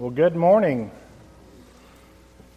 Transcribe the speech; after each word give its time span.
Well, 0.00 0.08
good 0.08 0.34
morning. 0.34 0.90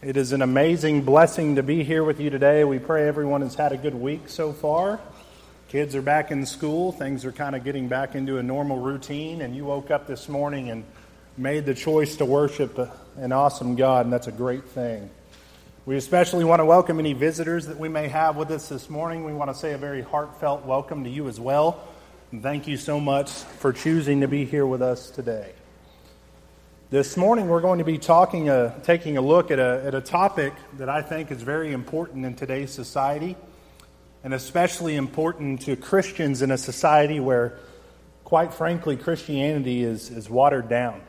It 0.02 0.16
is 0.16 0.32
an 0.32 0.42
amazing 0.42 1.02
blessing 1.02 1.58
to 1.58 1.62
be 1.62 1.84
here 1.84 2.02
with 2.02 2.22
you 2.22 2.30
today. 2.30 2.64
We 2.64 2.80
pray 2.80 3.06
everyone 3.06 3.42
has 3.42 3.54
had 3.54 3.74
a 3.74 3.78
good 3.78 3.96
week 3.96 4.30
so 4.30 4.54
far. 4.54 5.02
Kids 5.68 5.94
are 5.94 6.02
back 6.02 6.32
in 6.32 6.46
school, 6.46 6.94
things 6.94 7.26
are 7.26 7.34
kind 7.34 7.54
of 7.54 7.66
getting 7.66 7.90
back 7.90 8.16
into 8.16 8.38
a 8.38 8.44
normal 8.44 8.80
routine, 8.80 9.42
and 9.42 9.54
you 9.54 9.66
woke 9.66 9.92
up 9.92 10.08
this 10.08 10.30
morning 10.30 10.70
and 10.70 10.86
made 11.36 11.66
the 11.66 11.74
choice 11.74 12.16
to 12.16 12.24
worship 12.24 12.80
an 13.18 13.34
awesome 13.34 13.76
God, 13.76 14.06
and 14.06 14.14
that's 14.14 14.28
a 14.28 14.32
great 14.32 14.64
thing. 14.64 15.10
We 15.86 15.98
especially 15.98 16.46
want 16.46 16.62
to 16.62 16.66
welcome 16.66 16.98
any 16.98 17.12
visitors 17.12 17.68
that 17.68 17.78
we 17.78 17.90
may 17.90 18.08
have 18.08 18.38
with 18.38 18.52
us 18.52 18.70
this 18.70 18.90
morning. 18.90 19.26
We 19.26 19.34
want 19.34 19.52
to 19.52 19.56
say 19.58 19.74
a 19.74 19.78
very 19.78 20.02
heartfelt 20.02 20.64
welcome 20.66 21.04
to 21.04 21.10
you 21.10 21.28
as 21.28 21.42
well. 21.42 21.86
Thank 22.34 22.70
you 22.70 22.78
so 22.78 23.02
much 23.02 23.30
for 23.30 23.74
choosing 23.74 24.22
to 24.22 24.30
be 24.30 24.46
here 24.46 24.66
with 24.66 24.82
us 24.82 25.10
today. 25.10 25.52
This 26.94 27.18
morning, 27.18 27.48
we're 27.48 27.60
going 27.60 27.80
to 27.80 27.84
be 27.84 27.98
talking, 27.98 28.50
uh, 28.50 28.80
taking 28.82 29.18
a 29.18 29.22
look 29.22 29.50
at 29.50 29.58
a, 29.58 29.82
at 29.84 29.96
a 29.96 30.00
topic 30.00 30.54
that 30.78 30.90
I 30.90 31.02
think 31.02 31.32
is 31.32 31.42
very 31.42 31.74
important 31.74 32.24
in 32.24 32.36
today's 32.36 32.70
society, 32.70 33.36
and 34.24 34.32
especially 34.32 34.96
important 34.96 35.62
to 35.64 35.76
Christians 35.76 36.44
in 36.44 36.52
a 36.52 36.58
society 36.60 37.20
where, 37.20 37.58
quite 38.24 38.54
frankly, 38.54 38.96
Christianity 38.96 39.84
is, 39.84 40.12
is 40.12 40.30
watered 40.30 40.70
down. 40.70 41.02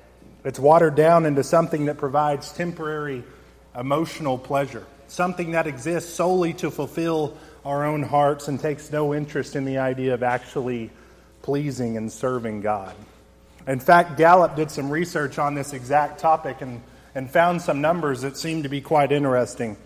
It's 0.42 0.58
watered 0.58 0.94
down 0.94 1.26
into 1.26 1.44
something 1.44 1.84
that 1.84 1.98
provides 1.98 2.50
temporary 2.50 3.22
emotional 3.78 4.38
pleasure, 4.38 4.86
something 5.08 5.50
that 5.50 5.66
exists 5.66 6.14
solely 6.14 6.54
to 6.54 6.70
fulfill 6.70 7.36
our 7.62 7.84
own 7.84 8.02
hearts 8.02 8.48
and 8.48 8.58
takes 8.58 8.90
no 8.90 9.12
interest 9.12 9.54
in 9.54 9.66
the 9.66 9.76
idea 9.76 10.14
of 10.14 10.22
actually 10.22 10.90
pleasing 11.42 11.98
and 11.98 12.10
serving 12.10 12.62
God. 12.62 12.94
In 13.66 13.80
fact, 13.80 14.18
Gallup 14.18 14.56
did 14.56 14.70
some 14.70 14.90
research 14.90 15.38
on 15.38 15.54
this 15.54 15.72
exact 15.72 16.20
topic 16.20 16.60
and, 16.60 16.82
and 17.14 17.30
found 17.30 17.62
some 17.62 17.80
numbers 17.80 18.20
that 18.22 18.36
seemed 18.36 18.64
to 18.64 18.68
be 18.68 18.80
quite 18.80 19.10
interesting. 19.10 19.76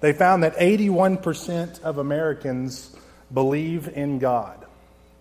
They 0.00 0.12
found 0.12 0.42
that 0.42 0.56
81% 0.56 1.82
of 1.82 1.98
Americans 1.98 2.96
believe 3.32 3.88
in 3.88 4.18
God. 4.18 4.64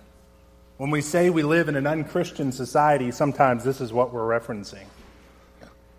When 0.77 0.89
we 0.89 1.01
say 1.01 1.29
we 1.29 1.43
live 1.43 1.69
in 1.69 1.75
an 1.75 1.85
unchristian 1.85 2.51
society, 2.51 3.11
sometimes 3.11 3.63
this 3.63 3.79
is 3.79 3.93
what 3.93 4.11
we're 4.11 4.27
referencing. 4.27 4.85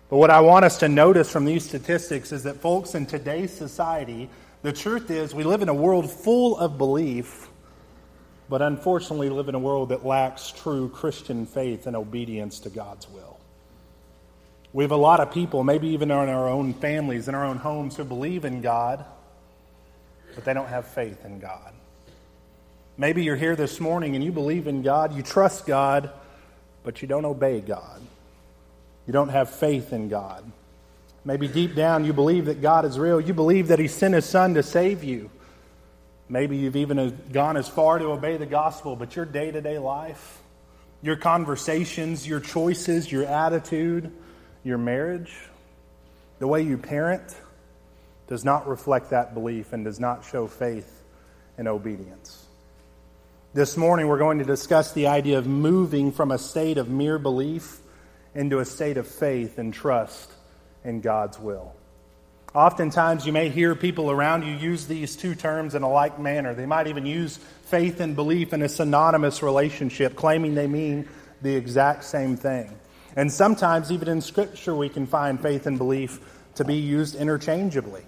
But 0.09 0.17
what 0.17 0.29
I 0.29 0.41
want 0.41 0.65
us 0.65 0.79
to 0.79 0.89
notice 0.89 1.31
from 1.31 1.45
these 1.45 1.63
statistics 1.63 2.33
is 2.33 2.43
that, 2.43 2.57
folks, 2.57 2.93
in 2.93 3.05
today's 3.05 3.53
society, 3.53 4.29
the 4.61 4.73
truth 4.73 5.09
is 5.09 5.33
we 5.33 5.45
live 5.45 5.61
in 5.61 5.69
a 5.69 5.73
world 5.73 6.11
full 6.11 6.57
of 6.57 6.77
belief, 6.77 7.47
but 8.49 8.61
unfortunately 8.61 9.29
live 9.29 9.47
in 9.47 9.55
a 9.55 9.59
world 9.59 9.87
that 9.89 10.05
lacks 10.05 10.51
true 10.51 10.89
Christian 10.89 11.45
faith 11.45 11.87
and 11.87 11.95
obedience 11.95 12.59
to 12.59 12.69
God's 12.69 13.07
will. 13.07 13.38
We 14.71 14.83
have 14.83 14.91
a 14.91 14.97
lot 14.97 15.19
of 15.19 15.31
people, 15.31 15.63
maybe 15.63 15.89
even 15.89 16.11
in 16.11 16.17
our 16.17 16.47
own 16.47 16.73
families, 16.73 17.27
in 17.27 17.35
our 17.35 17.45
own 17.45 17.57
homes, 17.57 17.97
who 17.97 18.03
believe 18.03 18.45
in 18.45 18.61
God, 18.61 19.03
but 20.35 20.45
they 20.45 20.53
don't 20.53 20.67
have 20.67 20.87
faith 20.87 21.25
in 21.25 21.39
God. 21.39 21.73
Maybe 22.97 23.23
you're 23.23 23.35
here 23.35 23.55
this 23.55 23.79
morning 23.79 24.15
and 24.15 24.23
you 24.23 24.31
believe 24.31 24.67
in 24.67 24.83
God, 24.83 25.15
you 25.15 25.23
trust 25.23 25.65
God, 25.65 26.11
but 26.83 27.01
you 27.01 27.07
don't 27.07 27.25
obey 27.25 27.61
God. 27.61 28.01
You 29.07 29.13
don't 29.13 29.29
have 29.29 29.49
faith 29.49 29.91
in 29.91 30.09
God. 30.09 30.43
Maybe 31.25 31.47
deep 31.47 31.75
down 31.75 32.05
you 32.05 32.13
believe 32.13 32.45
that 32.45 32.61
God 32.61 32.85
is 32.85 32.99
real. 32.99 33.19
You 33.19 33.33
believe 33.33 33.69
that 33.69 33.79
He 33.79 33.87
sent 33.87 34.13
His 34.13 34.25
Son 34.25 34.53
to 34.53 34.63
save 34.63 35.03
you. 35.03 35.31
Maybe 36.27 36.57
you've 36.57 36.75
even 36.75 37.17
gone 37.31 37.57
as 37.57 37.67
far 37.67 37.97
to 37.97 38.05
obey 38.05 38.37
the 38.37 38.45
gospel, 38.45 38.95
but 38.95 39.15
your 39.15 39.25
day 39.25 39.49
to 39.49 39.61
day 39.61 39.79
life, 39.79 40.41
your 41.01 41.15
conversations, 41.15 42.27
your 42.27 42.39
choices, 42.39 43.11
your 43.11 43.25
attitude, 43.25 44.11
your 44.63 44.77
marriage, 44.77 45.35
the 46.39 46.47
way 46.47 46.61
you 46.61 46.77
parent, 46.77 47.35
does 48.27 48.45
not 48.45 48.67
reflect 48.67 49.09
that 49.09 49.33
belief 49.33 49.73
and 49.73 49.85
does 49.85 49.99
not 49.99 50.23
show 50.23 50.47
faith 50.47 51.03
and 51.57 51.67
obedience. 51.67 52.45
This 53.53 53.75
morning, 53.75 54.07
we're 54.07 54.19
going 54.19 54.39
to 54.39 54.45
discuss 54.45 54.91
the 54.91 55.07
idea 55.07 55.39
of 55.39 55.47
moving 55.47 56.11
from 56.11 56.29
a 56.29 56.37
state 56.37 56.77
of 56.77 56.89
mere 56.89 57.17
belief 57.17 57.79
into 58.35 58.59
a 58.59 58.65
state 58.65 58.97
of 58.97 59.07
faith 59.07 59.57
and 59.57 59.73
trust 59.73 60.31
in 60.83 61.01
God's 61.01 61.39
will. 61.39 61.73
Oftentimes, 62.53 63.25
you 63.25 63.33
may 63.33 63.49
hear 63.49 63.75
people 63.75 64.11
around 64.11 64.43
you 64.43 64.53
use 64.53 64.87
these 64.87 65.15
two 65.15 65.35
terms 65.35 65.75
in 65.75 65.83
a 65.83 65.89
like 65.89 66.19
manner. 66.19 66.53
They 66.53 66.65
might 66.65 66.87
even 66.87 67.05
use 67.05 67.37
faith 67.65 67.99
and 67.99 68.15
belief 68.15 68.53
in 68.53 68.61
a 68.61 68.69
synonymous 68.69 69.41
relationship, 69.41 70.15
claiming 70.15 70.55
they 70.55 70.67
mean 70.67 71.07
the 71.41 71.55
exact 71.55 72.03
same 72.03 72.37
thing. 72.37 72.71
And 73.15 73.31
sometimes, 73.31 73.91
even 73.91 74.07
in 74.07 74.21
Scripture, 74.21 74.75
we 74.75 74.89
can 74.89 75.07
find 75.07 75.39
faith 75.41 75.65
and 75.65 75.77
belief 75.77 76.19
to 76.55 76.63
be 76.63 76.75
used 76.75 77.15
interchangeably. 77.15 78.03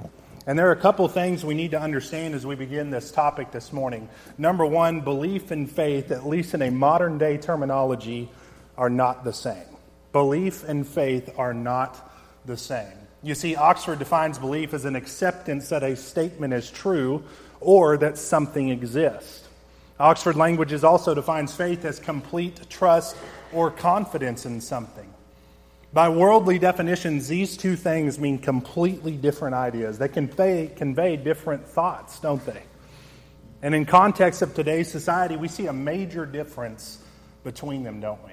And 0.47 0.57
there 0.57 0.67
are 0.67 0.73
a 0.73 0.75
couple 0.75 1.07
things 1.07 1.45
we 1.45 1.53
need 1.53 1.71
to 1.71 1.79
understand 1.79 2.33
as 2.33 2.45
we 2.45 2.55
begin 2.55 2.89
this 2.89 3.11
topic 3.11 3.51
this 3.51 3.71
morning. 3.71 4.09
Number 4.37 4.65
one, 4.65 5.01
belief 5.01 5.51
and 5.51 5.69
faith, 5.69 6.11
at 6.11 6.27
least 6.27 6.53
in 6.53 6.61
a 6.63 6.71
modern 6.71 7.17
day 7.17 7.37
terminology, 7.37 8.29
are 8.77 8.89
not 8.89 9.23
the 9.23 9.33
same. 9.33 9.63
Belief 10.11 10.67
and 10.67 10.87
faith 10.87 11.33
are 11.37 11.53
not 11.53 12.11
the 12.45 12.57
same. 12.57 12.91
You 13.23 13.35
see, 13.35 13.55
Oxford 13.55 13.99
defines 13.99 14.39
belief 14.39 14.73
as 14.73 14.85
an 14.85 14.95
acceptance 14.95 15.69
that 15.69 15.83
a 15.83 15.95
statement 15.95 16.53
is 16.53 16.71
true 16.71 17.23
or 17.59 17.97
that 17.97 18.17
something 18.17 18.69
exists. 18.69 19.47
Oxford 19.99 20.35
Languages 20.35 20.83
also 20.83 21.13
defines 21.13 21.55
faith 21.55 21.85
as 21.85 21.99
complete 21.99 22.67
trust 22.67 23.15
or 23.53 23.71
confidence 23.71 24.45
in 24.45 24.61
something. 24.61 25.11
By 25.93 26.09
worldly 26.09 26.57
definitions, 26.57 27.27
these 27.27 27.57
two 27.57 27.75
things 27.75 28.17
mean 28.17 28.39
completely 28.39 29.11
different 29.13 29.55
ideas. 29.55 29.97
They 29.97 30.07
convey, 30.07 30.71
convey 30.75 31.17
different 31.17 31.67
thoughts, 31.67 32.19
don't 32.19 32.45
they? 32.45 32.63
And 33.61 33.75
in 33.75 33.85
context 33.85 34.41
of 34.41 34.55
today's 34.55 34.89
society, 34.89 35.35
we 35.35 35.47
see 35.47 35.67
a 35.67 35.73
major 35.73 36.25
difference 36.25 37.03
between 37.43 37.83
them, 37.83 37.99
don't 37.99 38.23
we? 38.25 38.31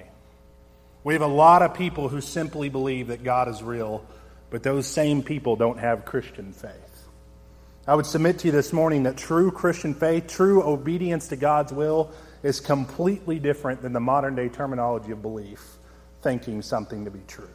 We 1.03 1.13
have 1.13 1.21
a 1.21 1.27
lot 1.27 1.61
of 1.61 1.73
people 1.73 2.07
who 2.07 2.21
simply 2.21 2.69
believe 2.69 3.07
that 3.07 3.23
God 3.23 3.47
is 3.47 3.61
real, 3.61 4.05
but 4.49 4.63
those 4.63 4.87
same 4.87 5.21
people 5.21 5.55
don't 5.55 5.79
have 5.79 6.05
Christian 6.05 6.53
faith. 6.53 6.73
I 7.87 7.95
would 7.95 8.05
submit 8.05 8.39
to 8.39 8.47
you 8.47 8.51
this 8.51 8.71
morning 8.71 9.03
that 9.03 9.17
true 9.17 9.51
Christian 9.51 9.93
faith, 9.93 10.27
true 10.27 10.63
obedience 10.63 11.29
to 11.29 11.35
God's 11.35 11.73
will, 11.73 12.11
is 12.43 12.59
completely 12.59 13.39
different 13.39 13.81
than 13.81 13.93
the 13.93 13.99
modern 13.99 14.35
day 14.35 14.49
terminology 14.49 15.11
of 15.11 15.21
belief, 15.21 15.77
thinking 16.21 16.61
something 16.61 17.05
to 17.05 17.11
be 17.11 17.21
true. 17.27 17.49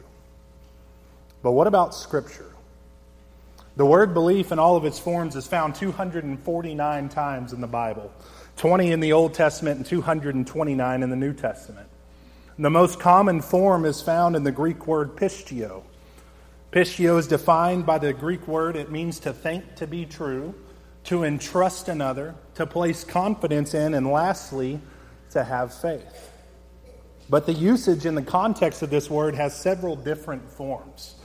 But 1.41 1.51
what 1.51 1.67
about 1.67 1.93
Scripture? 1.93 2.51
The 3.77 3.85
word 3.85 4.13
belief 4.13 4.51
in 4.51 4.59
all 4.59 4.77
of 4.77 4.85
its 4.85 4.99
forms 4.99 5.35
is 5.35 5.47
found 5.47 5.75
249 5.75 7.09
times 7.09 7.51
in 7.51 7.59
the 7.59 7.67
Bible. 7.67 8.11
20 8.57 8.91
in 8.91 9.01
the 9.01 9.11
Old 9.11 9.33
Testament 9.33 9.77
and 9.77 9.85
229 9.85 11.03
in 11.03 11.09
the 11.09 11.15
New 11.15 11.33
Testament. 11.33 11.87
The 12.57 12.69
most 12.69 13.01
common 13.01 13.41
form 13.41 13.83
is 13.83 14.01
found 14.01 14.37
in 14.37 14.43
the 14.43 14.51
Greek 14.51 14.87
word 14.87 15.17
pisteuo. 15.17 15.83
Pisteuo 16.71 17.17
is 17.17 17.27
defined 17.27 17.85
by 17.85 17.97
the 17.97 18.13
Greek 18.13 18.47
word, 18.47 18.77
it 18.77 18.91
means 18.91 19.19
to 19.19 19.33
think 19.33 19.75
to 19.75 19.87
be 19.87 20.05
true, 20.05 20.55
to 21.05 21.23
entrust 21.23 21.87
another, 21.87 22.35
to 22.55 22.65
place 22.65 23.03
confidence 23.03 23.73
in, 23.73 23.93
and 23.93 24.07
lastly, 24.11 24.79
to 25.31 25.43
have 25.43 25.73
faith. 25.73 26.31
But 27.29 27.45
the 27.45 27.53
usage 27.53 28.05
in 28.05 28.15
the 28.15 28.21
context 28.21 28.81
of 28.81 28.89
this 28.89 29.09
word 29.09 29.35
has 29.35 29.55
several 29.59 29.95
different 29.95 30.49
forms. 30.51 31.15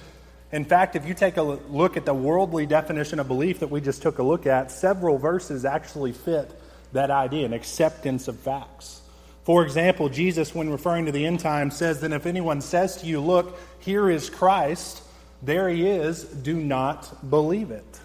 In 0.53 0.65
fact, 0.65 0.97
if 0.97 1.07
you 1.07 1.15
take 1.15 1.37
a 1.37 1.43
look 1.43 1.97
at 1.97 2.05
the 2.05 2.15
worldly 2.15 2.67
definition 2.67 3.21
of 3.21 3.29
belief 3.29 3.61
that 3.61 3.71
we 3.71 3.81
just 3.81 4.03
took 4.03 4.19
a 4.19 4.23
look 4.23 4.47
at, 4.47 4.71
several 4.71 5.19
verses 5.19 5.65
actually 5.65 6.13
fit 6.13 6.51
that 6.93 7.11
idea 7.11 7.47
an 7.47 7.53
acceptance 7.53 8.27
of 8.27 8.39
facts. 8.39 9.03
For 9.45 9.65
example, 9.65 10.09
Jesus, 10.09 10.55
when 10.55 10.71
referring 10.71 11.07
to 11.07 11.13
the 11.13 11.25
end 11.25 11.41
time, 11.41 11.71
says 11.71 12.01
that 12.01 12.13
if 12.13 12.27
anyone 12.27 12.61
says 12.61 12.97
to 12.99 13.07
you, 13.07 13.21
Look, 13.21 13.59
here 13.79 14.11
is 14.11 14.29
Christ, 14.29 15.03
there 15.43 15.69
he 15.69 15.87
is, 15.87 16.25
do 16.25 16.57
not 16.57 17.31
believe 17.31 17.71
it. 17.71 18.01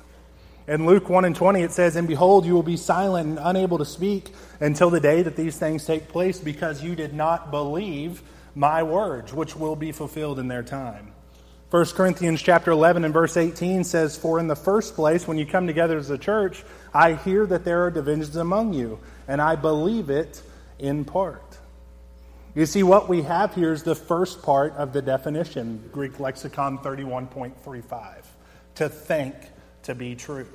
In 0.68 0.88
Luke 0.88 1.10
1 1.10 1.26
and 1.26 1.36
20, 1.36 1.62
it 1.62 1.72
says, 1.72 1.96
And 1.96 2.08
behold, 2.08 2.46
you 2.46 2.54
will 2.54 2.64
be 2.64 2.78
silent 2.78 3.30
and 3.30 3.40
unable 3.42 3.78
to 3.78 3.86
speak 3.86 4.34
until 4.60 4.90
the 4.90 5.00
day 5.00 5.22
that 5.22 5.36
these 5.36 5.58
things 5.58 5.86
take 5.86 6.08
place, 6.08 6.40
because 6.40 6.84
you 6.84 6.96
did 6.96 7.14
not 7.14 7.52
believe 7.52 8.24
my 8.56 8.82
words, 8.82 9.32
which 9.32 9.56
will 9.56 9.76
be 9.76 9.92
fulfilled 9.92 10.40
in 10.40 10.48
their 10.48 10.64
time. 10.64 11.12
1 11.70 11.86
Corinthians 11.88 12.42
chapter 12.42 12.72
11 12.72 13.06
and 13.06 13.14
verse 13.14 13.38
18 13.38 13.84
says, 13.84 14.18
For 14.18 14.40
in 14.40 14.48
the 14.48 14.56
first 14.56 14.96
place, 14.96 15.28
when 15.28 15.38
you 15.38 15.46
come 15.46 15.68
together 15.68 15.98
as 15.98 16.10
a 16.10 16.18
church, 16.18 16.64
I 16.94 17.14
hear 17.14 17.46
that 17.46 17.64
there 17.64 17.84
are 17.86 17.92
divisions 17.92 18.36
among 18.36 18.74
you, 18.74 19.00
and 19.28 19.42
I 19.42 19.56
believe 19.56 20.10
it 20.10 20.42
in 20.80 21.06
part. 21.06 21.58
You 22.56 22.66
see, 22.66 22.82
what 22.82 23.10
we 23.10 23.24
have 23.24 23.54
here 23.54 23.74
is 23.74 23.84
the 23.84 23.96
first 23.96 24.42
part 24.42 24.74
of 24.74 24.94
the 24.94 25.02
definition, 25.02 25.90
Greek 25.92 26.20
lexicon 26.20 26.80
31.35, 26.80 28.24
to 28.76 28.90
think 28.90 29.36
to 29.86 29.96
be 29.96 30.16
true. 30.16 30.48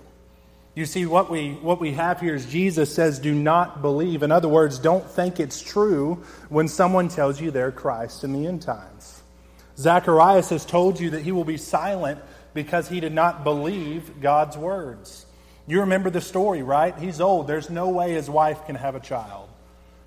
You 0.75 0.87
see, 0.87 1.05
what 1.05 1.31
we, 1.31 1.55
what 1.55 1.81
we 1.81 1.93
have 1.93 2.21
here 2.21 2.35
is 2.35 2.47
Jesus 2.47 2.94
says, 2.94 3.19
do 3.19 3.35
not 3.35 3.82
believe. 3.82 4.23
In 4.23 4.31
other 4.31 4.49
words, 4.49 4.79
don't 4.79 5.05
think 5.05 5.41
it's 5.41 5.61
true 5.61 6.23
when 6.49 6.69
someone 6.69 7.09
tells 7.09 7.41
you 7.41 7.50
they're 7.50 7.73
Christ 7.73 8.23
in 8.23 8.32
the 8.32 8.47
end 8.47 8.62
times. 8.62 9.23
Zacharias 9.77 10.50
has 10.50 10.65
told 10.65 11.00
you 11.00 11.11
that 11.11 11.23
he 11.23 11.32
will 11.32 11.44
be 11.44 11.56
silent 11.56 12.21
because 12.55 12.88
he 12.88 13.00
did 13.00 13.12
not 13.12 13.43
believe 13.43 14.21
God's 14.21 14.56
words. 14.56 15.27
You 15.67 15.81
remember 15.81 16.11
the 16.11 16.21
story, 16.21 16.62
right? 16.62 16.97
He's 16.99 17.21
old. 17.21 17.47
There's 17.47 17.71
no 17.71 17.88
way 17.88 18.12
his 18.12 18.31
wife 18.31 18.67
can 18.67 18.76
have 18.76 18.94
a 18.94 19.00
child. 19.00 19.49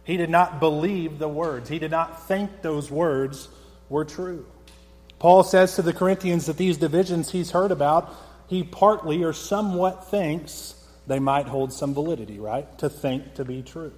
He 0.04 0.18
did 0.18 0.30
not 0.30 0.60
believe 0.60 1.20
the 1.20 1.30
words, 1.30 1.70
he 1.70 1.80
did 1.80 1.92
not 1.92 2.28
think 2.28 2.62
those 2.62 2.92
words 2.92 3.48
were 3.90 4.06
true. 4.06 4.46
Paul 5.20 5.44
says 5.44 5.76
to 5.76 5.82
the 5.82 5.94
Corinthians 5.94 6.48
that 6.48 6.58
these 6.58 6.78
divisions 6.78 7.32
he's 7.32 7.52
heard 7.52 7.72
about 7.72 8.14
he 8.48 8.64
partly 8.64 9.24
or 9.24 9.34
somewhat 9.34 10.10
thinks 10.10 10.76
they 11.08 11.20
might 11.20 11.48
hold 11.48 11.74
some 11.74 11.94
validity, 11.94 12.40
right? 12.40 12.78
To 12.80 12.90
think 12.90 13.36
to 13.36 13.46
be 13.46 13.62
true. 13.62 13.94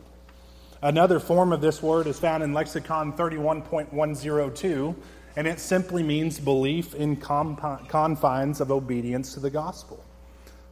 Another 0.82 1.20
form 1.20 1.52
of 1.52 1.62
this 1.62 1.82
word 1.82 2.08
is 2.08 2.20
found 2.20 2.44
in 2.44 2.54
lexicon 2.54 3.14
31.102, 3.14 4.96
and 5.36 5.48
it 5.48 5.60
simply 5.60 6.04
means 6.04 6.40
belief 6.40 6.94
in 6.94 7.16
confines 7.16 8.62
of 8.62 8.72
obedience 8.72 9.34
to 9.34 9.40
the 9.40 9.50
gospel. 9.50 10.04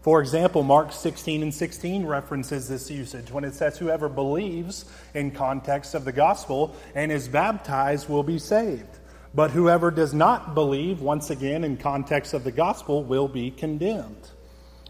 For 0.03 0.19
example, 0.19 0.63
Mark 0.63 0.91
16 0.91 1.43
and 1.43 1.53
16 1.53 2.05
references 2.05 2.67
this 2.67 2.91
usage 2.91 3.31
when 3.31 3.45
it 3.45 3.53
says, 3.53 3.77
Whoever 3.77 4.09
believes 4.09 4.85
in 5.13 5.31
context 5.31 5.95
of 5.95 6.03
the 6.03 6.11
gospel 6.11 6.75
and 6.93 7.09
is 7.09 7.29
baptized 7.29 8.09
will 8.09 8.23
be 8.23 8.37
saved. 8.37 8.99
But 9.35 9.51
whoever 9.51 9.89
does 9.89 10.13
not 10.13 10.53
believe, 10.53 11.01
once 11.01 11.29
again 11.29 11.63
in 11.63 11.77
context 11.77 12.33
of 12.33 12.43
the 12.43 12.51
gospel, 12.51 13.03
will 13.03 13.27
be 13.27 13.49
condemned. 13.49 14.29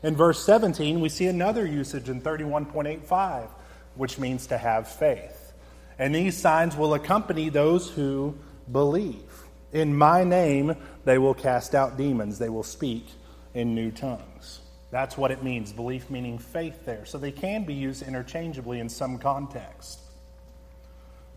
In 0.01 0.17
verse 0.17 0.43
17, 0.45 0.99
we 0.99 1.07
see 1.07 1.27
another 1.27 1.65
usage 1.65 2.09
in 2.09 2.21
31.85, 2.21 3.47
which 3.95 4.19
means 4.19 4.47
to 4.47 4.57
have 4.57 4.87
faith. 4.87 5.53
And 5.97 6.13
these 6.13 6.35
signs 6.35 6.75
will 6.75 6.93
accompany 6.93 7.47
those 7.47 7.89
who 7.89 8.35
believe. 8.69 9.43
In 9.71 9.95
my 9.95 10.25
name, 10.25 10.75
they 11.05 11.17
will 11.17 11.33
cast 11.33 11.73
out 11.73 11.97
demons, 11.97 12.37
they 12.37 12.49
will 12.49 12.63
speak 12.63 13.05
in 13.53 13.73
new 13.73 13.91
tongues. 13.91 14.59
That's 14.91 15.17
what 15.17 15.31
it 15.31 15.41
means, 15.41 15.71
belief 15.73 16.09
meaning 16.09 16.37
faith 16.37 16.85
there. 16.85 17.05
So 17.05 17.17
they 17.17 17.31
can 17.31 17.63
be 17.63 17.73
used 17.73 18.03
interchangeably 18.03 18.79
in 18.79 18.89
some 18.89 19.17
context. 19.17 19.99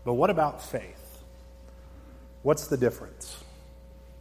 But 0.03 0.13
what 0.13 0.29
about 0.29 0.61
faith? 0.61 0.96
What's 2.43 2.67
the 2.67 2.77
difference? 2.77 3.43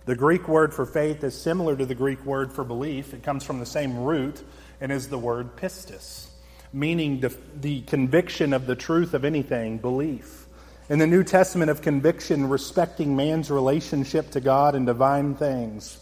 The 0.07 0.15
Greek 0.15 0.49
word 0.49 0.73
for 0.73 0.87
faith 0.87 1.25
is 1.25 1.35
similar 1.39 1.77
to 1.77 1.85
the 1.85 1.95
Greek 1.95 2.25
word 2.25 2.53
for 2.53 2.65
belief. 2.65 3.13
It 3.13 3.23
comes 3.23 3.45
from 3.45 3.59
the 3.59 3.67
same 3.67 3.99
root 3.99 4.43
and 4.81 4.93
is 4.93 5.09
the 5.09 5.19
word 5.19 5.57
pistis, 5.57 6.29
meaning 6.73 7.21
the, 7.21 7.37
the 7.61 7.83
conviction 7.83 8.53
of 8.53 8.67
the 8.67 8.77
truth 8.77 9.15
of 9.15 9.25
anything, 9.25 9.79
belief. 9.79 10.47
In 10.89 11.01
the 11.01 11.07
New 11.09 11.25
Testament 11.25 11.71
of 11.71 11.83
conviction, 11.83 12.49
respecting 12.49 13.17
man's 13.17 13.51
relationship 13.51 14.31
to 14.31 14.41
God 14.41 14.77
and 14.77 14.87
divine 14.87 15.35
things, 15.35 15.99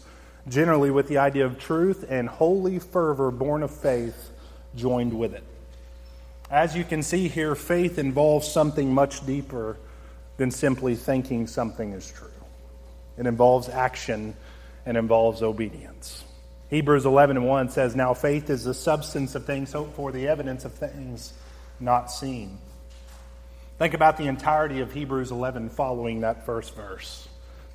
generally 0.47 0.91
with 0.91 1.07
the 1.07 1.17
idea 1.17 1.45
of 1.45 1.57
truth 1.57 2.05
and 2.07 2.29
holy 2.29 2.77
fervor 2.77 3.31
born 3.31 3.63
of 3.63 3.71
faith 3.71 4.29
joined 4.75 5.17
with 5.17 5.33
it. 5.33 5.43
As 6.51 6.75
you 6.75 6.83
can 6.83 7.01
see 7.01 7.27
here, 7.27 7.55
faith 7.55 7.97
involves 7.97 8.47
something 8.47 8.93
much 8.93 9.25
deeper 9.25 9.77
than 10.37 10.51
simply 10.51 10.95
thinking 10.95 11.47
something 11.47 11.93
is 11.93 12.09
true. 12.09 12.29
It 13.17 13.25
involves 13.25 13.69
action 13.69 14.35
and 14.85 14.97
involves 14.97 15.41
obedience. 15.41 16.23
Hebrews 16.69 17.05
11 17.05 17.37
and 17.37 17.47
1 17.47 17.69
says, 17.69 17.95
Now 17.95 18.13
faith 18.13 18.49
is 18.49 18.63
the 18.63 18.73
substance 18.73 19.35
of 19.35 19.45
things 19.45 19.71
hoped 19.71 19.95
for, 19.95 20.11
the 20.11 20.27
evidence 20.27 20.65
of 20.65 20.73
things 20.73 21.33
not 21.79 22.11
seen. 22.11 22.57
Think 23.77 23.93
about 23.93 24.17
the 24.17 24.27
entirety 24.27 24.79
of 24.79 24.93
Hebrews 24.93 25.31
11 25.31 25.69
following 25.69 26.21
that 26.21 26.45
first 26.45 26.75
verse. 26.75 27.27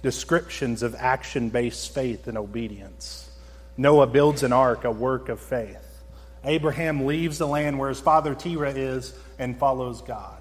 Descriptions 0.03 0.83
of 0.83 0.95
action 0.99 1.51
based 1.51 1.95
faith 1.95 2.27
and 2.27 2.39
obedience. 2.39 3.31
Noah 3.77 4.07
builds 4.07 4.43
an 4.43 4.53
ark, 4.53 4.85
a 4.85 4.91
work 4.91 5.29
of 5.29 5.41
faith. 5.41 6.03
Abraham 6.45 7.07
leaves 7.07 7.39
the 7.39 7.47
land 7.47 7.79
where 7.79 7.91
his 7.91 8.01
father 8.01 8.35
Terah 8.35 8.73
is 8.73 9.14
and 9.38 9.59
follows 9.59 10.00
God. 10.00 10.39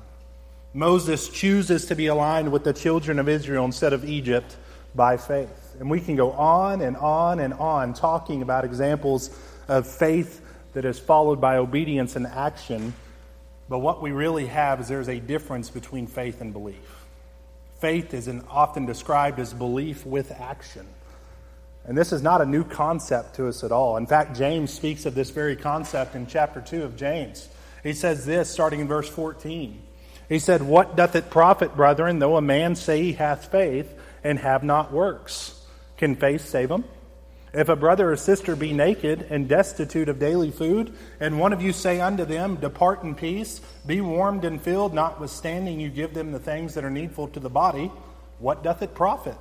Moses 0.73 1.29
chooses 1.29 1.85
to 1.87 1.95
be 1.95 2.07
aligned 2.07 2.51
with 2.51 2.63
the 2.63 2.73
children 2.73 3.17
of 3.17 3.27
Israel 3.27 3.65
instead 3.65 3.91
of 3.91 4.05
Egypt 4.05 4.55
by 4.93 5.17
faith. 5.17 5.75
And 5.79 5.89
we 5.89 5.99
can 5.99 6.15
go 6.15 6.31
on 6.31 6.81
and 6.81 6.95
on 6.97 7.39
and 7.39 7.53
on 7.53 7.93
talking 7.93 8.41
about 8.41 8.65
examples 8.65 9.35
of 9.67 9.87
faith 9.87 10.41
that 10.73 10.85
is 10.85 10.99
followed 10.99 11.41
by 11.41 11.57
obedience 11.57 12.15
and 12.15 12.27
action. 12.27 12.93
But 13.67 13.79
what 13.79 14.01
we 14.01 14.11
really 14.11 14.45
have 14.47 14.79
is 14.79 14.87
there's 14.87 15.09
a 15.09 15.19
difference 15.19 15.69
between 15.69 16.05
faith 16.05 16.41
and 16.41 16.53
belief. 16.53 17.05
Faith 17.79 18.13
is 18.13 18.29
often 18.49 18.85
described 18.85 19.39
as 19.39 19.53
belief 19.53 20.05
with 20.05 20.31
action. 20.39 20.85
And 21.85 21.97
this 21.97 22.11
is 22.11 22.21
not 22.21 22.41
a 22.41 22.45
new 22.45 22.63
concept 22.63 23.35
to 23.37 23.47
us 23.47 23.63
at 23.63 23.71
all. 23.71 23.97
In 23.97 24.05
fact, 24.05 24.37
James 24.37 24.71
speaks 24.71 25.07
of 25.07 25.15
this 25.15 25.31
very 25.31 25.55
concept 25.55 26.13
in 26.13 26.27
chapter 26.27 26.61
2 26.61 26.83
of 26.83 26.95
James. 26.95 27.49
He 27.81 27.93
says 27.93 28.25
this 28.25 28.49
starting 28.49 28.81
in 28.81 28.87
verse 28.87 29.09
14. 29.09 29.81
He 30.29 30.39
said, 30.39 30.61
What 30.61 30.95
doth 30.95 31.15
it 31.15 31.31
profit, 31.31 31.75
brethren, 31.75 32.19
though 32.19 32.37
a 32.37 32.41
man 32.41 32.75
say 32.75 33.01
he 33.01 33.13
hath 33.13 33.51
faith 33.51 33.93
and 34.23 34.39
have 34.39 34.63
not 34.63 34.93
works? 34.93 35.59
Can 35.97 36.15
faith 36.15 36.47
save 36.47 36.69
him? 36.69 36.85
If 37.51 37.67
a 37.67 37.75
brother 37.75 38.11
or 38.11 38.15
sister 38.15 38.55
be 38.55 38.73
naked 38.73 39.25
and 39.31 39.49
destitute 39.49 40.07
of 40.07 40.19
daily 40.19 40.51
food, 40.51 40.93
and 41.19 41.39
one 41.39 41.51
of 41.51 41.63
you 41.63 41.73
say 41.73 41.99
unto 41.99 42.23
them, 42.23 42.57
Depart 42.57 43.01
in 43.01 43.15
peace, 43.15 43.59
be 43.87 44.01
warmed 44.01 44.45
and 44.45 44.61
filled, 44.61 44.93
notwithstanding 44.93 45.79
you 45.79 45.89
give 45.89 46.13
them 46.13 46.31
the 46.31 46.39
things 46.39 46.75
that 46.75 46.85
are 46.85 46.91
needful 46.91 47.27
to 47.29 47.39
the 47.39 47.49
body, 47.49 47.91
what 48.37 48.63
doth 48.63 48.83
it 48.83 48.93
profit? 48.93 49.35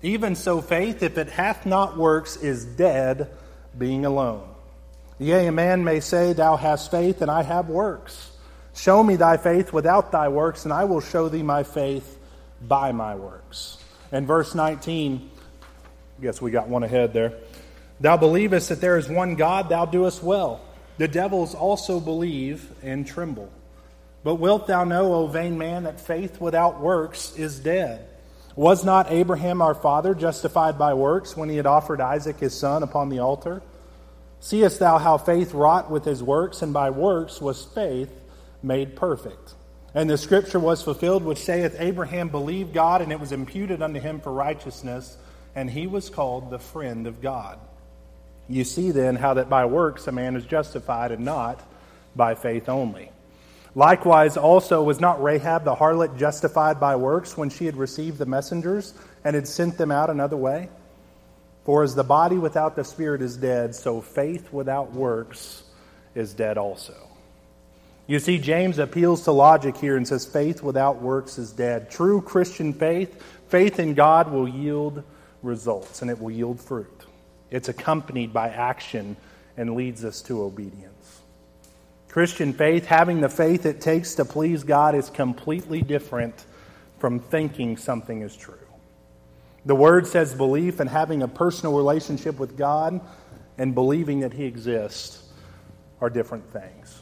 Even 0.00 0.34
so, 0.34 0.62
faith, 0.62 1.02
if 1.02 1.18
it 1.18 1.28
hath 1.28 1.66
not 1.66 1.98
works, 1.98 2.36
is 2.36 2.64
dead, 2.64 3.30
being 3.76 4.06
alone. 4.06 4.48
Yea, 5.18 5.46
a 5.46 5.52
man 5.52 5.84
may 5.84 6.00
say, 6.00 6.32
Thou 6.32 6.56
hast 6.56 6.90
faith, 6.90 7.20
and 7.20 7.30
I 7.30 7.42
have 7.42 7.68
works. 7.68 8.30
Show 8.76 9.02
me 9.02 9.16
thy 9.16 9.38
faith 9.38 9.72
without 9.72 10.12
thy 10.12 10.28
works, 10.28 10.64
and 10.64 10.72
I 10.72 10.84
will 10.84 11.00
show 11.00 11.30
thee 11.30 11.42
my 11.42 11.62
faith 11.62 12.18
by 12.60 12.92
my 12.92 13.14
works. 13.14 13.78
And 14.12 14.26
verse 14.26 14.54
19, 14.54 15.30
I 16.18 16.22
guess 16.22 16.42
we 16.42 16.50
got 16.50 16.68
one 16.68 16.82
ahead 16.82 17.14
there. 17.14 17.32
Thou 18.00 18.18
believest 18.18 18.68
that 18.68 18.82
there 18.82 18.98
is 18.98 19.08
one 19.08 19.34
God, 19.34 19.70
thou 19.70 19.86
doest 19.86 20.22
well. 20.22 20.60
The 20.98 21.08
devils 21.08 21.54
also 21.54 22.00
believe 22.00 22.70
and 22.82 23.06
tremble. 23.06 23.50
But 24.22 24.36
wilt 24.36 24.66
thou 24.66 24.84
know, 24.84 25.14
O 25.14 25.26
vain 25.26 25.56
man, 25.56 25.84
that 25.84 25.98
faith 25.98 26.38
without 26.38 26.80
works 26.80 27.34
is 27.34 27.58
dead? 27.58 28.06
Was 28.56 28.84
not 28.84 29.10
Abraham 29.10 29.62
our 29.62 29.74
father 29.74 30.14
justified 30.14 30.78
by 30.78 30.92
works 30.92 31.34
when 31.34 31.48
he 31.48 31.56
had 31.56 31.66
offered 31.66 32.02
Isaac 32.02 32.38
his 32.38 32.54
son 32.54 32.82
upon 32.82 33.08
the 33.08 33.20
altar? 33.20 33.62
Seest 34.40 34.80
thou 34.80 34.98
how 34.98 35.16
faith 35.16 35.54
wrought 35.54 35.90
with 35.90 36.04
his 36.04 36.22
works, 36.22 36.60
and 36.60 36.74
by 36.74 36.90
works 36.90 37.40
was 37.40 37.64
faith 37.64 38.10
made 38.62 38.96
perfect. 38.96 39.54
And 39.94 40.10
the 40.10 40.18
scripture 40.18 40.60
was 40.60 40.82
fulfilled, 40.82 41.24
which 41.24 41.38
saith, 41.38 41.76
Abraham 41.78 42.28
believed 42.28 42.74
God, 42.74 43.00
and 43.00 43.10
it 43.10 43.20
was 43.20 43.32
imputed 43.32 43.80
unto 43.80 43.98
him 43.98 44.20
for 44.20 44.32
righteousness, 44.32 45.16
and 45.54 45.70
he 45.70 45.86
was 45.86 46.10
called 46.10 46.50
the 46.50 46.58
friend 46.58 47.06
of 47.06 47.22
God. 47.22 47.58
You 48.48 48.64
see 48.64 48.90
then 48.90 49.16
how 49.16 49.34
that 49.34 49.48
by 49.48 49.64
works 49.64 50.06
a 50.06 50.12
man 50.12 50.36
is 50.36 50.44
justified, 50.44 51.12
and 51.12 51.24
not 51.24 51.66
by 52.14 52.34
faith 52.34 52.68
only. 52.68 53.10
Likewise, 53.74 54.36
also, 54.36 54.82
was 54.82 55.00
not 55.00 55.22
Rahab 55.22 55.64
the 55.64 55.74
harlot 55.74 56.18
justified 56.18 56.80
by 56.80 56.96
works 56.96 57.36
when 57.36 57.50
she 57.50 57.66
had 57.66 57.76
received 57.76 58.18
the 58.18 58.26
messengers 58.26 58.94
and 59.24 59.34
had 59.34 59.46
sent 59.46 59.76
them 59.76 59.90
out 59.90 60.08
another 60.08 60.36
way? 60.36 60.68
For 61.64 61.82
as 61.82 61.94
the 61.94 62.04
body 62.04 62.38
without 62.38 62.76
the 62.76 62.84
spirit 62.84 63.20
is 63.22 63.36
dead, 63.36 63.74
so 63.74 64.00
faith 64.00 64.52
without 64.52 64.92
works 64.92 65.64
is 66.14 66.32
dead 66.32 66.56
also. 66.56 67.05
You 68.06 68.20
see, 68.20 68.38
James 68.38 68.78
appeals 68.78 69.22
to 69.24 69.32
logic 69.32 69.76
here 69.76 69.96
and 69.96 70.06
says 70.06 70.24
faith 70.24 70.62
without 70.62 71.02
works 71.02 71.38
is 71.38 71.50
dead. 71.50 71.90
True 71.90 72.20
Christian 72.20 72.72
faith, 72.72 73.22
faith 73.48 73.80
in 73.80 73.94
God, 73.94 74.30
will 74.30 74.48
yield 74.48 75.02
results 75.42 76.02
and 76.02 76.10
it 76.10 76.20
will 76.20 76.30
yield 76.30 76.60
fruit. 76.60 77.06
It's 77.50 77.68
accompanied 77.68 78.32
by 78.32 78.50
action 78.50 79.16
and 79.56 79.74
leads 79.74 80.04
us 80.04 80.22
to 80.22 80.42
obedience. 80.42 81.20
Christian 82.08 82.52
faith, 82.52 82.86
having 82.86 83.20
the 83.20 83.28
faith 83.28 83.66
it 83.66 83.80
takes 83.80 84.14
to 84.14 84.24
please 84.24 84.62
God, 84.62 84.94
is 84.94 85.10
completely 85.10 85.82
different 85.82 86.46
from 86.98 87.18
thinking 87.18 87.76
something 87.76 88.22
is 88.22 88.36
true. 88.36 88.54
The 89.66 89.74
word 89.74 90.06
says 90.06 90.34
belief 90.34 90.78
and 90.78 90.88
having 90.88 91.22
a 91.22 91.28
personal 91.28 91.76
relationship 91.76 92.38
with 92.38 92.56
God 92.56 93.00
and 93.58 93.74
believing 93.74 94.20
that 94.20 94.32
He 94.32 94.44
exists 94.44 95.28
are 96.00 96.08
different 96.08 96.48
things. 96.52 97.00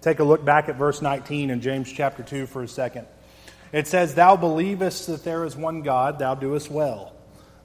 Take 0.00 0.18
a 0.18 0.24
look 0.24 0.44
back 0.44 0.68
at 0.68 0.76
verse 0.76 1.02
19 1.02 1.50
in 1.50 1.60
James 1.60 1.92
chapter 1.92 2.22
2 2.22 2.46
for 2.46 2.62
a 2.62 2.68
second. 2.68 3.06
It 3.72 3.86
says, 3.86 4.14
Thou 4.14 4.36
believest 4.36 5.06
that 5.06 5.24
there 5.24 5.44
is 5.44 5.56
one 5.56 5.82
God, 5.82 6.18
thou 6.18 6.34
doest 6.34 6.70
well. 6.70 7.12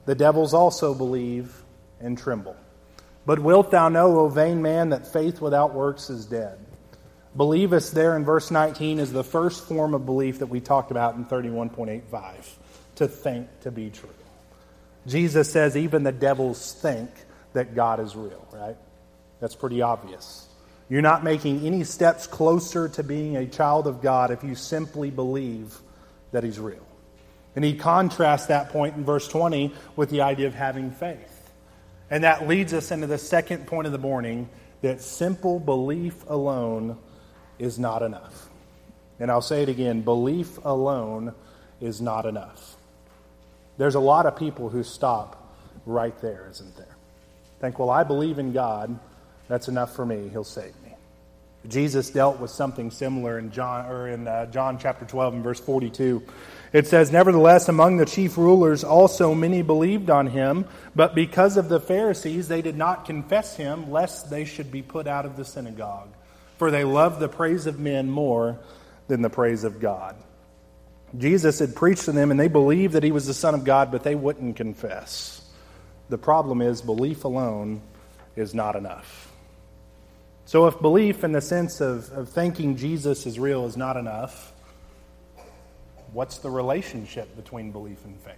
The 0.04 0.14
devils 0.14 0.54
also 0.54 0.94
believe 0.94 1.64
and 2.00 2.16
tremble. 2.16 2.56
But 3.24 3.38
wilt 3.40 3.70
thou 3.70 3.88
know, 3.88 4.20
O 4.20 4.28
vain 4.28 4.62
man, 4.62 4.90
that 4.90 5.12
faith 5.12 5.40
without 5.40 5.74
works 5.74 6.10
is 6.10 6.26
dead? 6.26 6.58
Believest 7.36 7.94
there 7.94 8.16
in 8.16 8.24
verse 8.24 8.50
19 8.50 8.98
is 8.98 9.12
the 9.12 9.24
first 9.24 9.64
form 9.64 9.94
of 9.94 10.06
belief 10.06 10.38
that 10.38 10.46
we 10.46 10.60
talked 10.60 10.90
about 10.90 11.16
in 11.16 11.24
31.85 11.24 12.54
to 12.96 13.08
think 13.08 13.48
to 13.60 13.70
be 13.70 13.90
true. 13.90 14.08
Jesus 15.06 15.50
says 15.50 15.76
even 15.76 16.02
the 16.02 16.12
devils 16.12 16.72
think 16.72 17.10
that 17.52 17.74
God 17.74 18.00
is 18.00 18.16
real, 18.16 18.46
right? 18.52 18.76
That's 19.40 19.54
pretty 19.54 19.82
obvious. 19.82 20.45
You're 20.88 21.02
not 21.02 21.24
making 21.24 21.66
any 21.66 21.84
steps 21.84 22.26
closer 22.26 22.88
to 22.90 23.02
being 23.02 23.36
a 23.36 23.46
child 23.46 23.86
of 23.86 24.00
God 24.02 24.30
if 24.30 24.44
you 24.44 24.54
simply 24.54 25.10
believe 25.10 25.76
that 26.32 26.44
He's 26.44 26.60
real. 26.60 26.86
And 27.56 27.64
he 27.64 27.74
contrasts 27.74 28.46
that 28.46 28.68
point 28.68 28.96
in 28.96 29.04
verse 29.04 29.26
20 29.26 29.74
with 29.96 30.10
the 30.10 30.20
idea 30.20 30.46
of 30.46 30.54
having 30.54 30.90
faith. 30.90 31.50
And 32.10 32.22
that 32.22 32.46
leads 32.46 32.74
us 32.74 32.90
into 32.90 33.06
the 33.06 33.18
second 33.18 33.66
point 33.66 33.86
of 33.86 33.92
the 33.92 33.98
morning 33.98 34.50
that 34.82 35.00
simple 35.00 35.58
belief 35.58 36.14
alone 36.28 36.98
is 37.58 37.78
not 37.78 38.02
enough. 38.02 38.50
And 39.18 39.30
I'll 39.30 39.40
say 39.40 39.62
it 39.62 39.70
again 39.70 40.02
belief 40.02 40.58
alone 40.64 41.34
is 41.80 42.02
not 42.02 42.26
enough. 42.26 42.76
There's 43.78 43.94
a 43.94 44.00
lot 44.00 44.26
of 44.26 44.36
people 44.36 44.68
who 44.68 44.82
stop 44.82 45.56
right 45.86 46.16
there, 46.20 46.48
isn't 46.50 46.76
there? 46.76 46.94
Think, 47.60 47.78
well, 47.78 47.90
I 47.90 48.04
believe 48.04 48.38
in 48.38 48.52
God. 48.52 48.98
That's 49.48 49.68
enough 49.68 49.94
for 49.94 50.04
me. 50.04 50.28
He'll 50.28 50.44
save 50.44 50.74
me. 50.82 50.86
Jesus 51.68 52.10
dealt 52.10 52.38
with 52.38 52.50
something 52.50 52.90
similar 52.90 53.38
in 53.38 53.50
John 53.50 53.86
or 53.86 54.08
in 54.08 54.28
uh, 54.28 54.46
John 54.46 54.78
chapter 54.78 55.04
12 55.04 55.34
and 55.34 55.44
verse 55.44 55.60
42. 55.60 56.22
It 56.72 56.86
says, 56.86 57.10
Nevertheless, 57.10 57.68
among 57.68 57.96
the 57.96 58.06
chief 58.06 58.36
rulers 58.36 58.84
also 58.84 59.34
many 59.34 59.62
believed 59.62 60.10
on 60.10 60.26
him, 60.26 60.66
but 60.94 61.14
because 61.14 61.56
of 61.56 61.68
the 61.68 61.80
Pharisees 61.80 62.48
they 62.48 62.62
did 62.62 62.76
not 62.76 63.04
confess 63.04 63.56
him, 63.56 63.90
lest 63.90 64.30
they 64.30 64.44
should 64.44 64.70
be 64.70 64.82
put 64.82 65.06
out 65.06 65.26
of 65.26 65.36
the 65.36 65.44
synagogue. 65.44 66.08
For 66.58 66.70
they 66.70 66.84
loved 66.84 67.20
the 67.20 67.28
praise 67.28 67.66
of 67.66 67.78
men 67.78 68.10
more 68.10 68.58
than 69.08 69.22
the 69.22 69.30
praise 69.30 69.64
of 69.64 69.80
God. 69.80 70.16
Jesus 71.16 71.58
had 71.58 71.74
preached 71.74 72.04
to 72.06 72.12
them, 72.12 72.30
and 72.30 72.38
they 72.38 72.48
believed 72.48 72.94
that 72.94 73.02
he 73.02 73.12
was 73.12 73.26
the 73.26 73.34
Son 73.34 73.54
of 73.54 73.64
God, 73.64 73.90
but 73.90 74.02
they 74.02 74.14
wouldn't 74.14 74.56
confess. 74.56 75.40
The 76.08 76.18
problem 76.18 76.60
is, 76.62 76.82
belief 76.82 77.24
alone 77.24 77.80
is 78.34 78.54
not 78.54 78.76
enough. 78.76 79.32
So, 80.46 80.68
if 80.68 80.80
belief 80.80 81.24
in 81.24 81.32
the 81.32 81.40
sense 81.40 81.80
of, 81.80 82.08
of 82.12 82.28
thinking 82.28 82.76
Jesus 82.76 83.26
is 83.26 83.36
real 83.36 83.66
is 83.66 83.76
not 83.76 83.96
enough, 83.96 84.52
what's 86.12 86.38
the 86.38 86.50
relationship 86.50 87.34
between 87.34 87.72
belief 87.72 88.04
and 88.04 88.16
faith? 88.20 88.34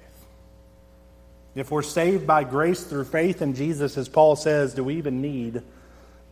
If 1.54 1.70
we're 1.70 1.82
saved 1.82 2.26
by 2.26 2.44
grace 2.44 2.84
through 2.84 3.04
faith 3.04 3.42
in 3.42 3.54
Jesus, 3.54 3.98
as 3.98 4.08
Paul 4.08 4.36
says, 4.36 4.72
do 4.72 4.84
we 4.84 4.94
even 4.96 5.20
need 5.20 5.62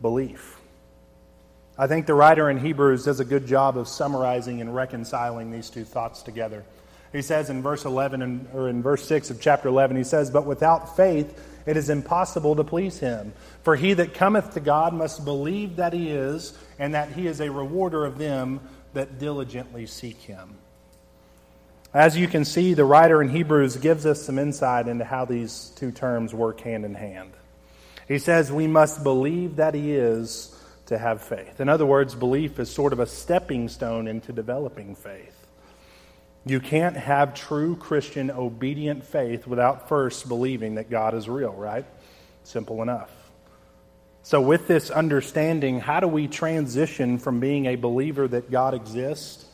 belief? 0.01 0.59
I 1.77 1.85
think 1.85 2.07
the 2.07 2.15
writer 2.15 2.49
in 2.49 2.57
Hebrews 2.57 3.05
does 3.05 3.19
a 3.19 3.25
good 3.25 3.45
job 3.45 3.77
of 3.77 3.87
summarizing 3.87 4.61
and 4.61 4.73
reconciling 4.73 5.51
these 5.51 5.69
two 5.69 5.83
thoughts 5.83 6.23
together. 6.23 6.65
He 7.11 7.21
says 7.21 7.51
in 7.51 7.61
verse 7.61 7.85
11 7.85 8.23
and, 8.23 8.47
or 8.51 8.67
in 8.67 8.81
verse 8.81 9.07
6 9.07 9.29
of 9.29 9.39
chapter 9.39 9.69
11, 9.69 9.95
he 9.95 10.03
says, 10.03 10.31
But 10.31 10.47
without 10.47 10.97
faith 10.97 11.39
it 11.67 11.77
is 11.77 11.91
impossible 11.91 12.55
to 12.55 12.63
please 12.63 12.97
him. 12.97 13.33
For 13.61 13.75
he 13.75 13.93
that 13.93 14.15
cometh 14.15 14.55
to 14.55 14.59
God 14.59 14.93
must 14.93 15.23
believe 15.23 15.75
that 15.75 15.93
he 15.93 16.09
is, 16.09 16.57
and 16.79 16.95
that 16.95 17.11
he 17.11 17.27
is 17.27 17.39
a 17.39 17.51
rewarder 17.51 18.05
of 18.05 18.17
them 18.17 18.61
that 18.93 19.19
diligently 19.19 19.85
seek 19.85 20.17
him. 20.21 20.55
As 21.93 22.17
you 22.17 22.27
can 22.27 22.45
see, 22.45 22.73
the 22.73 22.85
writer 22.85 23.21
in 23.21 23.29
Hebrews 23.29 23.77
gives 23.77 24.05
us 24.05 24.21
some 24.21 24.39
insight 24.39 24.87
into 24.87 25.05
how 25.05 25.25
these 25.25 25.71
two 25.75 25.91
terms 25.91 26.33
work 26.33 26.61
hand 26.61 26.85
in 26.85 26.95
hand. 26.95 27.31
He 28.07 28.19
says 28.19 28.51
we 28.51 28.67
must 28.67 29.03
believe 29.03 29.57
that 29.57 29.73
He 29.73 29.93
is 29.93 30.53
to 30.87 30.97
have 30.97 31.21
faith. 31.21 31.59
In 31.59 31.69
other 31.69 31.85
words, 31.85 32.15
belief 32.15 32.59
is 32.59 32.69
sort 32.69 32.93
of 32.93 32.99
a 32.99 33.05
stepping 33.05 33.67
stone 33.67 34.07
into 34.07 34.31
developing 34.31 34.95
faith. 34.95 35.36
You 36.47 36.61
can't 36.61 36.95
have 36.95 37.33
true 37.33 37.75
Christian 37.75 38.31
obedient 38.31 39.03
faith 39.05 39.45
without 39.45 39.89
first 39.89 40.29
believing 40.29 40.75
that 40.75 40.89
God 40.89 41.13
is 41.13 41.27
real, 41.27 41.51
right? 41.51 41.85
Simple 42.45 42.81
enough. 42.81 43.11
So, 44.23 44.39
with 44.39 44.65
this 44.65 44.89
understanding, 44.89 45.81
how 45.81 45.99
do 45.99 46.07
we 46.07 46.27
transition 46.27 47.19
from 47.19 47.41
being 47.41 47.65
a 47.65 47.75
believer 47.75 48.29
that 48.29 48.49
God 48.49 48.73
exists 48.73 49.45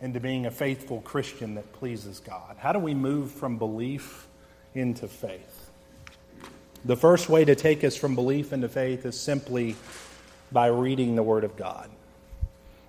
into 0.00 0.20
being 0.20 0.46
a 0.46 0.52
faithful 0.52 1.00
Christian 1.00 1.56
that 1.56 1.72
pleases 1.72 2.20
God? 2.20 2.56
How 2.58 2.72
do 2.72 2.78
we 2.78 2.94
move 2.94 3.32
from 3.32 3.58
belief 3.58 4.28
into 4.74 5.08
faith? 5.08 5.70
The 6.84 6.96
first 6.96 7.28
way 7.28 7.44
to 7.44 7.56
take 7.56 7.82
us 7.82 7.96
from 7.96 8.14
belief 8.14 8.52
into 8.52 8.68
faith 8.68 9.04
is 9.04 9.18
simply 9.18 9.74
by 10.52 10.68
reading 10.68 11.16
the 11.16 11.24
Word 11.24 11.42
of 11.42 11.56
God. 11.56 11.90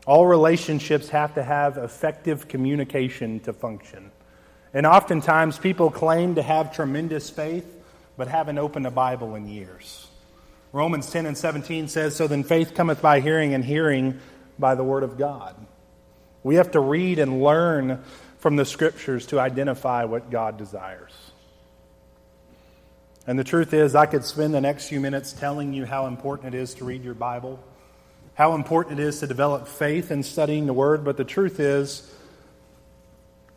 All 0.06 0.26
relationships 0.26 1.10
have 1.10 1.36
to 1.36 1.44
have 1.44 1.78
effective 1.78 2.48
communication 2.48 3.40
to 3.42 3.54
function. 3.54 4.12
And 4.74 4.86
oftentimes 4.86 5.58
people 5.58 5.92
claim 5.92 6.36
to 6.36 6.42
have 6.42 6.76
tremendous 6.76 7.30
faith, 7.30 7.66
but 8.18 8.28
haven't 8.28 8.58
opened 8.58 8.88
a 8.88 8.92
Bible 8.92 9.36
in 9.36 9.48
years. 9.48 10.08
Romans 10.72 11.10
10 11.10 11.26
and 11.26 11.38
17 11.38 11.88
says, 11.88 12.16
So 12.16 12.28
then 12.28 12.44
faith 12.44 12.76
cometh 12.76 13.02
by 13.02 13.20
hearing, 13.20 13.54
and 13.54 13.66
hearing 13.66 14.20
by 14.60 14.76
the 14.76 14.84
Word 14.84 15.04
of 15.04 15.18
God. 15.18 15.56
We 16.44 16.56
have 16.56 16.72
to 16.72 16.80
read 16.80 17.20
and 17.20 17.42
learn 17.42 18.04
from 18.38 18.56
the 18.56 18.66
scriptures 18.66 19.26
to 19.28 19.40
identify 19.40 20.06
what 20.06 20.30
God 20.30 20.58
desires. 20.58 21.14
And 23.28 23.38
the 23.38 23.44
truth 23.44 23.74
is, 23.74 23.96
I 23.96 24.06
could 24.06 24.24
spend 24.24 24.54
the 24.54 24.62
next 24.62 24.88
few 24.88 25.00
minutes 25.00 25.34
telling 25.34 25.74
you 25.74 25.86
how 25.86 26.08
important 26.08 26.54
it 26.54 26.58
is 26.58 26.76
to 26.76 26.86
read 26.86 27.04
your 27.04 27.14
Bible, 27.14 27.60
how 28.40 28.56
important 28.56 29.02
it 29.02 29.04
is 29.04 29.20
to 29.20 29.28
develop 29.28 29.68
faith 29.68 30.12
in 30.12 30.24
studying 30.24 30.66
the 30.66 30.72
Word, 30.72 31.04
but 31.04 31.18
the 31.18 31.26
truth 31.26 31.60
is, 31.60 32.10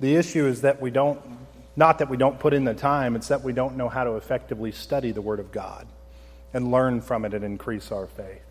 the 0.00 0.16
issue 0.16 0.44
is 0.44 0.62
that 0.62 0.82
we 0.82 0.90
don't, 0.90 1.20
not 1.76 2.00
that 2.00 2.10
we 2.10 2.16
don't 2.16 2.40
put 2.40 2.52
in 2.52 2.64
the 2.64 2.74
time, 2.74 3.14
it's 3.14 3.28
that 3.28 3.44
we 3.44 3.52
don't 3.52 3.76
know 3.76 3.88
how 3.88 4.02
to 4.02 4.16
effectively 4.16 4.72
study 4.72 5.12
the 5.12 5.22
Word 5.22 5.38
of 5.38 5.52
God 5.52 5.86
and 6.52 6.72
learn 6.72 7.00
from 7.00 7.24
it 7.24 7.32
and 7.32 7.44
increase 7.44 7.92
our 7.92 8.08
faith. 8.08 8.42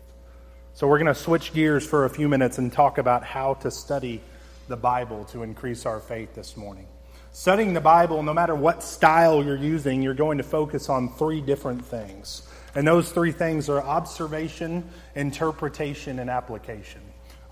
So, 0.72 0.88
we're 0.88 0.96
going 0.96 1.14
to 1.14 1.14
switch 1.14 1.52
gears 1.52 1.86
for 1.86 2.06
a 2.06 2.10
few 2.10 2.30
minutes 2.30 2.56
and 2.56 2.72
talk 2.72 2.96
about 2.96 3.24
how 3.24 3.52
to 3.56 3.70
study 3.70 4.22
the 4.68 4.76
Bible 4.76 5.26
to 5.26 5.42
increase 5.42 5.84
our 5.84 6.00
faith 6.00 6.34
this 6.34 6.56
morning. 6.56 6.86
Studying 7.32 7.74
the 7.74 7.82
Bible, 7.82 8.22
no 8.22 8.32
matter 8.32 8.54
what 8.54 8.82
style 8.82 9.44
you're 9.44 9.54
using, 9.54 10.00
you're 10.00 10.14
going 10.14 10.38
to 10.38 10.44
focus 10.44 10.88
on 10.88 11.10
three 11.10 11.42
different 11.42 11.84
things. 11.84 12.48
And 12.74 12.86
those 12.86 13.12
three 13.12 13.32
things 13.32 13.68
are 13.68 13.82
observation, 13.82 14.88
interpretation, 15.14 16.18
and 16.18 16.30
application. 16.30 17.02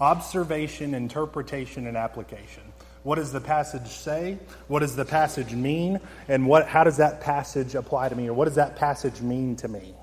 Observation, 0.00 0.94
interpretation, 0.94 1.86
and 1.86 1.96
application. 1.96 2.62
What 3.02 3.16
does 3.16 3.32
the 3.32 3.40
passage 3.40 3.88
say? 3.88 4.38
What 4.68 4.80
does 4.80 4.96
the 4.96 5.04
passage 5.04 5.52
mean? 5.52 6.00
And 6.28 6.46
what, 6.46 6.68
how 6.68 6.84
does 6.84 6.98
that 6.98 7.20
passage 7.20 7.74
apply 7.74 8.08
to 8.10 8.14
me? 8.14 8.28
Or 8.28 8.34
what 8.34 8.46
does 8.46 8.56
that 8.56 8.76
passage 8.76 9.20
mean 9.20 9.56
to 9.56 9.68
me? 9.68 9.94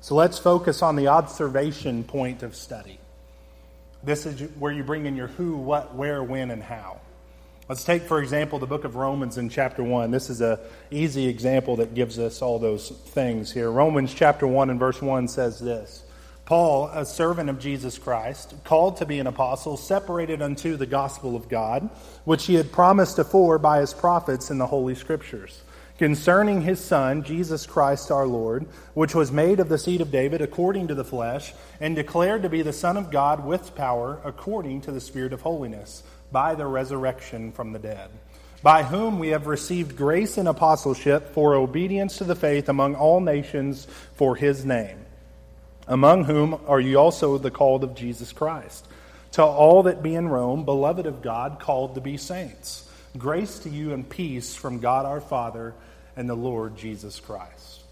So 0.00 0.14
let's 0.14 0.38
focus 0.38 0.82
on 0.82 0.96
the 0.96 1.08
observation 1.08 2.04
point 2.04 2.42
of 2.42 2.54
study. 2.54 2.98
This 4.02 4.26
is 4.26 4.48
where 4.58 4.72
you 4.72 4.84
bring 4.84 5.06
in 5.06 5.16
your 5.16 5.28
who, 5.28 5.56
what, 5.56 5.94
where, 5.94 6.22
when, 6.22 6.50
and 6.50 6.62
how. 6.62 7.00
Let's 7.68 7.82
take, 7.82 8.02
for 8.02 8.22
example, 8.22 8.60
the 8.60 8.66
book 8.66 8.84
of 8.84 8.94
Romans 8.94 9.38
in 9.38 9.48
chapter 9.48 9.82
1. 9.82 10.12
This 10.12 10.30
is 10.30 10.40
an 10.40 10.58
easy 10.92 11.26
example 11.26 11.74
that 11.76 11.94
gives 11.94 12.16
us 12.16 12.40
all 12.40 12.60
those 12.60 12.90
things 12.90 13.50
here. 13.50 13.72
Romans 13.72 14.14
chapter 14.14 14.46
1 14.46 14.70
and 14.70 14.78
verse 14.78 15.02
1 15.02 15.26
says 15.26 15.58
this 15.58 16.04
Paul, 16.44 16.86
a 16.94 17.04
servant 17.04 17.50
of 17.50 17.58
Jesus 17.58 17.98
Christ, 17.98 18.54
called 18.62 18.98
to 18.98 19.04
be 19.04 19.18
an 19.18 19.26
apostle, 19.26 19.76
separated 19.76 20.42
unto 20.42 20.76
the 20.76 20.86
gospel 20.86 21.34
of 21.34 21.48
God, 21.48 21.90
which 22.24 22.46
he 22.46 22.54
had 22.54 22.70
promised 22.70 23.18
afore 23.18 23.58
by 23.58 23.80
his 23.80 23.92
prophets 23.92 24.48
in 24.48 24.58
the 24.58 24.68
Holy 24.68 24.94
Scriptures, 24.94 25.62
concerning 25.98 26.60
his 26.60 26.78
Son, 26.78 27.24
Jesus 27.24 27.66
Christ 27.66 28.12
our 28.12 28.28
Lord, 28.28 28.66
which 28.94 29.12
was 29.12 29.32
made 29.32 29.58
of 29.58 29.68
the 29.68 29.78
seed 29.78 30.00
of 30.00 30.12
David 30.12 30.40
according 30.40 30.86
to 30.86 30.94
the 30.94 31.04
flesh, 31.04 31.52
and 31.80 31.96
declared 31.96 32.42
to 32.42 32.48
be 32.48 32.62
the 32.62 32.72
Son 32.72 32.96
of 32.96 33.10
God 33.10 33.44
with 33.44 33.74
power 33.74 34.20
according 34.24 34.82
to 34.82 34.92
the 34.92 35.00
Spirit 35.00 35.32
of 35.32 35.40
holiness, 35.40 36.04
by 36.32 36.54
the 36.54 36.66
resurrection 36.66 37.52
from 37.52 37.72
the 37.72 37.78
dead 37.78 38.10
by 38.62 38.82
whom 38.82 39.18
we 39.18 39.28
have 39.28 39.46
received 39.46 39.96
grace 39.96 40.38
and 40.38 40.48
apostleship 40.48 41.32
for 41.34 41.54
obedience 41.54 42.18
to 42.18 42.24
the 42.24 42.34
faith 42.34 42.68
among 42.68 42.94
all 42.94 43.20
nations 43.20 43.86
for 44.14 44.34
his 44.34 44.64
name 44.64 45.06
among 45.88 46.24
whom 46.24 46.60
are 46.66 46.80
you 46.80 46.98
also 46.98 47.38
the 47.38 47.50
called 47.50 47.84
of 47.84 47.94
Jesus 47.94 48.32
Christ. 48.32 48.86
To 49.32 49.44
all 49.44 49.84
that 49.84 50.02
be 50.02 50.14
in 50.14 50.28
Rome, 50.28 50.64
beloved 50.64 51.06
of 51.06 51.22
God, 51.22 51.58
called 51.60 51.94
to 51.94 52.00
be 52.00 52.16
saints. 52.16 52.88
Grace 53.16 53.60
to 53.60 53.70
you 53.70 53.92
and 53.92 54.08
peace 54.08 54.54
from 54.54 54.80
God 54.80 55.06
our 55.06 55.20
Father 55.20 55.74
and 56.16 56.28
the 56.28 56.34
Lord 56.34 56.76
Jesus 56.76 57.20
Christ. 57.20 57.82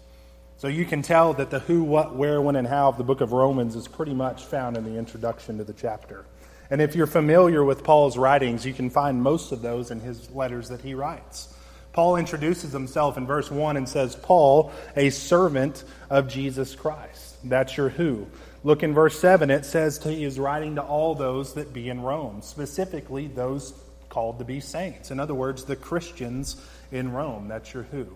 So 0.57 0.67
you 0.67 0.85
can 0.85 1.01
tell 1.01 1.33
that 1.33 1.51
the 1.51 1.59
who, 1.59 1.83
what, 1.83 2.15
where, 2.15 2.41
when, 2.41 2.55
and 2.55 2.67
how 2.67 2.89
of 2.89 2.97
the 2.97 3.03
book 3.03 3.21
of 3.21 3.33
Romans 3.33 3.75
is 3.75 3.87
pretty 3.87 4.13
much 4.13 4.43
found 4.43 4.77
in 4.77 4.83
the 4.83 4.97
introduction 4.97 5.57
to 5.59 5.63
the 5.63 5.73
chapter. 5.73 6.25
And 6.69 6.81
if 6.81 6.95
you're 6.95 7.07
familiar 7.07 7.63
with 7.63 7.83
Paul's 7.83 8.17
writings, 8.17 8.65
you 8.65 8.73
can 8.73 8.89
find 8.89 9.21
most 9.21 9.51
of 9.51 9.61
those 9.61 9.91
in 9.91 9.99
his 9.99 10.29
letters 10.31 10.69
that 10.69 10.81
he 10.81 10.93
writes. 10.93 11.53
Paul 11.93 12.17
introduces 12.17 12.73
himself 12.73 13.17
in 13.17 13.25
verse 13.25 13.49
1 13.49 13.77
and 13.77 13.87
says, 13.87 14.15
Paul, 14.15 14.73
a 14.97 15.11
servant 15.11 15.83
of 16.09 16.27
Jesus 16.27 16.75
Christ. 16.75 17.37
That's 17.43 17.77
your 17.77 17.89
who. 17.89 18.27
Look 18.65 18.83
in 18.83 18.93
verse 18.93 19.17
7, 19.19 19.49
it 19.49 19.63
says 19.63 20.03
he 20.03 20.23
is 20.23 20.39
writing 20.39 20.75
to 20.75 20.81
all 20.81 21.15
those 21.15 21.53
that 21.53 21.71
be 21.71 21.87
in 21.89 22.01
Rome, 22.01 22.41
specifically 22.41 23.27
those 23.27 23.73
called 24.09 24.39
to 24.39 24.45
be 24.45 24.59
saints. 24.59 25.11
In 25.11 25.19
other 25.19 25.35
words, 25.35 25.65
the 25.65 25.75
Christians 25.75 26.61
in 26.91 27.11
Rome. 27.11 27.47
That's 27.47 27.73
your 27.73 27.83
who. 27.83 28.07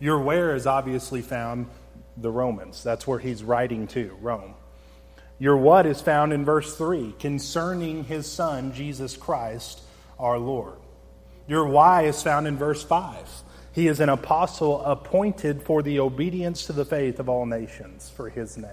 Your 0.00 0.20
where 0.20 0.54
is 0.54 0.66
obviously 0.66 1.22
found 1.22 1.68
the 2.16 2.30
Romans. 2.30 2.82
That's 2.82 3.06
where 3.06 3.18
he's 3.18 3.44
writing 3.44 3.86
to, 3.88 4.16
Rome. 4.20 4.54
Your 5.38 5.56
what 5.56 5.86
is 5.86 6.00
found 6.00 6.32
in 6.32 6.44
verse 6.44 6.76
3, 6.76 7.14
concerning 7.18 8.04
his 8.04 8.30
son, 8.30 8.72
Jesus 8.72 9.16
Christ, 9.16 9.82
our 10.18 10.38
Lord. 10.38 10.78
Your 11.46 11.66
why 11.66 12.02
is 12.02 12.22
found 12.22 12.46
in 12.46 12.56
verse 12.56 12.82
5 12.82 13.44
he 13.74 13.88
is 13.88 13.98
an 13.98 14.08
apostle 14.08 14.80
appointed 14.82 15.60
for 15.60 15.82
the 15.82 15.98
obedience 15.98 16.66
to 16.66 16.72
the 16.72 16.84
faith 16.84 17.18
of 17.18 17.28
all 17.28 17.44
nations 17.44 18.08
for 18.08 18.30
his 18.30 18.56
name. 18.56 18.70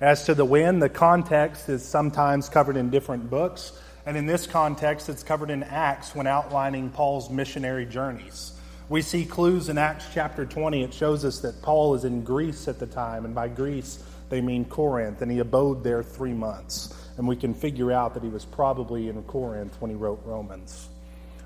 As 0.00 0.24
to 0.24 0.34
the 0.34 0.44
when, 0.44 0.80
the 0.80 0.88
context 0.88 1.68
is 1.68 1.84
sometimes 1.84 2.48
covered 2.48 2.76
in 2.76 2.90
different 2.90 3.30
books. 3.30 3.72
And 4.04 4.16
in 4.16 4.26
this 4.26 4.48
context, 4.48 5.08
it's 5.08 5.22
covered 5.22 5.48
in 5.48 5.62
Acts 5.62 6.12
when 6.12 6.26
outlining 6.26 6.90
Paul's 6.90 7.30
missionary 7.30 7.86
journeys. 7.86 8.52
We 8.88 9.00
see 9.00 9.24
clues 9.24 9.68
in 9.68 9.78
Acts 9.78 10.06
chapter 10.12 10.44
20. 10.44 10.82
It 10.82 10.92
shows 10.92 11.24
us 11.24 11.38
that 11.40 11.62
Paul 11.62 11.94
is 11.94 12.04
in 12.04 12.24
Greece 12.24 12.66
at 12.66 12.80
the 12.80 12.86
time, 12.86 13.24
and 13.24 13.34
by 13.34 13.46
Greece, 13.46 14.02
they 14.34 14.40
mean 14.40 14.64
Corinth, 14.64 15.22
and 15.22 15.30
he 15.30 15.38
abode 15.38 15.84
there 15.84 16.02
three 16.02 16.32
months. 16.32 16.92
And 17.16 17.28
we 17.28 17.36
can 17.36 17.54
figure 17.54 17.92
out 17.92 18.14
that 18.14 18.22
he 18.24 18.28
was 18.28 18.44
probably 18.44 19.08
in 19.08 19.22
Corinth 19.22 19.76
when 19.78 19.92
he 19.92 19.96
wrote 19.96 20.20
Romans. 20.24 20.88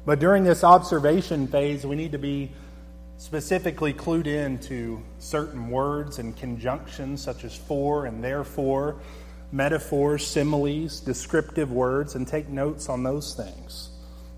But 0.07 0.21
during 0.21 0.43
this 0.43 0.65
observation 0.65 1.49
phase, 1.49 1.85
we 1.85 1.97
need 1.97 2.13
to 2.13 2.19
be 2.19 2.51
specifically 3.19 3.93
clued 3.93 4.27
in 4.27 4.59
to 4.61 5.03
certain 5.19 5.69
words 5.69 6.19
and 6.19 6.35
conjunctions 6.35 7.21
such 7.23 7.45
as 7.45 7.55
for 7.55 8.07
and 8.07 8.25
therefore, 8.25 8.97
metaphors, 9.53 10.27
similes, 10.27 11.01
descriptive 11.01 11.71
words, 11.71 12.15
and 12.15 12.27
take 12.27 12.49
notes 12.49 12.89
on 12.89 13.03
those 13.03 13.35
things. 13.35 13.91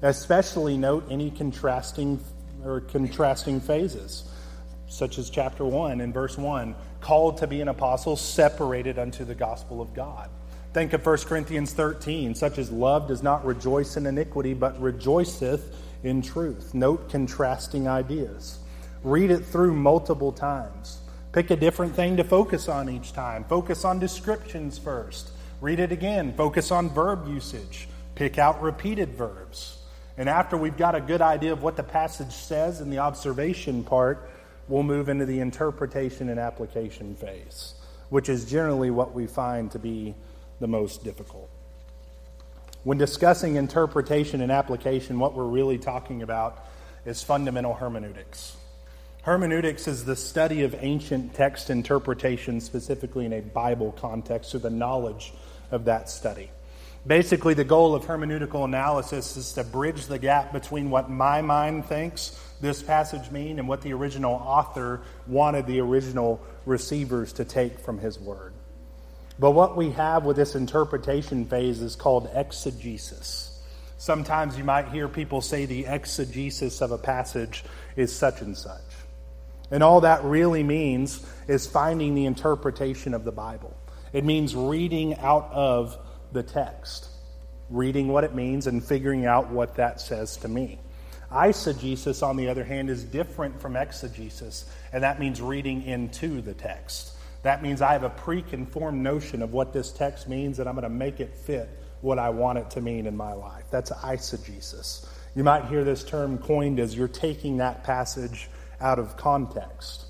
Especially 0.02 0.76
note 0.76 1.06
any 1.08 1.30
contrasting 1.30 2.18
or 2.64 2.80
contrasting 2.80 3.60
phases, 3.60 4.24
such 4.88 5.18
as 5.18 5.30
chapter 5.30 5.64
1 5.64 6.00
and 6.00 6.12
verse 6.12 6.36
1 6.36 6.74
called 7.00 7.38
to 7.38 7.46
be 7.46 7.60
an 7.60 7.68
apostle, 7.68 8.16
separated 8.16 8.98
unto 8.98 9.24
the 9.24 9.34
gospel 9.34 9.80
of 9.80 9.94
God. 9.94 10.28
Think 10.72 10.92
of 10.92 11.04
1 11.04 11.18
Corinthians 11.18 11.72
13, 11.72 12.34
such 12.34 12.58
as 12.58 12.70
love 12.70 13.08
does 13.08 13.22
not 13.22 13.44
rejoice 13.44 13.96
in 13.96 14.06
iniquity, 14.06 14.54
but 14.54 14.80
rejoiceth 14.80 15.76
in 16.04 16.22
truth. 16.22 16.74
Note 16.74 17.10
contrasting 17.10 17.88
ideas. 17.88 18.58
Read 19.02 19.30
it 19.30 19.44
through 19.44 19.74
multiple 19.74 20.30
times. 20.30 20.98
Pick 21.32 21.50
a 21.50 21.56
different 21.56 21.94
thing 21.94 22.16
to 22.16 22.24
focus 22.24 22.68
on 22.68 22.88
each 22.88 23.12
time. 23.12 23.44
Focus 23.44 23.84
on 23.84 23.98
descriptions 23.98 24.78
first. 24.78 25.30
Read 25.60 25.80
it 25.80 25.92
again. 25.92 26.34
Focus 26.34 26.70
on 26.70 26.88
verb 26.90 27.26
usage. 27.28 27.88
Pick 28.14 28.38
out 28.38 28.62
repeated 28.62 29.14
verbs. 29.14 29.78
And 30.16 30.28
after 30.28 30.56
we've 30.56 30.76
got 30.76 30.94
a 30.94 31.00
good 31.00 31.22
idea 31.22 31.52
of 31.52 31.62
what 31.62 31.76
the 31.76 31.82
passage 31.82 32.32
says 32.32 32.80
in 32.80 32.90
the 32.90 32.98
observation 32.98 33.84
part, 33.84 34.30
we'll 34.70 34.82
move 34.84 35.08
into 35.08 35.26
the 35.26 35.40
interpretation 35.40 36.28
and 36.28 36.38
application 36.38 37.14
phase, 37.16 37.74
which 38.08 38.28
is 38.28 38.44
generally 38.44 38.90
what 38.90 39.12
we 39.12 39.26
find 39.26 39.70
to 39.72 39.78
be 39.78 40.14
the 40.60 40.68
most 40.68 41.02
difficult. 41.02 41.50
When 42.84 42.96
discussing 42.96 43.56
interpretation 43.56 44.40
and 44.40 44.50
application, 44.50 45.18
what 45.18 45.34
we're 45.34 45.44
really 45.44 45.76
talking 45.76 46.22
about 46.22 46.64
is 47.04 47.22
fundamental 47.22 47.74
hermeneutics. 47.74 48.56
Hermeneutics 49.22 49.86
is 49.86 50.04
the 50.04 50.16
study 50.16 50.62
of 50.62 50.74
ancient 50.78 51.34
text 51.34 51.68
interpretation, 51.68 52.60
specifically 52.60 53.26
in 53.26 53.34
a 53.34 53.40
Bible 53.40 53.92
context, 53.92 54.54
or 54.54 54.60
the 54.60 54.70
knowledge 54.70 55.34
of 55.70 55.84
that 55.84 56.08
study. 56.08 56.50
Basically, 57.06 57.54
the 57.54 57.64
goal 57.64 57.94
of 57.94 58.04
hermeneutical 58.04 58.64
analysis 58.64 59.36
is 59.36 59.52
to 59.54 59.64
bridge 59.64 60.06
the 60.06 60.18
gap 60.18 60.52
between 60.52 60.90
what 60.90 61.10
my 61.10 61.42
mind 61.42 61.86
thinks 61.86 62.38
this 62.60 62.82
passage 62.82 63.30
mean 63.30 63.58
and 63.58 63.68
what 63.68 63.82
the 63.82 63.92
original 63.92 64.34
author 64.34 65.00
wanted 65.26 65.66
the 65.66 65.80
original 65.80 66.40
receivers 66.66 67.32
to 67.34 67.44
take 67.44 67.78
from 67.78 67.98
his 67.98 68.18
word. 68.18 68.52
But 69.38 69.52
what 69.52 69.76
we 69.76 69.90
have 69.92 70.24
with 70.24 70.36
this 70.36 70.54
interpretation 70.54 71.46
phase 71.46 71.80
is 71.80 71.96
called 71.96 72.28
exegesis. 72.34 73.58
Sometimes 73.96 74.56
you 74.56 74.64
might 74.64 74.88
hear 74.88 75.08
people 75.08 75.40
say 75.40 75.64
the 75.64 75.86
exegesis 75.86 76.82
of 76.82 76.90
a 76.90 76.98
passage 76.98 77.64
is 77.96 78.14
such 78.14 78.42
and 78.42 78.56
such. 78.56 78.80
And 79.70 79.82
all 79.82 80.02
that 80.02 80.24
really 80.24 80.62
means 80.62 81.24
is 81.48 81.66
finding 81.66 82.14
the 82.14 82.26
interpretation 82.26 83.14
of 83.14 83.24
the 83.24 83.32
Bible. 83.32 83.74
It 84.12 84.24
means 84.24 84.54
reading 84.54 85.16
out 85.18 85.50
of 85.52 85.96
the 86.32 86.42
text, 86.42 87.08
reading 87.70 88.08
what 88.08 88.24
it 88.24 88.34
means 88.34 88.66
and 88.66 88.84
figuring 88.84 89.26
out 89.26 89.50
what 89.50 89.76
that 89.76 90.00
says 90.00 90.36
to 90.38 90.48
me. 90.48 90.80
Eisegesis, 91.30 92.26
on 92.26 92.36
the 92.36 92.48
other 92.48 92.64
hand, 92.64 92.90
is 92.90 93.04
different 93.04 93.60
from 93.60 93.76
exegesis, 93.76 94.64
and 94.92 95.02
that 95.04 95.20
means 95.20 95.40
reading 95.40 95.84
into 95.84 96.40
the 96.40 96.54
text. 96.54 97.12
That 97.42 97.62
means 97.62 97.80
I 97.80 97.92
have 97.92 98.02
a 98.02 98.10
preconformed 98.10 99.02
notion 99.02 99.40
of 99.42 99.52
what 99.52 99.72
this 99.72 99.92
text 99.92 100.28
means, 100.28 100.58
and 100.58 100.68
I'm 100.68 100.74
going 100.74 100.82
to 100.82 100.88
make 100.88 101.20
it 101.20 101.34
fit 101.34 101.68
what 102.00 102.18
I 102.18 102.30
want 102.30 102.58
it 102.58 102.70
to 102.70 102.80
mean 102.80 103.06
in 103.06 103.16
my 103.16 103.32
life. 103.32 103.64
That's 103.70 103.90
eisegesis. 103.90 105.06
You 105.36 105.44
might 105.44 105.66
hear 105.66 105.84
this 105.84 106.02
term 106.02 106.38
coined 106.38 106.80
as 106.80 106.96
you're 106.96 107.08
taking 107.08 107.58
that 107.58 107.84
passage 107.84 108.48
out 108.80 108.98
of 108.98 109.16
context. 109.16 110.06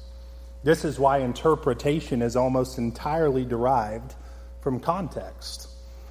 This 0.62 0.84
is 0.84 0.98
why 0.98 1.18
interpretation 1.18 2.22
is 2.22 2.36
almost 2.36 2.78
entirely 2.78 3.44
derived 3.44 4.14
from 4.62 4.80
context. 4.80 5.68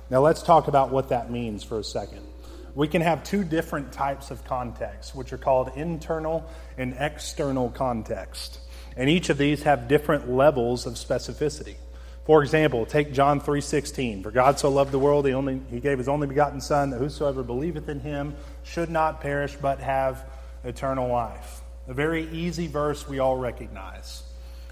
Now, 0.10 0.22
let's 0.22 0.43
talk 0.43 0.67
about 0.67 0.91
what 0.91 1.10
that 1.10 1.32
means 1.32 1.63
for 1.63 1.80
a 1.80 1.84
second. 1.84 2.29
We 2.76 2.88
can 2.88 3.02
have 3.02 3.24
two 3.24 3.44
different 3.44 3.92
types 3.92 4.32
of 4.32 4.44
context, 4.46 5.16
which 5.16 5.34
are 5.34 5.38
called 5.38 5.72
internal 5.76 6.50
and 6.78 6.96
external 7.00 7.70
context. 7.70 8.60
And 8.96 9.10
each 9.10 9.30
of 9.30 9.38
these 9.38 9.64
have 9.64 9.88
different 9.88 10.30
levels 10.30 10.86
of 10.86 10.94
specificity. 10.94 11.76
For 12.26 12.44
example, 12.44 12.86
take 12.86 13.12
John 13.12 13.42
3:16. 13.42 14.22
For 14.22 14.30
God 14.30 14.60
so 14.60 14.70
loved 14.70 14.92
the 14.92 15.00
world, 15.00 15.26
he, 15.26 15.34
only, 15.34 15.62
he 15.72 15.80
gave 15.80 15.98
his 15.98 16.08
only 16.08 16.28
begotten 16.28 16.62
Son, 16.62 16.92
that 16.92 17.00
whosoever 17.00 17.42
believeth 17.42 17.90
in 17.90 18.02
him 18.02 18.36
should 18.64 18.90
not 18.90 19.20
perish, 19.20 19.56
but 19.60 19.80
have 19.80 20.24
eternal 20.64 21.10
life. 21.10 21.62
A 21.88 21.94
very 21.94 22.30
easy 22.30 22.68
verse 22.68 23.08
we 23.08 23.18
all 23.18 23.38
recognize. 23.38 24.22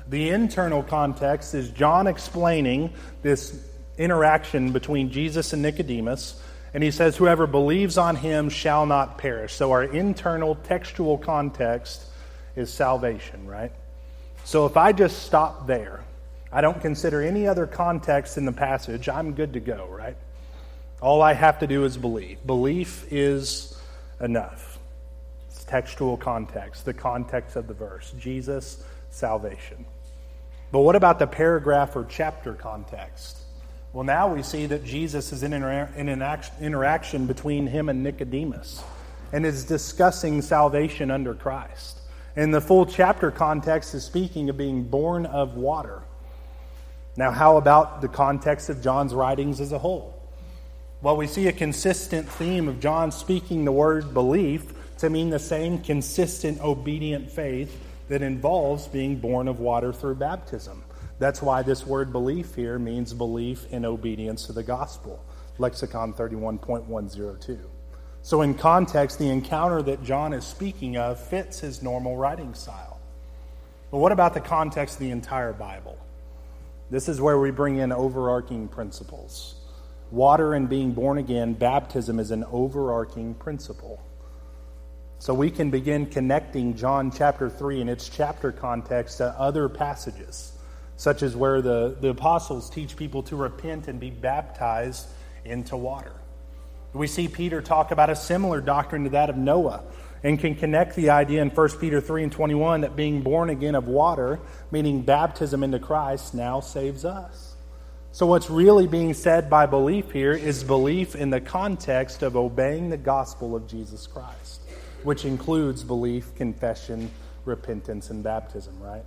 The 0.08 0.30
internal 0.30 0.84
context 0.84 1.56
is 1.56 1.72
John 1.72 2.06
explaining 2.06 2.94
this 3.24 3.60
interaction 3.98 4.72
between 4.72 5.10
Jesus 5.10 5.52
and 5.52 5.64
Nicodemus, 5.64 6.40
and 6.73 6.84
he 6.84 6.91
says, 6.91 7.17
Whoever 7.17 7.47
believes 7.47 7.97
on 7.97 8.15
him 8.15 8.49
shall 8.49 8.86
not 8.86 9.17
perish. 9.17 9.53
So 9.53 9.71
our 9.71 9.84
internal 9.84 10.56
textual 10.56 11.17
context 11.17 12.03
is 12.56 12.73
salvation, 12.73 13.47
right? 13.47 13.71
So 14.43 14.65
if 14.65 14.77
I 14.77 14.91
just 14.91 15.23
stop 15.23 15.67
there, 15.67 16.03
I 16.51 16.62
don't 16.62 16.82
consider 16.82 17.21
any 17.21 17.47
other 17.47 17.67
context 17.67 18.38
in 18.38 18.45
the 18.45 18.51
passage, 18.51 19.10
I'm 19.10 19.34
good 19.34 19.53
to 19.53 19.60
go, 19.60 19.88
right? 19.89 20.15
All 21.01 21.21
I 21.21 21.34
have 21.34 21.60
to 21.60 21.67
do 21.67 21.84
is 21.84 21.97
believe. 21.97 22.45
Belief 22.45 23.06
is 23.12 23.77
enough. 24.19 24.80
It's 25.49 25.63
textual 25.63 26.17
context, 26.17 26.86
the 26.86 26.93
context 26.93 27.56
of 27.56 27.67
the 27.67 27.73
verse 27.73 28.13
Jesus, 28.17 28.84
salvation. 29.10 29.86
But 30.71 30.80
what 30.80 30.95
about 30.95 31.19
the 31.19 31.27
paragraph 31.27 31.95
or 31.95 32.06
chapter 32.10 32.53
context? 32.53 33.38
Well, 33.93 34.04
now 34.04 34.34
we 34.34 34.43
see 34.43 34.65
that 34.67 34.84
Jesus 34.84 35.32
is 35.32 35.43
in 35.43 35.54
an 35.54 36.43
interaction 36.60 37.26
between 37.26 37.67
him 37.67 37.89
and 37.89 38.04
Nicodemus 38.04 38.84
and 39.32 39.45
is 39.45 39.65
discussing 39.65 40.41
salvation 40.41 41.10
under 41.10 41.34
Christ. 41.34 42.00
And 42.36 42.54
the 42.54 42.62
full 42.62 42.86
chapter 42.86 43.32
context 43.32 43.95
is 43.95 44.04
speaking 44.04 44.50
of 44.50 44.58
being 44.58 44.84
born 44.84 45.26
of 45.26 45.56
water. 45.56 46.04
Now, 47.15 47.32
how 47.32 47.58
about 47.58 48.02
the 48.02 48.08
context 48.08 48.69
of 48.69 48.82
John's 48.82 49.15
writings 49.15 49.60
as 49.60 49.71
a 49.71 49.80
whole? 49.80 50.13
Well, 51.02 51.17
we 51.17 51.26
see 51.26 51.47
a 51.47 51.54
consistent 51.54 52.30
theme 52.30 52.67
of 52.67 52.80
John 52.80 53.12
speaking 53.12 53.65
the 53.65 53.71
word 53.71 54.13
belief 54.13 54.73
to 55.00 55.10
mean 55.10 55.30
the 55.30 55.39
same 55.39 55.80
consistent, 55.80 56.62
obedient 56.62 57.32
faith 57.32 57.80
that 58.08 58.21
involves 58.21 58.88
being 58.88 59.15
born 59.15 59.47
of 59.47 59.60
water 59.60 59.91
through 59.91 60.15
baptism. 60.15 60.84
That's 61.19 61.41
why 61.41 61.63
this 61.63 61.86
word 61.86 62.12
belief 62.12 62.56
here 62.56 62.77
means 62.77 63.13
belief 63.13 63.65
in 63.71 63.86
obedience 63.86 64.45
to 64.47 64.53
the 64.53 64.63
gospel. 64.63 65.23
Lexicon 65.58 66.13
31.102. 66.13 67.60
So, 68.21 68.41
in 68.41 68.53
context, 68.53 69.19
the 69.19 69.30
encounter 69.30 69.82
that 69.84 70.03
John 70.03 70.34
is 70.34 70.45
speaking 70.45 70.97
of 70.97 71.19
fits 71.19 71.60
his 71.60 71.82
normal 71.82 72.17
writing 72.17 72.53
style. 72.53 72.99
But 73.89 73.99
what 73.99 74.12
about 74.12 74.34
the 74.34 74.41
context 74.41 74.95
of 74.95 74.99
the 74.99 75.12
entire 75.12 75.53
Bible? 75.53 75.97
This 76.89 77.10
is 77.10 77.19
where 77.21 77.39
we 77.39 77.51
bring 77.51 77.77
in 77.77 77.91
overarching 77.91 78.67
principles. 78.67 79.56
Water 80.12 80.53
and 80.53 80.69
being 80.69 80.91
born 80.91 81.17
again, 81.17 81.53
baptism 81.53 82.19
is 82.19 82.32
an 82.32 82.45
overarching 82.51 83.34
principle. 83.34 84.01
So 85.19 85.34
we 85.34 85.49
can 85.49 85.69
begin 85.69 86.06
connecting 86.06 86.75
John 86.75 87.12
chapter 87.12 87.49
3 87.49 87.82
and 87.82 87.89
its 87.89 88.08
chapter 88.08 88.51
context 88.51 89.17
to 89.17 89.27
other 89.39 89.67
passages, 89.67 90.57
such 90.98 91.24
as 91.24 91.36
where 91.36 91.62
the, 91.62 91.96
the 92.02 92.10
apostles 92.10 92.70
teach 92.70 92.98
people 92.98 93.24
to 93.24 93.36
repent 93.36 93.88
and 93.88 94.00
be 94.00 94.10
baptized 94.10 95.08
into 95.46 95.78
water. 95.78 96.12
We 96.94 97.08
see 97.08 97.28
Peter 97.28 97.62
talk 97.62 97.92
about 97.92 98.10
a 98.10 98.16
similar 98.16 98.60
doctrine 98.60 99.04
to 99.06 99.12
that 99.12 99.30
of 99.30 99.38
Noah 99.38 99.84
and 100.24 100.40
can 100.40 100.56
connect 100.56 100.96
the 100.96 101.12
idea 101.12 101.42
in 101.42 101.50
1 101.50 101.70
Peter 101.80 102.02
3 102.02 102.24
and 102.24 102.32
21 102.32 102.82
that 102.82 102.96
being 102.96 103.22
born 103.22 103.52
again 103.52 103.76
of 103.76 103.88
water, 103.88 104.40
meaning 104.72 105.02
baptism 105.02 105.64
into 105.64 105.80
Christ, 105.80 106.34
now 106.34 106.60
saves 106.60 107.06
us. 107.06 107.56
So, 108.12 108.26
what's 108.26 108.50
really 108.50 108.88
being 108.88 109.14
said 109.14 109.48
by 109.48 109.68
belief 109.68 110.12
here 110.12 110.34
is 110.34 110.64
belief 110.64 111.16
in 111.16 111.30
the 111.30 111.40
context 111.40 112.24
of 112.24 112.36
obeying 112.36 112.90
the 112.90 112.98
gospel 112.98 113.56
of 113.56 113.68
Jesus 113.68 114.08
Christ, 114.08 114.62
which 115.04 115.24
includes 115.24 115.84
belief, 115.84 116.34
confession, 116.34 117.12
repentance, 117.46 118.10
and 118.10 118.24
baptism, 118.24 118.82
right? 118.82 119.04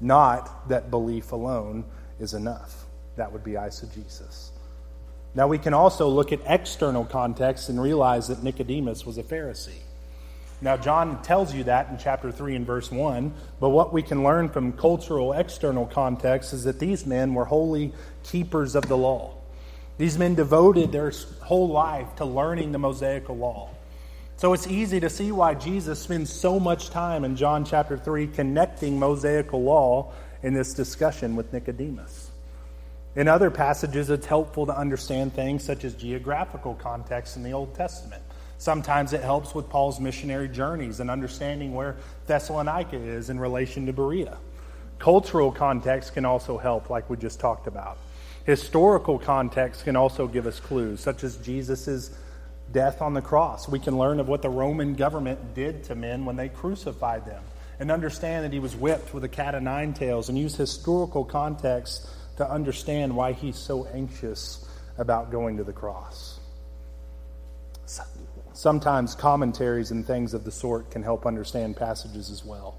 Not 0.00 0.68
that 0.68 0.90
belief 0.90 1.32
alone 1.32 1.84
is 2.20 2.34
enough. 2.34 2.84
That 3.16 3.32
would 3.32 3.44
be 3.44 3.52
eisegesis. 3.52 4.50
Now, 5.34 5.48
we 5.48 5.58
can 5.58 5.74
also 5.74 6.08
look 6.08 6.32
at 6.32 6.40
external 6.46 7.04
context 7.04 7.68
and 7.68 7.80
realize 7.80 8.28
that 8.28 8.42
Nicodemus 8.42 9.04
was 9.04 9.18
a 9.18 9.22
Pharisee. 9.22 9.82
Now, 10.60 10.76
John 10.76 11.20
tells 11.22 11.52
you 11.52 11.64
that 11.64 11.90
in 11.90 11.98
chapter 11.98 12.30
3 12.30 12.54
and 12.54 12.66
verse 12.66 12.90
1, 12.90 13.34
but 13.58 13.70
what 13.70 13.92
we 13.92 14.02
can 14.02 14.22
learn 14.22 14.48
from 14.48 14.72
cultural 14.72 15.32
external 15.32 15.86
context 15.86 16.52
is 16.52 16.64
that 16.64 16.78
these 16.78 17.04
men 17.04 17.34
were 17.34 17.44
holy 17.44 17.92
keepers 18.22 18.76
of 18.76 18.86
the 18.86 18.96
law. 18.96 19.34
These 19.98 20.16
men 20.18 20.34
devoted 20.34 20.92
their 20.92 21.12
whole 21.42 21.68
life 21.68 22.14
to 22.16 22.24
learning 22.24 22.72
the 22.72 22.78
Mosaical 22.78 23.36
law. 23.36 23.70
So 24.44 24.52
it's 24.52 24.66
easy 24.66 25.00
to 25.00 25.08
see 25.08 25.32
why 25.32 25.54
Jesus 25.54 25.98
spends 25.98 26.30
so 26.30 26.60
much 26.60 26.90
time 26.90 27.24
in 27.24 27.34
John 27.34 27.64
chapter 27.64 27.96
3 27.96 28.26
connecting 28.26 28.98
Mosaical 28.98 29.62
law 29.62 30.12
in 30.42 30.52
this 30.52 30.74
discussion 30.74 31.34
with 31.34 31.50
Nicodemus. 31.50 32.30
In 33.16 33.26
other 33.26 33.50
passages, 33.50 34.10
it's 34.10 34.26
helpful 34.26 34.66
to 34.66 34.78
understand 34.78 35.32
things 35.32 35.64
such 35.64 35.82
as 35.82 35.94
geographical 35.94 36.74
context 36.74 37.38
in 37.38 37.42
the 37.42 37.52
Old 37.52 37.74
Testament. 37.74 38.22
Sometimes 38.58 39.14
it 39.14 39.22
helps 39.22 39.54
with 39.54 39.70
Paul's 39.70 39.98
missionary 39.98 40.48
journeys 40.48 41.00
and 41.00 41.10
understanding 41.10 41.72
where 41.72 41.96
Thessalonica 42.26 42.98
is 42.98 43.30
in 43.30 43.40
relation 43.40 43.86
to 43.86 43.94
Berea. 43.94 44.36
Cultural 44.98 45.52
context 45.52 46.12
can 46.12 46.26
also 46.26 46.58
help, 46.58 46.90
like 46.90 47.08
we 47.08 47.16
just 47.16 47.40
talked 47.40 47.66
about. 47.66 47.96
Historical 48.44 49.18
context 49.18 49.84
can 49.84 49.96
also 49.96 50.26
give 50.26 50.46
us 50.46 50.60
clues, 50.60 51.00
such 51.00 51.24
as 51.24 51.38
Jesus' 51.38 52.10
death 52.72 53.02
on 53.02 53.14
the 53.14 53.22
cross. 53.22 53.68
We 53.68 53.78
can 53.78 53.98
learn 53.98 54.20
of 54.20 54.28
what 54.28 54.42
the 54.42 54.50
Roman 54.50 54.94
government 54.94 55.54
did 55.54 55.84
to 55.84 55.94
men 55.94 56.24
when 56.24 56.36
they 56.36 56.48
crucified 56.48 57.26
them 57.26 57.42
and 57.78 57.90
understand 57.90 58.44
that 58.44 58.52
he 58.52 58.58
was 58.58 58.74
whipped 58.74 59.12
with 59.14 59.24
a 59.24 59.28
cat 59.28 59.54
of 59.54 59.62
nine 59.62 59.94
tails 59.94 60.28
and 60.28 60.38
use 60.38 60.56
historical 60.56 61.24
context 61.24 62.08
to 62.36 62.48
understand 62.48 63.14
why 63.14 63.32
he's 63.32 63.56
so 63.56 63.86
anxious 63.86 64.68
about 64.98 65.30
going 65.30 65.56
to 65.56 65.64
the 65.64 65.72
cross. 65.72 66.40
Sometimes 68.52 69.14
commentaries 69.14 69.90
and 69.90 70.06
things 70.06 70.34
of 70.34 70.44
the 70.44 70.52
sort 70.52 70.90
can 70.90 71.02
help 71.02 71.26
understand 71.26 71.76
passages 71.76 72.30
as 72.30 72.44
well. 72.44 72.76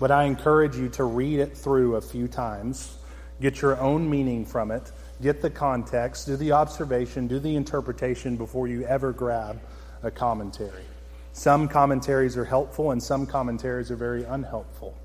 But 0.00 0.10
I 0.10 0.24
encourage 0.24 0.76
you 0.76 0.88
to 0.90 1.04
read 1.04 1.40
it 1.40 1.56
through 1.56 1.96
a 1.96 2.00
few 2.00 2.26
times, 2.26 2.96
get 3.40 3.62
your 3.62 3.78
own 3.80 4.10
meaning 4.10 4.44
from 4.44 4.70
it, 4.70 4.90
get 5.20 5.42
the 5.42 5.50
context, 5.50 6.26
do 6.26 6.36
the 6.36 6.52
observation, 6.52 7.26
do 7.26 7.38
the 7.38 7.54
interpretation 7.54 8.36
before 8.36 8.68
you 8.68 8.84
ever 8.84 9.12
grab 9.12 9.60
a 10.02 10.10
commentary. 10.10 10.84
Some 11.32 11.68
commentaries 11.68 12.36
are 12.36 12.44
helpful 12.44 12.90
and 12.90 13.02
some 13.02 13.26
commentaries 13.26 13.90
are 13.90 13.96
very 13.96 14.24
unhelpful. 14.24 14.96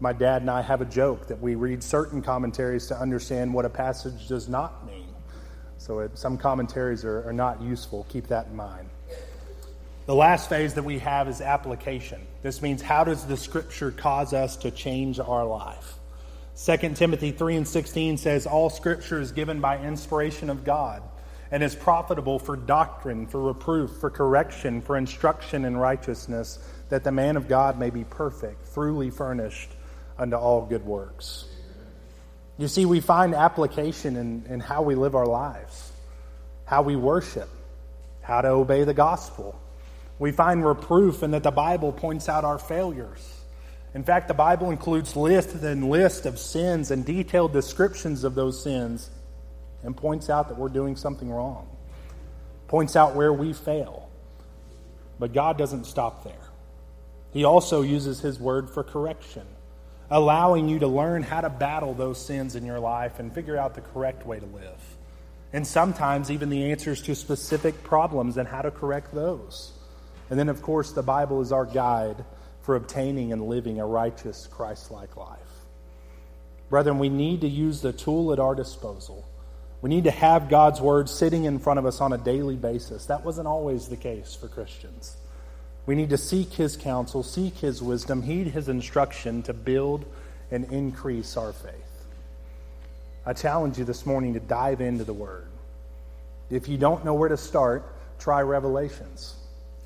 My 0.00 0.12
dad 0.12 0.42
and 0.42 0.50
I 0.50 0.62
have 0.62 0.80
a 0.80 0.84
joke 0.84 1.28
that 1.28 1.40
we 1.40 1.54
read 1.54 1.82
certain 1.82 2.22
commentaries 2.22 2.86
to 2.88 2.98
understand 2.98 3.54
what 3.54 3.64
a 3.64 3.70
passage 3.70 4.26
does 4.26 4.48
not 4.48 4.84
mean. 4.86 5.08
So 5.78 6.00
it, 6.00 6.18
some 6.18 6.38
commentaries 6.38 7.04
are, 7.04 7.28
are 7.28 7.32
not 7.32 7.62
useful. 7.62 8.06
Keep 8.08 8.28
that 8.28 8.46
in 8.46 8.56
mind. 8.56 8.88
The 10.06 10.14
last 10.14 10.48
phase 10.48 10.74
that 10.74 10.82
we 10.82 10.98
have 10.98 11.28
is 11.28 11.40
application. 11.40 12.26
This 12.42 12.60
means 12.60 12.82
how 12.82 13.04
does 13.04 13.24
the 13.24 13.36
scripture 13.36 13.92
cause 13.92 14.32
us 14.32 14.56
to 14.56 14.72
change 14.72 15.20
our 15.20 15.44
life? 15.44 15.94
2 16.56 16.76
Timothy 16.94 17.32
3 17.32 17.56
and 17.56 17.68
16 17.68 18.18
says, 18.18 18.46
All 18.46 18.70
scripture 18.70 19.20
is 19.20 19.32
given 19.32 19.60
by 19.60 19.78
inspiration 19.78 20.50
of 20.50 20.64
God 20.64 21.02
and 21.50 21.62
is 21.62 21.74
profitable 21.74 22.38
for 22.38 22.56
doctrine, 22.56 23.26
for 23.26 23.42
reproof, 23.42 23.90
for 24.00 24.10
correction, 24.10 24.80
for 24.80 24.96
instruction 24.96 25.64
in 25.64 25.76
righteousness, 25.76 26.58
that 26.88 27.04
the 27.04 27.12
man 27.12 27.36
of 27.36 27.48
God 27.48 27.78
may 27.78 27.90
be 27.90 28.04
perfect, 28.04 28.72
truly 28.74 29.10
furnished 29.10 29.70
unto 30.18 30.36
all 30.36 30.66
good 30.66 30.84
works. 30.84 31.46
You 32.58 32.68
see, 32.68 32.84
we 32.84 33.00
find 33.00 33.34
application 33.34 34.16
in, 34.16 34.44
in 34.48 34.60
how 34.60 34.82
we 34.82 34.94
live 34.94 35.14
our 35.14 35.26
lives, 35.26 35.92
how 36.64 36.82
we 36.82 36.96
worship, 36.96 37.48
how 38.20 38.42
to 38.42 38.48
obey 38.48 38.84
the 38.84 38.94
gospel 38.94 39.58
we 40.22 40.30
find 40.30 40.64
reproof 40.64 41.24
in 41.24 41.32
that 41.32 41.42
the 41.42 41.50
Bible 41.50 41.90
points 41.90 42.28
out 42.28 42.44
our 42.44 42.56
failures. 42.56 43.31
In 43.94 44.04
fact, 44.04 44.28
the 44.28 44.34
Bible 44.34 44.70
includes 44.70 45.16
lists 45.16 45.54
and 45.54 45.90
lists 45.90 46.24
of 46.24 46.38
sins 46.38 46.90
and 46.90 47.04
detailed 47.04 47.52
descriptions 47.52 48.24
of 48.24 48.34
those 48.34 48.62
sins 48.62 49.10
and 49.82 49.96
points 49.96 50.30
out 50.30 50.48
that 50.48 50.56
we're 50.56 50.68
doing 50.68 50.96
something 50.96 51.30
wrong, 51.30 51.68
points 52.68 52.96
out 52.96 53.14
where 53.14 53.32
we 53.32 53.52
fail. 53.52 54.08
But 55.18 55.34
God 55.34 55.58
doesn't 55.58 55.84
stop 55.84 56.24
there. 56.24 56.34
He 57.32 57.44
also 57.44 57.82
uses 57.82 58.20
His 58.20 58.40
word 58.40 58.70
for 58.70 58.82
correction, 58.82 59.46
allowing 60.10 60.68
you 60.68 60.78
to 60.78 60.86
learn 60.86 61.22
how 61.22 61.42
to 61.42 61.50
battle 61.50 61.92
those 61.92 62.24
sins 62.24 62.56
in 62.56 62.64
your 62.64 62.80
life 62.80 63.18
and 63.18 63.32
figure 63.32 63.58
out 63.58 63.74
the 63.74 63.80
correct 63.82 64.26
way 64.26 64.40
to 64.40 64.46
live. 64.46 64.96
And 65.52 65.66
sometimes 65.66 66.30
even 66.30 66.48
the 66.48 66.70
answers 66.70 67.02
to 67.02 67.14
specific 67.14 67.82
problems 67.84 68.38
and 68.38 68.48
how 68.48 68.62
to 68.62 68.70
correct 68.70 69.14
those. 69.14 69.72
And 70.30 70.38
then, 70.38 70.48
of 70.48 70.62
course, 70.62 70.92
the 70.92 71.02
Bible 71.02 71.42
is 71.42 71.52
our 71.52 71.66
guide 71.66 72.24
for 72.62 72.76
obtaining 72.76 73.32
and 73.32 73.48
living 73.48 73.80
a 73.80 73.86
righteous, 73.86 74.48
Christ 74.50 74.90
like 74.90 75.16
life. 75.16 75.38
Brethren, 76.70 76.98
we 76.98 77.08
need 77.08 77.42
to 77.42 77.48
use 77.48 77.82
the 77.82 77.92
tool 77.92 78.32
at 78.32 78.38
our 78.38 78.54
disposal. 78.54 79.28
We 79.82 79.90
need 79.90 80.04
to 80.04 80.10
have 80.10 80.48
God's 80.48 80.80
Word 80.80 81.08
sitting 81.08 81.44
in 81.44 81.58
front 81.58 81.78
of 81.78 81.86
us 81.86 82.00
on 82.00 82.12
a 82.12 82.18
daily 82.18 82.56
basis. 82.56 83.06
That 83.06 83.24
wasn't 83.24 83.48
always 83.48 83.88
the 83.88 83.96
case 83.96 84.34
for 84.34 84.48
Christians. 84.48 85.16
We 85.84 85.96
need 85.96 86.10
to 86.10 86.18
seek 86.18 86.52
His 86.52 86.76
counsel, 86.76 87.24
seek 87.24 87.58
His 87.58 87.82
wisdom, 87.82 88.22
heed 88.22 88.46
His 88.46 88.68
instruction 88.68 89.42
to 89.42 89.52
build 89.52 90.06
and 90.50 90.64
increase 90.72 91.36
our 91.36 91.52
faith. 91.52 91.72
I 93.26 93.32
challenge 93.32 93.78
you 93.78 93.84
this 93.84 94.06
morning 94.06 94.34
to 94.34 94.40
dive 94.40 94.80
into 94.80 95.04
the 95.04 95.12
Word. 95.12 95.48
If 96.48 96.68
you 96.68 96.78
don't 96.78 97.04
know 97.04 97.14
where 97.14 97.28
to 97.28 97.36
start, 97.36 97.84
try 98.18 98.40
Revelations. 98.42 99.34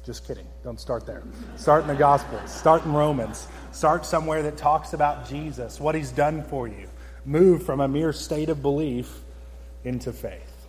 Just 0.06 0.24
kidding. 0.24 0.46
Don't 0.62 0.78
start 0.78 1.04
there. 1.04 1.24
Start 1.56 1.82
in 1.82 1.88
the 1.88 1.96
Gospels. 1.96 2.48
Start 2.48 2.84
in 2.84 2.92
Romans. 2.92 3.48
Start 3.72 4.06
somewhere 4.06 4.40
that 4.44 4.56
talks 4.56 4.92
about 4.92 5.28
Jesus, 5.28 5.80
what 5.80 5.96
he's 5.96 6.12
done 6.12 6.44
for 6.44 6.68
you. 6.68 6.88
Move 7.24 7.64
from 7.64 7.80
a 7.80 7.88
mere 7.88 8.12
state 8.12 8.48
of 8.48 8.62
belief 8.62 9.20
into 9.82 10.12
faith. 10.12 10.68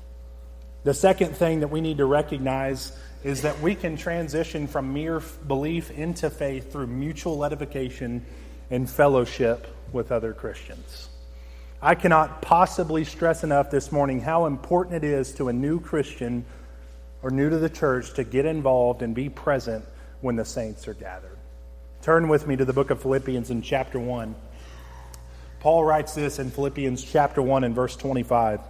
The 0.86 0.94
second 0.96 1.36
thing 1.36 1.60
that 1.60 1.68
we 1.68 1.82
need 1.82 1.98
to 1.98 2.06
recognize 2.06 2.98
is 3.24 3.44
that 3.44 3.62
we 3.62 3.76
can 3.76 3.96
transition 3.96 4.66
from 4.66 4.92
mere 4.92 5.22
belief 5.48 5.92
into 5.92 6.32
faith 6.32 6.72
through 6.72 6.88
mutual 6.88 7.46
edification 7.46 8.26
and 8.72 8.90
fellowship 8.90 9.68
with 9.94 10.12
other 10.12 10.34
Christians. 10.34 11.10
I 11.80 11.94
cannot 11.94 12.42
possibly 12.42 13.04
stress 13.04 13.44
enough 13.44 13.70
this 13.70 13.92
morning 13.92 14.20
how 14.20 14.48
important 14.48 14.96
it 14.96 15.08
is 15.08 15.32
to 15.34 15.50
a 15.50 15.54
new 15.54 15.80
Christian 15.80 16.44
or 17.28 17.30
new 17.30 17.50
to 17.50 17.58
the 17.58 17.70
church 17.70 18.14
to 18.14 18.24
get 18.24 18.46
involved 18.46 19.02
and 19.02 19.14
be 19.14 19.28
present 19.28 19.84
when 20.22 20.38
the 20.38 20.46
saints 20.46 20.88
are 20.88 20.94
gathered. 20.94 21.38
Turn 22.02 22.30
with 22.30 22.48
me 22.48 22.56
to 22.56 22.64
the 22.64 22.72
book 22.72 22.90
of 22.90 23.02
Philippians 23.02 23.50
in 23.50 23.62
chapter 23.62 24.00
1. 24.00 24.34
Paul 25.60 25.84
writes 25.84 26.16
this 26.16 26.40
in 26.40 26.52
Philippians 26.52 27.04
chapter 27.04 27.42
1 27.42 27.66
and 27.66 27.76
verse 27.76 27.98
25. 27.98 28.62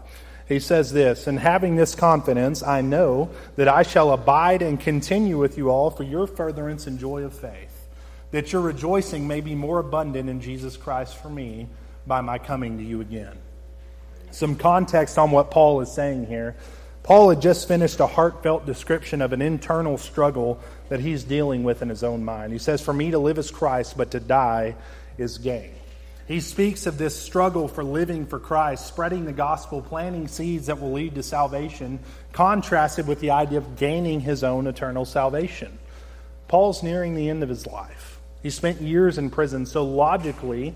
He 0.47 0.59
says 0.59 0.91
this, 0.91 1.27
and 1.27 1.37
having 1.37 1.75
this 1.75 1.93
confidence, 1.93 2.63
I 2.63 2.81
know 2.81 3.29
that 3.57 3.67
I 3.67 3.83
shall 3.83 4.11
abide 4.11 4.63
and 4.63 4.79
continue 4.79 5.37
with 5.37 5.55
you 5.55 5.69
all 5.69 5.91
for 5.91 6.01
your 6.01 6.25
furtherance 6.25 6.87
and 6.87 6.97
joy 6.97 7.21
of 7.21 7.37
faith, 7.37 7.87
that 8.31 8.51
your 8.51 8.63
rejoicing 8.63 9.27
may 9.27 9.41
be 9.41 9.53
more 9.53 9.77
abundant 9.77 10.31
in 10.31 10.41
Jesus 10.41 10.77
Christ 10.77 11.15
for 11.21 11.29
me 11.29 11.67
by 12.07 12.21
my 12.21 12.39
coming 12.39 12.79
to 12.79 12.83
you 12.83 13.01
again. 13.01 13.37
Some 14.31 14.55
context 14.55 15.19
on 15.19 15.29
what 15.29 15.51
Paul 15.51 15.81
is 15.81 15.91
saying 15.91 16.25
here. 16.25 16.55
Paul 17.07 17.29
had 17.29 17.41
just 17.41 17.69
finished 17.69 18.01
a 18.01 18.05
heartfelt 18.05 18.65
description 18.65 19.21
of 19.21 19.31
an 19.31 19.41
internal 19.41 19.97
struggle 19.97 20.59
that 20.89 20.99
he's 20.99 21.23
dealing 21.23 21.63
with 21.63 21.81
in 21.81 21.87
his 21.87 22.03
own 22.03 22.25
mind. 22.25 22.51
He 22.51 22.59
says, 22.59 22.81
For 22.81 22.93
me 22.93 23.11
to 23.11 23.17
live 23.17 23.37
is 23.37 23.49
Christ, 23.49 23.95
but 23.95 24.11
to 24.11 24.19
die 24.19 24.75
is 25.17 25.37
gain. 25.37 25.71
He 26.27 26.41
speaks 26.41 26.85
of 26.85 26.97
this 26.97 27.17
struggle 27.17 27.69
for 27.69 27.81
living 27.81 28.25
for 28.25 28.39
Christ, 28.39 28.87
spreading 28.87 29.23
the 29.23 29.31
gospel, 29.31 29.81
planting 29.81 30.27
seeds 30.27 30.65
that 30.65 30.81
will 30.81 30.91
lead 30.91 31.15
to 31.15 31.23
salvation, 31.23 31.99
contrasted 32.33 33.07
with 33.07 33.21
the 33.21 33.31
idea 33.31 33.59
of 33.59 33.77
gaining 33.77 34.19
his 34.19 34.43
own 34.43 34.67
eternal 34.67 35.05
salvation. 35.05 35.79
Paul's 36.49 36.83
nearing 36.83 37.15
the 37.15 37.29
end 37.29 37.41
of 37.41 37.47
his 37.47 37.65
life. 37.65 38.19
He 38.43 38.49
spent 38.49 38.81
years 38.81 39.17
in 39.17 39.29
prison, 39.29 39.65
so 39.65 39.85
logically, 39.85 40.75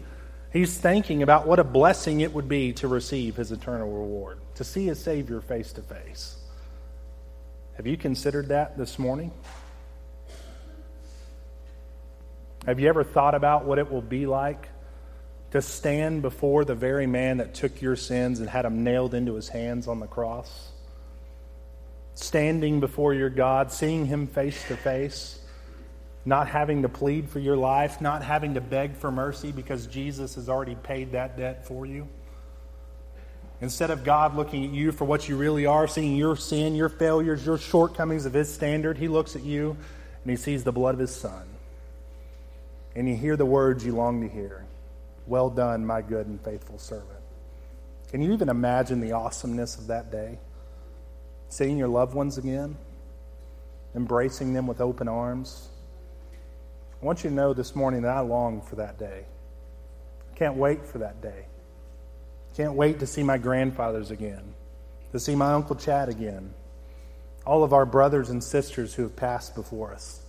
he's 0.54 0.78
thinking 0.78 1.24
about 1.24 1.46
what 1.46 1.60
a 1.60 1.65
blessing 1.65 2.22
it 2.22 2.34
would 2.34 2.48
be 2.48 2.72
to 2.72 2.88
receive 2.88 3.36
his 3.36 3.52
eternal 3.52 3.91
reward, 3.91 4.38
to 4.62 4.65
see 4.65 4.86
his 4.86 5.02
Savior 5.02 5.41
face 5.41 5.74
to 5.74 5.82
face. 5.82 6.36
Have 7.78 7.88
you 7.88 7.97
considered 7.97 8.50
that 8.50 8.78
this 8.78 9.00
morning? 9.00 9.32
Have 12.67 12.80
you 12.80 12.88
ever 12.88 13.04
thought 13.04 13.34
about 13.34 13.65
what 13.65 13.80
it 13.80 13.91
will 13.91 14.04
be 14.04 14.28
like 14.28 14.69
to 15.50 15.63
stand 15.63 16.21
before 16.21 16.63
the 16.63 16.76
very 16.76 17.08
man 17.08 17.38
that 17.38 17.56
took 17.56 17.82
your 17.82 17.95
sins 17.95 18.39
and 18.39 18.47
had 18.47 18.63
them 18.65 18.84
nailed 18.84 19.15
into 19.15 19.34
his 19.34 19.50
hands 19.50 19.88
on 19.88 20.00
the 20.00 20.06
cross? 20.06 20.69
Standing 22.13 22.80
before 22.80 23.15
your 23.15 23.32
God, 23.32 23.71
seeing 23.71 24.06
him 24.06 24.28
face 24.28 24.67
to 24.67 24.78
face, 24.78 25.39
not 26.24 26.47
having 26.47 26.84
to 26.84 26.89
plead 26.89 27.32
for 27.32 27.39
your 27.39 27.58
life, 27.58 28.00
not 28.00 28.21
having 28.21 28.54
to 28.54 28.62
beg 28.62 28.95
for 28.95 29.12
mercy 29.12 29.52
because 29.52 29.88
Jesus 29.88 30.36
has 30.36 30.50
already 30.50 30.76
paid 30.76 31.13
that 31.13 31.36
debt 31.36 31.65
for 31.65 31.88
you. 31.88 32.08
Instead 33.62 33.91
of 33.91 34.04
God 34.04 34.36
looking 34.36 34.65
at 34.65 34.71
you 34.71 34.91
for 34.91 35.06
what 35.06 35.30
you 35.30 35.38
really 35.38 35.67
are, 35.67 35.88
seeing 35.88 36.15
your 36.15 36.36
sin, 36.36 36.76
your 36.76 36.89
failures, 36.89 37.45
your 37.45 37.60
shortcomings 37.60 38.26
of 38.26 38.34
His 38.34 38.52
standard, 38.52 38.97
He 38.97 39.08
looks 39.08 39.36
at 39.36 39.43
you 39.43 39.78
and 40.24 40.32
He 40.32 40.36
sees 40.36 40.63
the 40.63 40.71
blood 40.71 40.95
of 40.95 41.00
His 41.00 41.15
Son. 41.15 41.43
And 42.95 43.08
you 43.08 43.15
hear 43.15 43.38
the 43.38 43.45
words 43.45 43.86
you 43.86 43.95
long 43.95 44.21
to 44.21 44.28
hear 44.28 44.65
well 45.28 45.50
done, 45.50 45.86
my 45.86 46.02
good 46.02 46.26
and 46.26 46.41
faithful 46.41 46.78
servant. 46.80 47.08
Can 48.10 48.21
you 48.21 48.34
even 48.34 48.50
imagine 48.50 49.00
the 49.00 49.13
awesomeness 49.13 49.78
of 49.78 49.88
that 49.88 50.12
day? 50.12 50.39
Seeing 51.47 51.78
your 51.78 51.88
loved 51.88 52.13
ones 52.13 52.38
again, 52.38 52.76
embracing 53.95 54.54
them 54.54 54.67
with 54.67 54.82
open 54.82 55.08
arms. 55.08 55.69
I 57.02 57.06
want 57.06 57.24
you 57.24 57.30
to 57.30 57.36
know 57.36 57.54
this 57.54 57.76
morning 57.76 58.02
that 58.02 58.17
I 58.17 58.19
long 58.21 58.62
for 58.62 58.76
that 58.78 58.97
day. 58.97 59.26
I 60.34 60.38
can't 60.38 60.56
wait 60.56 60.86
for 60.86 60.97
that 60.97 61.21
day. 61.21 61.45
Can't 62.56 62.74
wait 62.74 63.00
to 63.00 63.08
see 63.08 63.24
my 63.24 63.38
grandfathers 63.38 64.12
again, 64.12 64.54
to 65.12 65.20
see 65.20 65.36
my 65.36 65.54
Uncle 65.54 65.76
Chad 65.76 66.10
again, 66.10 66.54
all 67.46 67.64
of 67.64 67.74
our 67.74 67.86
brothers 67.86 68.30
and 68.30 68.44
sisters 68.44 68.94
who 68.94 69.04
have 69.04 69.16
passed 69.16 69.56
before 69.56 69.94
us 69.94 70.22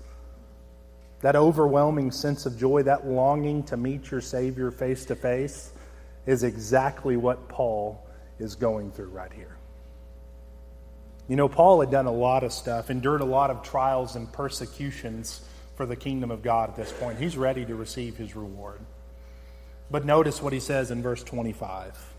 that 1.23 1.37
overwhelming 1.37 2.11
sense 2.11 2.47
of 2.47 2.59
joy, 2.59 2.83
that 2.83 3.07
longing 3.07 3.63
to 3.63 3.77
meet 3.77 4.11
your 4.11 4.21
Savior 4.21 4.71
face 4.71 5.07
to 5.07 5.17
face, 5.17 5.73
is 6.27 6.43
exactly 6.43 7.17
what 7.17 7.49
Paul 7.49 8.05
is 8.39 8.55
going 8.57 8.91
through 8.91 9.09
right 9.09 9.33
here. 9.33 9.57
You 11.29 11.37
know, 11.37 11.49
Paul 11.49 11.81
had 11.81 11.91
done 11.91 12.07
a 12.07 12.13
lot 12.13 12.43
of 12.43 12.53
stuff, 12.53 12.91
endured 12.91 13.21
a 13.21 13.25
lot 13.25 13.51
of 13.51 13.63
trials 13.63 14.17
and 14.17 14.31
persecutions 14.33 15.41
for 15.77 15.87
the 15.87 15.97
kingdom 15.97 16.33
of 16.33 16.43
God 16.43 16.71
at 16.71 16.77
this 16.77 16.93
point. 16.93 17.19
He's 17.19 17.37
ready 17.37 17.65
to 17.65 17.77
receive 17.77 18.17
his 18.17 18.35
reward. 18.37 18.81
But 19.91 20.05
notice 20.05 20.43
what 20.43 20.53
he 20.53 20.61
says 20.61 20.91
in 20.91 21.03
verse 21.03 21.23
25 21.23 22.12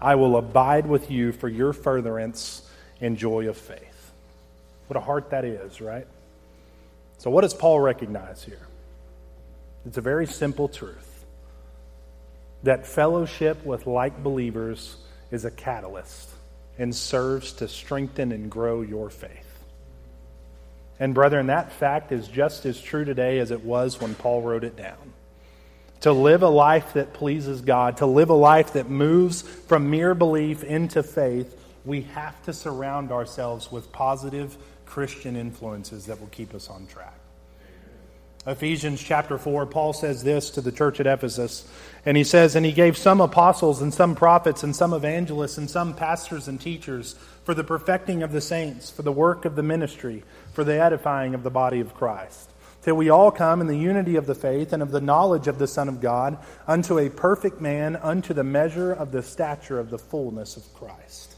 I 0.00 0.14
will 0.14 0.36
abide 0.36 0.86
with 0.86 1.10
you 1.10 1.32
for 1.32 1.48
your 1.48 1.72
furtherance 1.72 2.62
and 3.00 3.16
joy 3.16 3.48
of 3.48 3.56
faith. 3.56 4.12
What 4.86 4.96
a 4.96 5.00
heart 5.00 5.30
that 5.30 5.44
is, 5.44 5.80
right? 5.80 6.06
So, 7.18 7.30
what 7.30 7.42
does 7.42 7.54
Paul 7.54 7.80
recognize 7.80 8.42
here? 8.44 8.66
It's 9.86 9.98
a 9.98 10.02
very 10.02 10.26
simple 10.26 10.68
truth 10.68 11.24
that 12.62 12.86
fellowship 12.86 13.64
with 13.64 13.86
like 13.86 14.22
believers 14.22 14.96
is 15.30 15.44
a 15.44 15.50
catalyst 15.50 16.30
and 16.78 16.94
serves 16.94 17.52
to 17.54 17.68
strengthen 17.68 18.32
and 18.32 18.50
grow 18.50 18.82
your 18.82 19.10
faith. 19.10 19.64
And, 21.00 21.14
brethren, 21.14 21.46
that 21.46 21.72
fact 21.72 22.10
is 22.12 22.26
just 22.26 22.66
as 22.66 22.80
true 22.80 23.04
today 23.04 23.38
as 23.38 23.50
it 23.50 23.64
was 23.64 24.00
when 24.00 24.14
Paul 24.14 24.42
wrote 24.42 24.64
it 24.64 24.76
down. 24.76 25.12
To 26.02 26.12
live 26.12 26.42
a 26.42 26.48
life 26.48 26.92
that 26.92 27.12
pleases 27.12 27.60
God, 27.60 27.96
to 27.98 28.06
live 28.06 28.30
a 28.30 28.34
life 28.34 28.74
that 28.74 28.88
moves 28.88 29.42
from 29.42 29.90
mere 29.90 30.14
belief 30.14 30.62
into 30.62 31.02
faith, 31.02 31.60
we 31.84 32.02
have 32.02 32.40
to 32.44 32.52
surround 32.52 33.10
ourselves 33.10 33.72
with 33.72 33.90
positive 33.90 34.56
Christian 34.86 35.36
influences 35.36 36.06
that 36.06 36.20
will 36.20 36.28
keep 36.28 36.54
us 36.54 36.68
on 36.68 36.86
track. 36.86 37.18
Ephesians 38.46 39.02
chapter 39.02 39.36
4, 39.36 39.66
Paul 39.66 39.92
says 39.92 40.24
this 40.24 40.48
to 40.50 40.62
the 40.62 40.72
church 40.72 41.00
at 41.00 41.06
Ephesus. 41.06 41.68
And 42.06 42.16
he 42.16 42.24
says, 42.24 42.56
And 42.56 42.64
he 42.64 42.72
gave 42.72 42.96
some 42.96 43.20
apostles, 43.20 43.82
and 43.82 43.92
some 43.92 44.14
prophets, 44.14 44.62
and 44.62 44.74
some 44.74 44.94
evangelists, 44.94 45.58
and 45.58 45.68
some 45.68 45.94
pastors 45.94 46.48
and 46.48 46.58
teachers 46.58 47.14
for 47.44 47.52
the 47.52 47.64
perfecting 47.64 48.22
of 48.22 48.32
the 48.32 48.40
saints, 48.40 48.90
for 48.90 49.02
the 49.02 49.12
work 49.12 49.44
of 49.44 49.54
the 49.54 49.62
ministry, 49.62 50.22
for 50.54 50.64
the 50.64 50.80
edifying 50.80 51.34
of 51.34 51.42
the 51.42 51.50
body 51.50 51.80
of 51.80 51.94
Christ. 51.94 52.50
Till 52.88 52.96
we 52.96 53.10
all 53.10 53.30
come 53.30 53.60
in 53.60 53.66
the 53.66 53.76
unity 53.76 54.16
of 54.16 54.24
the 54.24 54.34
faith 54.34 54.72
and 54.72 54.82
of 54.82 54.92
the 54.92 55.00
knowledge 55.02 55.46
of 55.46 55.58
the 55.58 55.66
Son 55.66 55.90
of 55.90 56.00
God, 56.00 56.38
unto 56.66 56.98
a 56.98 57.10
perfect 57.10 57.60
man, 57.60 57.96
unto 57.96 58.32
the 58.32 58.42
measure 58.42 58.94
of 58.94 59.12
the 59.12 59.22
stature 59.22 59.78
of 59.78 59.90
the 59.90 59.98
fullness 59.98 60.56
of 60.56 60.72
Christ. 60.72 61.34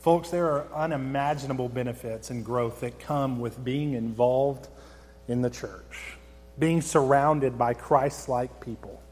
Folks, 0.00 0.28
there 0.28 0.44
are 0.50 0.66
unimaginable 0.74 1.70
benefits 1.70 2.28
and 2.28 2.44
growth 2.44 2.80
that 2.80 3.00
come 3.00 3.40
with 3.40 3.64
being 3.64 3.94
involved 3.94 4.68
in 5.26 5.40
the 5.40 5.48
church, 5.48 6.18
being 6.58 6.82
surrounded 6.82 7.56
by 7.56 7.72
Christ 7.72 8.28
like 8.28 8.60
people. 8.60 9.02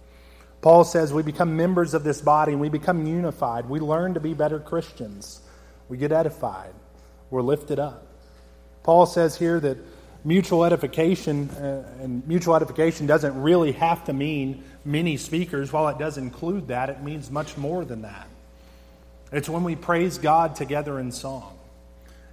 Paul 0.60 0.84
says 0.84 1.10
we 1.10 1.22
become 1.22 1.56
members 1.56 1.94
of 1.94 2.04
this 2.04 2.20
body 2.20 2.52
and 2.52 2.60
we 2.60 2.68
become 2.68 3.06
unified. 3.06 3.66
We 3.66 3.80
learn 3.80 4.12
to 4.12 4.20
be 4.20 4.34
better 4.34 4.60
Christians. 4.60 5.40
We 5.88 5.96
get 5.96 6.12
edified. 6.12 6.74
We're 7.30 7.40
lifted 7.40 7.78
up. 7.78 8.06
Paul 8.82 9.06
says 9.06 9.38
here 9.38 9.58
that 9.60 9.78
mutual 10.24 10.64
edification 10.64 11.48
uh, 11.50 11.88
and 12.00 12.26
mutual 12.26 12.54
edification 12.54 13.06
doesn't 13.06 13.40
really 13.40 13.72
have 13.72 14.04
to 14.04 14.12
mean 14.12 14.64
many 14.84 15.16
speakers. 15.16 15.72
While 15.72 15.88
it 15.88 15.98
does 15.98 16.18
include 16.18 16.68
that, 16.68 16.90
it 16.90 17.02
means 17.02 17.30
much 17.30 17.56
more 17.56 17.84
than 17.84 18.02
that. 18.02 18.28
It's 19.32 19.48
when 19.48 19.64
we 19.64 19.76
praise 19.76 20.18
God 20.18 20.56
together 20.56 20.98
in 20.98 21.12
song. 21.12 21.56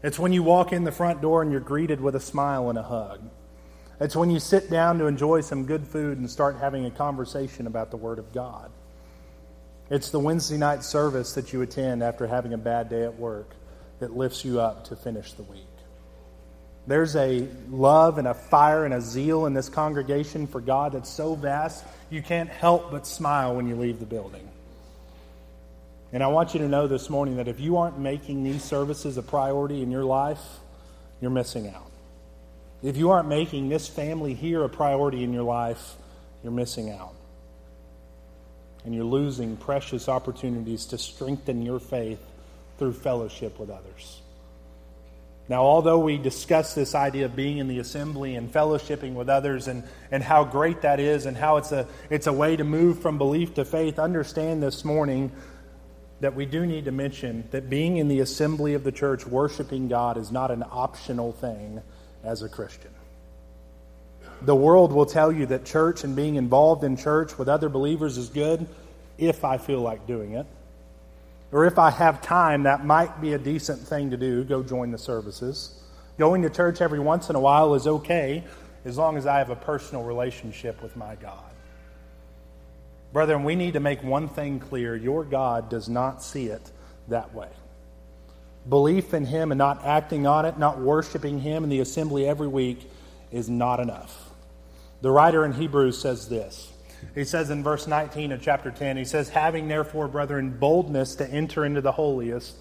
It's 0.04 0.19
when 0.19 0.34
you 0.34 0.43
walk 0.43 0.73
in 0.73 0.84
the 0.84 0.91
front 0.91 1.21
door 1.21 1.41
and 1.41 1.52
you're 1.52 1.62
greeted 1.62 2.02
with 2.02 2.15
a 2.15 2.19
smile 2.19 2.69
and 2.69 2.78
a 2.78 2.84
hug. 2.84 3.21
It's 4.00 4.15
when 4.15 4.30
you 4.30 4.39
sit 4.39 4.69
down 4.69 5.00
to 5.00 5.06
enjoy 5.06 5.41
some 5.41 5.65
good 5.65 5.88
food 5.88 6.19
and 6.19 6.30
start 6.30 6.58
having 6.58 6.86
a 6.86 6.91
conversation 6.91 7.65
about 7.65 7.89
the 7.89 7.97
Word 7.97 8.19
of 8.19 8.32
God. 8.32 8.71
It's 9.89 10.12
the 10.12 10.19
Wednesday 10.19 10.58
night 10.58 10.84
service 10.84 11.34
that 11.34 11.54
you 11.54 11.62
attend 11.62 12.04
after 12.04 12.28
having 12.28 12.54
a 12.54 12.58
bad 12.58 12.89
day 12.89 13.04
at 13.04 13.17
work 13.17 13.56
that 14.00 14.15
lifts 14.15 14.45
you 14.45 14.60
up 14.60 14.86
to 14.86 14.95
finish 14.95 15.34
the 15.34 15.43
week. 15.43 15.65
There's 16.88 17.17
a 17.17 17.45
love 17.69 18.17
and 18.17 18.28
a 18.28 18.34
fire 18.34 18.86
and 18.86 18.93
a 18.93 19.02
zeal 19.02 19.45
in 19.45 19.54
this 19.54 19.67
congregation 19.67 20.47
for 20.47 20.62
God 20.62 20.93
that's 20.93 21.10
so 21.10 21.36
vast, 21.36 21.84
you 22.10 22.21
can't 22.21 22.50
help 22.50 22.91
but 22.91 23.06
smile 23.06 23.56
when 23.56 23.67
you 23.67 23.76
leave 23.76 24.00
the 24.00 24.06
building. 24.06 24.47
And 26.13 26.23
I 26.23 26.28
want 26.28 26.54
you 26.54 26.62
to 26.62 26.69
know 26.69 26.88
this 26.88 27.10
morning 27.10 27.36
that 27.38 27.50
if 27.50 27.60
you 27.60 27.76
aren't 27.78 28.00
making 28.00 28.45
these 28.45 28.63
services 28.63 29.17
a 29.17 29.21
priority 29.21 29.82
in 29.82 29.91
your 29.91 30.06
life, 30.06 30.41
you're 31.19 31.30
missing 31.30 31.67
out. 31.67 31.91
If 32.82 32.95
you 32.95 33.10
aren't 33.10 33.28
making 33.28 33.67
this 33.67 33.89
family 33.89 34.34
here 34.34 34.63
a 34.63 34.69
priority 34.69 35.23
in 35.23 35.34
your 35.34 35.43
life, 35.43 35.95
you're 36.41 36.54
missing 36.54 36.89
out. 36.89 37.13
And 38.86 38.95
you're 38.95 39.04
losing 39.04 39.58
precious 39.58 40.08
opportunities 40.08 40.86
to 40.86 40.97
strengthen 40.97 41.63
your 41.63 41.80
faith 41.80 42.23
through 42.78 42.93
fellowship 42.93 43.60
with 43.60 43.69
others. 43.69 44.21
Now, 45.50 45.62
although 45.62 46.00
we 46.00 46.18
discuss 46.18 46.76
this 46.76 46.94
idea 46.94 47.26
of 47.26 47.36
being 47.36 47.58
in 47.60 47.70
the 47.70 47.80
assembly 47.80 48.36
and 48.36 48.52
fellowshipping 48.52 49.14
with 49.14 49.30
others 49.30 49.70
and, 49.70 49.84
and 50.12 50.22
how 50.22 50.44
great 50.44 50.82
that 50.82 51.00
is 51.00 51.26
and 51.26 51.38
how 51.38 51.56
it's 51.58 51.72
a, 51.72 51.88
it's 52.10 52.28
a 52.28 52.34
way 52.34 52.58
to 52.58 52.66
move 52.66 53.00
from 53.00 53.18
belief 53.18 53.54
to 53.54 53.64
faith, 53.64 53.98
understand 53.98 54.62
this 54.62 54.84
morning 54.84 55.32
that 56.20 56.36
we 56.36 56.46
do 56.46 56.66
need 56.66 56.86
to 56.86 56.92
mention 56.92 57.48
that 57.52 57.70
being 57.70 57.98
in 57.98 58.10
the 58.10 58.20
assembly 58.20 58.74
of 58.74 58.84
the 58.84 58.92
church, 58.92 59.26
worshiping 59.26 59.88
God, 59.88 60.18
is 60.18 60.32
not 60.32 60.52
an 60.52 60.64
optional 60.70 61.32
thing 61.32 61.82
as 62.24 62.42
a 62.42 62.50
Christian. 62.50 62.92
The 64.42 64.56
world 64.56 64.92
will 64.92 65.06
tell 65.06 65.32
you 65.32 65.46
that 65.48 65.64
church 65.66 66.04
and 66.04 66.16
being 66.16 66.36
involved 66.36 66.84
in 66.84 66.98
church 66.98 67.38
with 67.38 67.48
other 67.48 67.70
believers 67.70 68.18
is 68.18 68.30
good 68.30 68.68
if 69.18 69.46
I 69.46 69.58
feel 69.58 69.82
like 69.82 70.06
doing 70.08 70.34
it. 70.34 70.46
Or 71.52 71.66
if 71.66 71.80
I 71.80 71.92
have 71.92 72.22
time, 72.22 72.64
that 72.64 72.86
might 72.86 73.22
be 73.22 73.34
a 73.34 73.38
decent 73.38 73.80
thing 73.80 74.12
to 74.12 74.18
do. 74.18 74.44
Go 74.44 74.64
join 74.64 74.92
the 74.92 74.98
services. 74.98 75.82
Going 76.18 76.42
to 76.42 76.50
church 76.50 76.82
every 76.82 77.00
once 77.00 77.30
in 77.30 77.36
a 77.36 77.40
while 77.40 77.74
is 77.76 77.88
okay 77.88 78.44
as 78.86 78.98
long 78.98 79.18
as 79.18 79.26
I 79.26 79.38
have 79.38 79.50
a 79.50 79.56
personal 79.56 80.04
relationship 80.04 80.82
with 80.82 80.96
my 80.96 81.16
God. 81.16 81.44
Brethren, 83.14 83.44
we 83.44 83.56
need 83.56 83.74
to 83.74 83.80
make 83.80 84.04
one 84.04 84.28
thing 84.28 84.60
clear 84.60 84.96
your 84.96 85.24
God 85.24 85.70
does 85.70 85.88
not 85.88 86.22
see 86.22 86.48
it 86.48 86.72
that 87.08 87.34
way. 87.34 87.50
Belief 88.68 89.14
in 89.14 89.26
Him 89.26 89.52
and 89.52 89.58
not 89.58 89.86
acting 89.86 90.28
on 90.28 90.46
it, 90.46 90.58
not 90.58 90.80
worshiping 90.80 91.40
Him 91.40 91.64
in 91.64 91.70
the 91.70 91.80
assembly 91.80 92.28
every 92.28 92.48
week, 92.48 92.90
is 93.32 93.50
not 93.50 93.80
enough. 93.80 94.30
The 95.02 95.12
writer 95.12 95.46
in 95.46 95.54
Hebrews 95.54 96.02
says 96.02 96.28
this 96.28 96.72
he 97.16 97.24
says 97.24 97.50
in 97.50 97.64
verse 97.64 97.88
19 97.88 98.32
of 98.32 98.42
chapter 98.42 98.72
10, 98.72 98.98
he 98.98 99.06
says, 99.06 99.30
Having 99.30 99.68
therefore, 99.68 100.08
brethren, 100.08 100.58
boldness 100.58 101.16
to 101.16 101.30
enter 101.30 101.66
into 101.66 101.82
the 101.82 101.92
holiest 101.92 102.56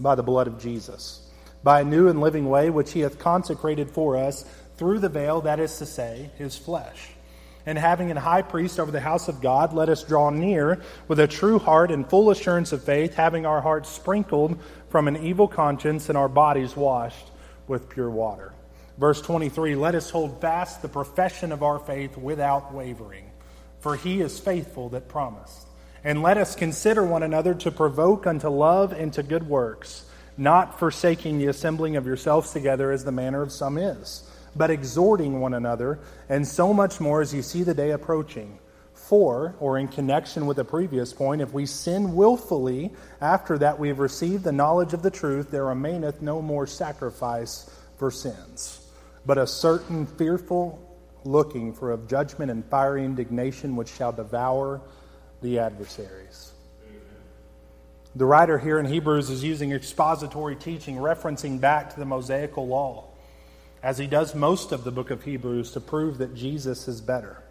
by 0.00 0.14
the 0.14 0.22
blood 0.22 0.46
of 0.46 0.60
Jesus, 0.60 1.28
by 1.62 1.80
a 1.80 1.84
new 1.84 2.08
and 2.08 2.20
living 2.20 2.48
way 2.48 2.70
which 2.70 2.92
he 2.92 3.00
hath 3.00 3.18
consecrated 3.18 3.90
for 3.90 4.16
us 4.16 4.44
through 4.76 4.98
the 4.98 5.08
veil, 5.08 5.42
that 5.42 5.60
is 5.60 5.78
to 5.78 5.86
say, 5.86 6.30
his 6.36 6.56
flesh. 6.56 7.10
And 7.66 7.78
having 7.78 8.10
an 8.10 8.16
high 8.16 8.42
priest 8.42 8.78
over 8.78 8.90
the 8.90 9.00
house 9.00 9.28
of 9.28 9.40
God, 9.40 9.72
let 9.72 9.88
us 9.88 10.02
draw 10.02 10.28
near 10.30 10.82
with 11.08 11.18
a 11.18 11.26
true 11.26 11.58
heart 11.58 11.90
and 11.90 12.08
full 12.08 12.30
assurance 12.30 12.72
of 12.72 12.84
faith, 12.84 13.14
having 13.14 13.46
our 13.46 13.62
hearts 13.62 13.88
sprinkled 13.88 14.60
from 14.90 15.08
an 15.08 15.16
evil 15.16 15.48
conscience 15.48 16.08
and 16.08 16.18
our 16.18 16.28
bodies 16.28 16.76
washed 16.76 17.30
with 17.66 17.88
pure 17.88 18.10
water. 18.10 18.52
Verse 18.98 19.22
23 19.22 19.76
Let 19.76 19.94
us 19.94 20.10
hold 20.10 20.40
fast 20.40 20.82
the 20.82 20.88
profession 20.88 21.52
of 21.52 21.62
our 21.62 21.78
faith 21.78 22.16
without 22.18 22.74
wavering 22.74 23.30
for 23.84 23.96
he 23.96 24.22
is 24.22 24.40
faithful 24.40 24.88
that 24.88 25.08
promised. 25.08 25.68
And 26.04 26.22
let 26.22 26.38
us 26.38 26.56
consider 26.56 27.04
one 27.04 27.22
another 27.22 27.52
to 27.56 27.70
provoke 27.70 28.26
unto 28.26 28.48
love 28.48 28.92
and 28.92 29.12
to 29.12 29.22
good 29.22 29.46
works, 29.46 30.06
not 30.38 30.78
forsaking 30.78 31.36
the 31.36 31.48
assembling 31.48 31.96
of 31.96 32.06
yourselves 32.06 32.50
together 32.50 32.90
as 32.92 33.04
the 33.04 33.12
manner 33.12 33.42
of 33.42 33.52
some 33.52 33.76
is, 33.76 34.26
but 34.56 34.70
exhorting 34.70 35.38
one 35.38 35.52
another, 35.52 35.98
and 36.30 36.48
so 36.48 36.72
much 36.72 36.98
more 36.98 37.20
as 37.20 37.34
you 37.34 37.42
see 37.42 37.62
the 37.62 37.74
day 37.74 37.90
approaching. 37.90 38.58
For, 38.94 39.54
or 39.60 39.76
in 39.76 39.88
connection 39.88 40.46
with 40.46 40.56
the 40.56 40.64
previous 40.64 41.12
point, 41.12 41.42
if 41.42 41.52
we 41.52 41.66
sin 41.66 42.16
wilfully 42.16 42.90
after 43.20 43.58
that 43.58 43.78
we 43.78 43.88
have 43.88 43.98
received 43.98 44.44
the 44.44 44.52
knowledge 44.52 44.94
of 44.94 45.02
the 45.02 45.10
truth, 45.10 45.50
there 45.50 45.66
remaineth 45.66 46.22
no 46.22 46.40
more 46.40 46.66
sacrifice 46.66 47.70
for 47.98 48.10
sins, 48.10 48.80
but 49.26 49.36
a 49.36 49.46
certain 49.46 50.06
fearful 50.06 50.93
looking 51.24 51.72
for 51.72 51.92
a 51.92 51.98
judgment 51.98 52.50
and 52.50 52.64
fiery 52.66 53.04
indignation 53.04 53.76
which 53.76 53.88
shall 53.88 54.12
devour 54.12 54.80
the 55.42 55.58
adversaries. 55.58 56.52
The 58.16 58.24
writer 58.24 58.58
here 58.58 58.78
in 58.78 58.86
Hebrews 58.86 59.28
is 59.28 59.42
using 59.42 59.72
expository 59.72 60.54
teaching, 60.54 60.96
referencing 60.96 61.60
back 61.60 61.92
to 61.94 61.98
the 61.98 62.06
Mosaical 62.06 62.66
law, 62.66 63.06
as 63.82 63.98
he 63.98 64.06
does 64.06 64.34
most 64.34 64.70
of 64.70 64.84
the 64.84 64.92
book 64.92 65.10
of 65.10 65.24
Hebrews 65.24 65.72
to 65.72 65.80
prove 65.80 66.18
that 66.18 66.34
Jesus 66.34 66.86
is 66.86 67.00
better. 67.00 67.42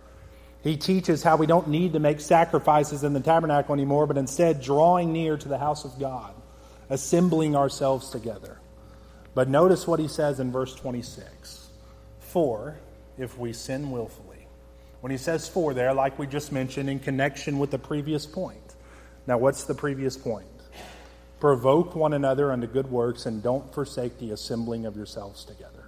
He 0.64 0.78
teaches 0.78 1.22
how 1.22 1.36
we 1.36 1.46
don't 1.46 1.68
need 1.68 1.92
to 1.94 2.00
make 2.00 2.22
sacrifices 2.22 3.04
in 3.04 3.12
the 3.12 3.20
tabernacle 3.20 3.74
anymore, 3.74 4.08
but 4.08 4.18
instead 4.18 4.62
drawing 4.62 5.12
near 5.12 5.36
to 5.36 5.50
the 5.50 5.58
house 5.58 5.84
of 5.84 6.00
God, 6.00 6.34
assembling 6.90 7.58
ourselves 7.58 8.10
together. 8.10 8.60
But 9.36 9.50
notice 9.50 9.86
what 9.86 10.00
he 10.00 10.08
says 10.08 10.40
in 10.40 10.52
verse 10.52 10.74
26 10.76 11.68
For 12.20 12.78
if 13.18 13.38
we 13.38 13.54
sin 13.54 13.92
willfully. 13.92 14.48
When 15.02 15.12
he 15.12 15.18
says 15.18 15.48
for 15.48 15.74
there, 15.74 15.94
like 15.94 16.18
we 16.18 16.28
just 16.28 16.52
mentioned, 16.52 16.90
in 16.90 17.00
connection 17.00 17.60
with 17.60 17.72
the 17.72 17.80
previous 17.80 18.26
point. 18.26 18.76
Now, 19.28 19.38
what's 19.38 19.66
the 19.66 19.76
previous 19.76 20.18
point? 20.18 20.48
Provoke 21.40 21.96
one 21.96 22.14
another 22.14 22.52
unto 22.52 22.68
good 22.68 22.90
works 22.90 23.26
and 23.26 23.44
don't 23.44 23.74
forsake 23.74 24.18
the 24.18 24.32
assembling 24.32 24.86
of 24.86 24.96
yourselves 24.96 25.44
together. 25.44 25.84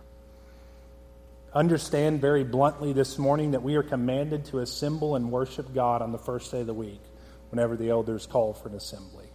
Understand 1.54 2.20
very 2.20 2.44
bluntly 2.44 2.92
this 2.92 3.18
morning 3.18 3.52
that 3.52 3.64
we 3.64 3.76
are 3.76 3.84
commanded 3.84 4.44
to 4.46 4.60
assemble 4.60 5.16
and 5.16 5.32
worship 5.32 5.74
God 5.74 6.02
on 6.02 6.12
the 6.12 6.18
first 6.18 6.52
day 6.52 6.60
of 6.60 6.68
the 6.68 6.74
week 6.74 7.00
whenever 7.52 7.78
the 7.78 7.90
elders 7.90 8.26
call 8.26 8.54
for 8.54 8.68
an 8.68 8.76
assembly. 8.76 9.28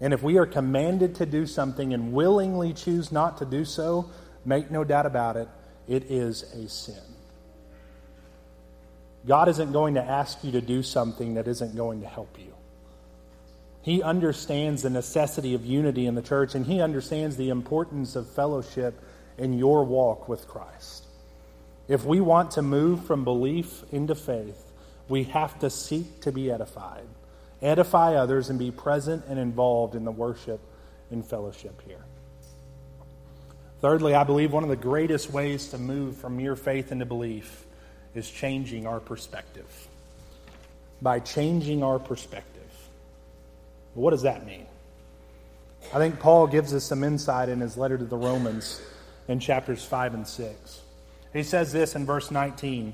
And 0.00 0.14
if 0.14 0.22
we 0.22 0.38
are 0.38 0.46
commanded 0.46 1.16
to 1.16 1.26
do 1.26 1.46
something 1.46 1.92
and 1.92 2.14
willingly 2.14 2.72
choose 2.72 3.12
not 3.12 3.36
to 3.38 3.44
do 3.44 3.66
so, 3.66 4.10
make 4.46 4.70
no 4.70 4.84
doubt 4.84 5.04
about 5.04 5.36
it, 5.36 5.48
it 5.88 6.10
is 6.10 6.42
a 6.54 6.68
sin. 6.68 7.02
God 9.26 9.48
isn't 9.48 9.72
going 9.72 9.94
to 9.94 10.02
ask 10.02 10.42
you 10.42 10.52
to 10.52 10.60
do 10.60 10.82
something 10.82 11.34
that 11.34 11.46
isn't 11.46 11.76
going 11.76 12.00
to 12.02 12.08
help 12.08 12.38
you. 12.38 12.54
He 13.82 14.02
understands 14.02 14.82
the 14.82 14.90
necessity 14.90 15.54
of 15.54 15.64
unity 15.64 16.06
in 16.06 16.14
the 16.14 16.22
church, 16.22 16.54
and 16.54 16.66
he 16.66 16.80
understands 16.80 17.36
the 17.36 17.50
importance 17.50 18.16
of 18.16 18.28
fellowship 18.28 19.00
in 19.38 19.58
your 19.58 19.84
walk 19.84 20.28
with 20.28 20.46
Christ. 20.46 21.04
If 21.88 22.04
we 22.04 22.20
want 22.20 22.52
to 22.52 22.62
move 22.62 23.04
from 23.04 23.24
belief 23.24 23.82
into 23.90 24.14
faith, 24.14 24.70
we 25.08 25.24
have 25.24 25.58
to 25.60 25.70
seek 25.70 26.20
to 26.20 26.30
be 26.30 26.50
edified, 26.50 27.08
edify 27.60 28.14
others, 28.14 28.48
and 28.48 28.58
be 28.58 28.70
present 28.70 29.24
and 29.28 29.38
involved 29.38 29.94
in 29.94 30.04
the 30.04 30.12
worship 30.12 30.60
and 31.10 31.26
fellowship 31.26 31.82
here. 31.86 32.04
Thirdly, 33.80 34.14
I 34.14 34.24
believe 34.24 34.52
one 34.52 34.62
of 34.62 34.68
the 34.68 34.76
greatest 34.76 35.30
ways 35.30 35.68
to 35.68 35.78
move 35.78 36.16
from 36.16 36.36
mere 36.36 36.56
faith 36.56 36.92
into 36.92 37.06
belief 37.06 37.64
is 38.14 38.30
changing 38.30 38.86
our 38.86 39.00
perspective. 39.00 39.88
By 41.00 41.20
changing 41.20 41.82
our 41.82 41.98
perspective. 41.98 42.60
What 43.94 44.10
does 44.10 44.22
that 44.22 44.44
mean? 44.46 44.66
I 45.94 45.98
think 45.98 46.20
Paul 46.20 46.46
gives 46.46 46.74
us 46.74 46.84
some 46.84 47.02
insight 47.02 47.48
in 47.48 47.60
his 47.60 47.76
letter 47.76 47.96
to 47.96 48.04
the 48.04 48.16
Romans 48.16 48.82
in 49.28 49.40
chapters 49.40 49.82
5 49.84 50.14
and 50.14 50.28
6. 50.28 50.80
He 51.32 51.42
says 51.42 51.72
this 51.72 51.94
in 51.94 52.04
verse 52.04 52.30
19 52.30 52.92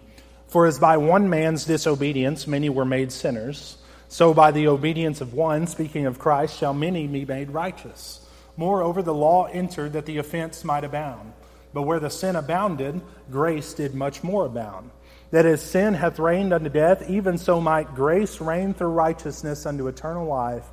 For 0.48 0.66
as 0.66 0.78
by 0.78 0.96
one 0.98 1.28
man's 1.28 1.64
disobedience 1.64 2.46
many 2.46 2.68
were 2.68 2.84
made 2.84 3.10
sinners, 3.10 3.76
so 4.08 4.32
by 4.32 4.52
the 4.52 4.68
obedience 4.68 5.20
of 5.20 5.34
one, 5.34 5.66
speaking 5.66 6.06
of 6.06 6.18
Christ, 6.18 6.56
shall 6.58 6.72
many 6.72 7.08
be 7.08 7.24
made 7.24 7.50
righteous. 7.50 8.25
Moreover, 8.56 9.02
the 9.02 9.14
law 9.14 9.44
entered 9.46 9.92
that 9.92 10.06
the 10.06 10.18
offense 10.18 10.64
might 10.64 10.84
abound. 10.84 11.32
But 11.74 11.82
where 11.82 12.00
the 12.00 12.10
sin 12.10 12.36
abounded, 12.36 13.00
grace 13.30 13.74
did 13.74 13.94
much 13.94 14.22
more 14.24 14.46
abound. 14.46 14.90
That 15.30 15.44
as 15.44 15.60
sin 15.62 15.94
hath 15.94 16.18
reigned 16.18 16.52
unto 16.52 16.70
death, 16.70 17.08
even 17.10 17.36
so 17.36 17.60
might 17.60 17.94
grace 17.94 18.40
reign 18.40 18.72
through 18.72 18.88
righteousness 18.88 19.66
unto 19.66 19.88
eternal 19.88 20.26
life 20.26 20.64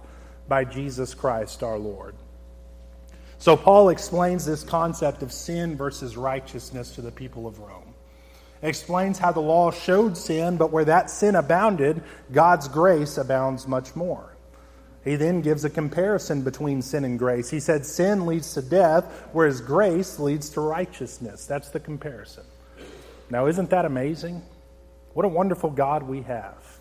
by 0.48 0.63
Jesus 0.63 1.13
Christ 1.13 1.63
our 1.63 1.78
Lord. 1.78 2.15
So 3.38 3.58
Paul 3.58 3.89
explains 3.89 4.46
this 4.46 4.63
concept 4.63 5.22
of 5.22 5.34
sin 5.34 5.76
versus 5.76 6.15
righteousness 6.15 6.96
to 6.96 7.02
the 7.02 7.12
people 7.12 7.46
of 7.46 7.60
Rome. 7.60 7.93
Explains 8.62 9.19
how 9.19 9.34
the 9.34 9.41
law 9.41 9.72
showed 9.72 10.15
sin, 10.15 10.56
but 10.56 10.72
where 10.72 10.86
that 10.86 11.10
sin 11.10 11.36
abounded, 11.36 12.02
God's 12.31 12.69
grace 12.69 13.17
abounds 13.17 13.67
much 13.67 13.94
more. 13.94 14.33
He 15.04 15.15
then 15.15 15.41
gives 15.41 15.65
a 15.65 15.69
comparison 15.69 16.43
between 16.43 16.81
sin 16.81 17.04
and 17.04 17.19
grace. 17.19 17.49
He 17.49 17.60
said 17.60 17.85
sin 17.85 18.25
leads 18.25 18.54
to 18.54 18.62
death, 18.62 19.27
whereas 19.33 19.60
grace 19.60 20.17
leads 20.19 20.49
to 20.51 20.62
righteousness. 20.62 21.45
That's 21.45 21.69
the 21.69 21.79
comparison. 21.79 22.45
Now, 23.29 23.47
isn't 23.47 23.69
that 23.71 23.85
amazing? 23.85 24.41
What 25.13 25.25
a 25.25 25.29
wonderful 25.29 25.71
God 25.71 26.04
we 26.04 26.21
have. 26.21 26.79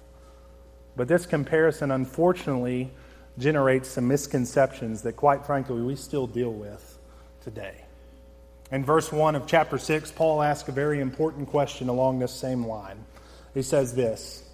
But 0.95 1.09
this 1.09 1.27
comparison, 1.27 1.91
unfortunately, 1.91 2.93
generates 3.39 3.89
some 3.89 4.07
misconceptions 4.07 5.03
that, 5.03 5.15
quite 5.17 5.45
frankly, 5.45 5.81
we 5.81 5.97
still 5.97 6.27
deal 6.27 6.53
with 6.53 6.99
today. 7.43 7.75
In 8.71 8.85
verse 8.85 9.11
1 9.11 9.35
of 9.35 9.47
chapter 9.47 9.79
6, 9.79 10.13
Paul 10.13 10.43
asks 10.43 10.69
a 10.69 10.73
very 10.73 11.01
important 11.01 11.49
question 11.49 11.89
along 11.89 12.19
this 12.19 12.33
same 12.33 12.67
line. 12.67 13.05
He 13.53 13.63
says 13.63 13.95
this 13.95 14.45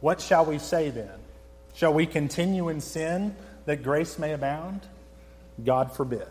What 0.00 0.20
shall 0.20 0.44
we 0.44 0.58
say 0.58 0.90
then? 0.90 1.21
Shall 1.74 1.94
we 1.94 2.06
continue 2.06 2.68
in 2.68 2.80
sin 2.80 3.34
that 3.64 3.82
grace 3.82 4.18
may 4.18 4.32
abound? 4.32 4.86
God 5.62 5.94
forbid. 5.94 6.28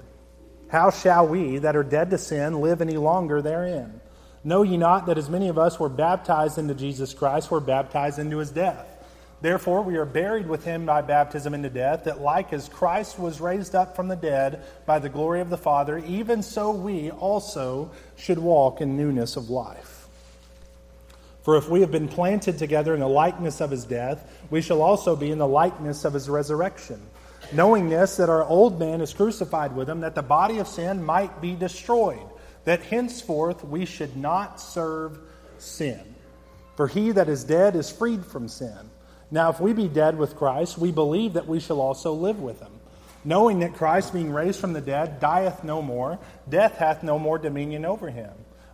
How 0.70 0.89
shall 0.89 1.28
we 1.28 1.58
that 1.60 1.76
are 1.76 1.84
dead 1.84 2.12
to 2.12 2.18
sin 2.18 2.62
live 2.62 2.82
any 2.82 2.98
longer 2.98 3.42
therein? 3.42 4.00
Know 4.44 4.64
ye 4.64 4.78
not 4.78 5.06
that 5.08 5.18
as 5.18 5.30
many 5.30 5.50
of 5.50 5.58
us 5.58 5.80
were 5.80 5.89
baptized 5.89 6.58
into 6.58 6.74
Jesus 6.74 7.14
Christ 7.14 7.52
were 7.52 7.60
baptized 7.60 8.20
into 8.20 8.38
his 8.38 8.52
death? 8.52 8.88
Therefore, 9.42 9.82
we 9.82 9.98
are 9.98 10.06
buried 10.06 10.48
with 10.48 10.64
him 10.64 10.86
by 10.86 11.02
baptism 11.02 11.56
into 11.56 11.70
death, 11.70 12.04
that 12.04 12.22
like 12.22 12.54
as 12.54 12.70
Christ 12.70 13.18
was 13.18 13.42
raised 13.42 13.74
up 13.74 13.96
from 13.96 14.08
the 14.08 14.16
dead 14.16 14.64
by 14.86 15.00
the 15.00 15.10
glory 15.10 15.42
of 15.42 15.50
the 15.50 15.58
Father, 15.58 15.98
even 15.98 16.44
so 16.44 16.72
we 16.72 17.10
also 17.10 17.92
should 18.16 18.38
walk 18.38 18.82
in 18.82 18.96
newness 18.96 19.36
of 19.36 19.50
life. 19.50 19.91
For 21.44 21.58
if 21.58 21.68
we 21.70 21.82
have 21.82 21.92
been 21.92 22.08
planted 22.08 22.58
together 22.58 22.94
in 22.94 23.00
the 23.00 23.08
likeness 23.08 23.62
of 23.62 23.72
his 23.72 23.86
death, 23.86 24.32
we 24.50 24.62
shall 24.62 24.82
also 24.82 25.16
be 25.16 25.32
in 25.32 25.39
the 25.39 25.48
likeness 25.48 26.06
of 26.06 26.14
his 26.14 26.30
resurrection. 26.30 27.02
Knowing 27.52 27.89
this, 27.89 28.18
that 28.18 28.30
our 28.30 28.44
old 28.44 28.80
man 28.80 29.02
is 29.02 29.14
crucified 29.14 29.76
with 29.76 29.89
him, 29.89 30.02
that 30.02 30.16
the 30.16 30.22
body 30.22 30.60
of 30.60 30.68
sin 30.68 31.04
might 31.04 31.42
be 31.42 31.56
destroyed, 31.56 32.26
that 32.66 32.84
henceforth 32.84 33.64
we 33.66 33.86
should 33.86 34.16
not 34.16 34.62
serve 34.62 35.18
sin. 35.58 36.16
For 36.78 36.88
he 36.88 37.12
that 37.12 37.28
is 37.28 37.44
dead 37.44 37.76
is 37.76 37.92
freed 37.92 38.26
from 38.26 38.48
sin. 38.48 38.89
Now, 39.32 39.50
if 39.50 39.60
we 39.60 39.74
be 39.74 39.88
dead 39.88 40.18
with 40.18 40.36
Christ, 40.36 40.78
we 40.78 40.92
believe 40.92 41.34
that 41.34 41.48
we 41.48 41.60
shall 41.60 41.82
also 41.82 42.14
live 42.14 42.39
with 42.39 42.60
him, 42.60 42.72
knowing 43.24 43.60
that 43.60 43.74
Christ, 43.74 44.14
being 44.14 44.32
raised 44.32 44.60
from 44.60 44.74
the 44.74 44.82
dead, 44.82 45.20
dieth 45.20 45.64
no 45.64 45.82
more, 45.82 46.20
death 46.48 46.78
hath 46.78 47.02
no 47.02 47.18
more 47.18 47.38
dominion 47.38 47.86
over 47.86 48.10
him. 48.10 48.32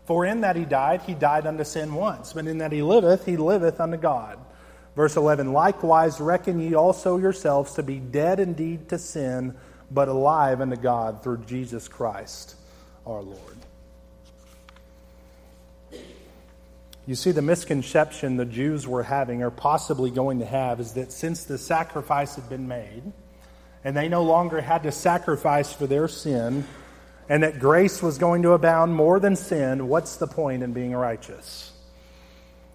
For 0.07 0.25
in 0.25 0.41
that 0.41 0.55
he 0.55 0.63
died, 0.63 1.01
he 1.01 1.13
died 1.13 1.45
unto 1.45 1.65
sin 1.65 1.93
once, 1.93 2.31
but 2.31 2.47
in 2.47 2.59
that 2.59 2.71
he 2.71 2.81
liveth, 2.81 3.25
he 3.25 3.35
liveth 3.35 3.81
unto 3.81 3.97
God. 3.97 4.39
Verse 4.95 5.17
11 5.17 5.51
Likewise 5.51 6.21
reckon 6.21 6.61
ye 6.61 6.73
also 6.73 7.17
yourselves 7.17 7.73
to 7.73 7.83
be 7.83 7.99
dead 7.99 8.39
indeed 8.39 8.87
to 8.87 8.97
sin, 8.97 9.53
but 9.91 10.07
alive 10.07 10.61
unto 10.61 10.77
God 10.77 11.23
through 11.23 11.39
Jesus 11.39 11.89
Christ 11.89 12.55
our 13.05 13.21
Lord. 13.21 13.57
You 17.05 17.15
see, 17.15 17.31
the 17.31 17.41
misconception 17.41 18.37
the 18.37 18.45
Jews 18.45 18.87
were 18.87 19.03
having, 19.03 19.43
or 19.43 19.51
possibly 19.51 20.09
going 20.09 20.39
to 20.39 20.45
have, 20.45 20.79
is 20.79 20.93
that 20.93 21.11
since 21.11 21.43
the 21.43 21.57
sacrifice 21.57 22.35
had 22.35 22.47
been 22.47 22.69
made, 22.69 23.03
and 23.83 23.95
they 23.95 24.07
no 24.07 24.23
longer 24.23 24.61
had 24.61 24.83
to 24.83 24.91
sacrifice 24.93 25.73
for 25.73 25.85
their 25.85 26.07
sin, 26.07 26.65
and 27.29 27.43
that 27.43 27.59
grace 27.59 28.01
was 28.01 28.17
going 28.17 28.43
to 28.43 28.51
abound 28.51 28.93
more 28.95 29.19
than 29.19 29.35
sin, 29.35 29.87
what's 29.87 30.15
the 30.15 30.27
point 30.27 30.63
in 30.63 30.73
being 30.73 30.93
righteous? 30.93 31.71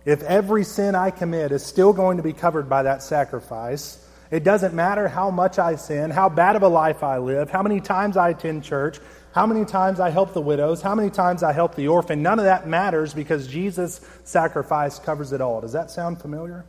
If 0.05 0.23
every 0.23 0.65
sin 0.65 0.95
I 0.95 1.11
commit 1.11 1.53
is 1.53 1.65
still 1.65 1.93
going 1.93 2.17
to 2.17 2.23
be 2.23 2.33
covered 2.33 2.69
by 2.69 2.83
that 2.83 3.03
sacrifice, 3.03 4.05
it 4.31 4.45
doesn't 4.45 4.75
matter 4.75 5.09
how 5.09 5.31
much 5.31 5.59
I 5.59 5.77
sin, 5.77 6.11
how 6.11 6.29
bad 6.29 6.57
of 6.57 6.63
a 6.63 6.69
life 6.69 7.03
I 7.03 7.19
live, 7.19 7.51
how 7.51 7.63
many 7.63 7.81
times 7.81 8.17
I 8.17 8.31
attend 8.31 8.65
church, 8.65 8.99
how 9.33 9.47
many 9.47 9.65
times 9.65 10.01
I 10.01 10.11
help 10.11 10.35
the 10.35 10.41
widows, 10.41 10.83
how 10.83 10.95
many 10.95 11.11
times 11.11 11.43
I 11.43 11.53
help 11.53 11.75
the 11.75 11.89
orphan. 11.89 12.23
None 12.23 12.39
of 12.39 12.45
that 12.45 12.67
matters 12.67 13.15
because 13.15 13.47
Jesus' 13.47 14.01
sacrifice 14.25 14.99
covers 14.99 15.33
it 15.33 15.41
all. 15.41 15.61
Does 15.61 15.73
that 15.73 15.91
sound 15.91 16.21
familiar? 16.21 16.65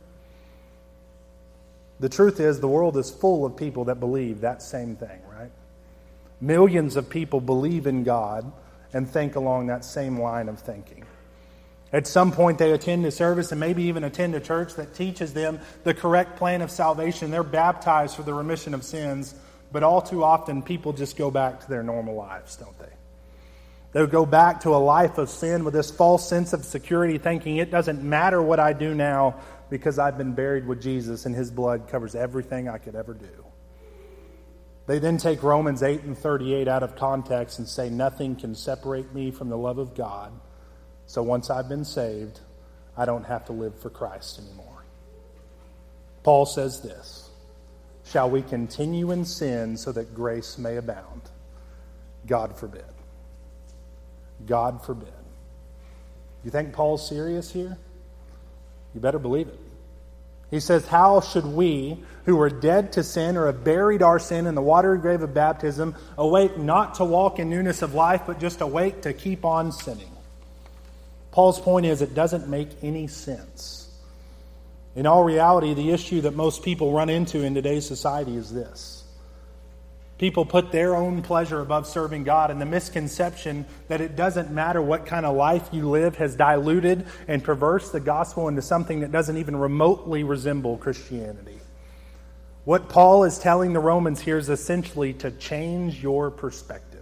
The 2.00 2.08
truth 2.08 2.40
is, 2.40 2.60
the 2.60 2.68
world 2.68 2.96
is 2.96 3.10
full 3.10 3.44
of 3.44 3.56
people 3.56 3.84
that 3.86 4.00
believe 4.00 4.40
that 4.42 4.62
same 4.62 4.96
thing, 4.96 5.20
right? 5.28 5.33
Millions 6.40 6.96
of 6.96 7.08
people 7.08 7.40
believe 7.40 7.86
in 7.86 8.04
God 8.04 8.50
and 8.92 9.08
think 9.08 9.36
along 9.36 9.66
that 9.66 9.84
same 9.84 10.20
line 10.20 10.48
of 10.48 10.58
thinking. 10.58 11.04
At 11.92 12.06
some 12.06 12.32
point, 12.32 12.58
they 12.58 12.72
attend 12.72 13.06
a 13.06 13.10
service 13.10 13.52
and 13.52 13.60
maybe 13.60 13.84
even 13.84 14.04
attend 14.04 14.34
a 14.34 14.40
church 14.40 14.74
that 14.74 14.94
teaches 14.94 15.32
them 15.32 15.60
the 15.84 15.94
correct 15.94 16.36
plan 16.36 16.60
of 16.60 16.70
salvation. 16.70 17.30
They're 17.30 17.42
baptized 17.42 18.16
for 18.16 18.24
the 18.24 18.34
remission 18.34 18.74
of 18.74 18.84
sins 18.84 19.34
but 19.74 19.82
all 19.82 20.00
too 20.00 20.22
often, 20.22 20.62
people 20.62 20.92
just 20.92 21.16
go 21.16 21.32
back 21.32 21.58
to 21.58 21.68
their 21.68 21.82
normal 21.82 22.14
lives, 22.14 22.54
don't 22.54 22.78
they? 22.78 22.92
They 23.90 24.06
go 24.06 24.24
back 24.24 24.60
to 24.60 24.68
a 24.68 24.78
life 24.78 25.18
of 25.18 25.28
sin 25.28 25.64
with 25.64 25.74
this 25.74 25.90
false 25.90 26.28
sense 26.28 26.52
of 26.52 26.64
security, 26.64 27.18
thinking 27.18 27.56
it 27.56 27.72
doesn't 27.72 28.00
matter 28.00 28.40
what 28.40 28.60
I 28.60 28.72
do 28.72 28.94
now 28.94 29.34
because 29.70 29.98
I've 29.98 30.16
been 30.16 30.32
buried 30.32 30.64
with 30.64 30.80
Jesus 30.80 31.26
and 31.26 31.34
his 31.34 31.50
blood 31.50 31.88
covers 31.88 32.14
everything 32.14 32.68
I 32.68 32.78
could 32.78 32.94
ever 32.94 33.14
do. 33.14 33.44
They 34.86 34.98
then 34.98 35.16
take 35.16 35.42
Romans 35.42 35.82
8 35.82 36.02
and 36.02 36.16
38 36.16 36.68
out 36.68 36.82
of 36.82 36.96
context 36.96 37.58
and 37.58 37.68
say, 37.68 37.88
Nothing 37.88 38.36
can 38.36 38.54
separate 38.54 39.14
me 39.14 39.30
from 39.30 39.48
the 39.48 39.56
love 39.56 39.78
of 39.78 39.94
God. 39.94 40.32
So 41.06 41.22
once 41.22 41.50
I've 41.50 41.68
been 41.68 41.84
saved, 41.84 42.40
I 42.96 43.04
don't 43.06 43.24
have 43.24 43.46
to 43.46 43.52
live 43.52 43.78
for 43.78 43.90
Christ 43.90 44.38
anymore. 44.38 44.84
Paul 46.22 46.46
says 46.46 46.80
this 46.80 47.30
Shall 48.04 48.30
we 48.30 48.42
continue 48.42 49.10
in 49.10 49.24
sin 49.24 49.76
so 49.76 49.92
that 49.92 50.14
grace 50.14 50.58
may 50.58 50.76
abound? 50.76 51.22
God 52.26 52.58
forbid. 52.58 52.84
God 54.46 54.84
forbid. 54.84 55.12
You 56.44 56.50
think 56.50 56.72
Paul's 56.72 57.08
serious 57.08 57.50
here? 57.50 57.78
You 58.94 59.00
better 59.00 59.18
believe 59.18 59.48
it. 59.48 59.58
He 60.50 60.60
says, 60.60 60.86
How 60.86 61.20
should 61.20 61.46
we, 61.46 62.02
who 62.24 62.40
are 62.40 62.50
dead 62.50 62.92
to 62.92 63.02
sin 63.02 63.36
or 63.36 63.46
have 63.46 63.64
buried 63.64 64.02
our 64.02 64.18
sin 64.18 64.46
in 64.46 64.54
the 64.54 64.62
watery 64.62 64.98
grave 64.98 65.22
of 65.22 65.34
baptism, 65.34 65.94
awake 66.16 66.56
not 66.56 66.94
to 66.94 67.04
walk 67.04 67.38
in 67.38 67.50
newness 67.50 67.82
of 67.82 67.94
life, 67.94 68.22
but 68.26 68.40
just 68.40 68.60
awake 68.60 69.02
to 69.02 69.12
keep 69.12 69.44
on 69.44 69.72
sinning? 69.72 70.10
Paul's 71.30 71.60
point 71.60 71.84
is, 71.84 72.00
it 72.00 72.14
doesn't 72.14 72.48
make 72.48 72.68
any 72.82 73.06
sense. 73.08 73.90
In 74.94 75.06
all 75.06 75.24
reality, 75.24 75.74
the 75.74 75.90
issue 75.90 76.20
that 76.20 76.34
most 76.34 76.62
people 76.62 76.92
run 76.92 77.08
into 77.10 77.42
in 77.42 77.54
today's 77.54 77.86
society 77.86 78.36
is 78.36 78.52
this. 78.52 79.02
People 80.16 80.46
put 80.46 80.70
their 80.70 80.94
own 80.94 81.22
pleasure 81.22 81.60
above 81.60 81.88
serving 81.88 82.22
God, 82.22 82.52
and 82.52 82.60
the 82.60 82.66
misconception 82.66 83.66
that 83.88 84.00
it 84.00 84.14
doesn't 84.14 84.52
matter 84.52 84.80
what 84.80 85.06
kind 85.06 85.26
of 85.26 85.34
life 85.34 85.68
you 85.72 85.90
live 85.90 86.16
has 86.16 86.36
diluted 86.36 87.04
and 87.26 87.42
perverse 87.42 87.90
the 87.90 87.98
gospel 87.98 88.46
into 88.46 88.62
something 88.62 89.00
that 89.00 89.10
doesn't 89.10 89.36
even 89.36 89.56
remotely 89.56 90.22
resemble 90.22 90.76
Christianity. 90.76 91.58
What 92.64 92.88
Paul 92.88 93.24
is 93.24 93.38
telling 93.38 93.72
the 93.72 93.80
Romans 93.80 94.20
here 94.20 94.38
is 94.38 94.48
essentially 94.48 95.12
to 95.14 95.30
change 95.30 96.02
your 96.02 96.30
perspective. 96.30 97.00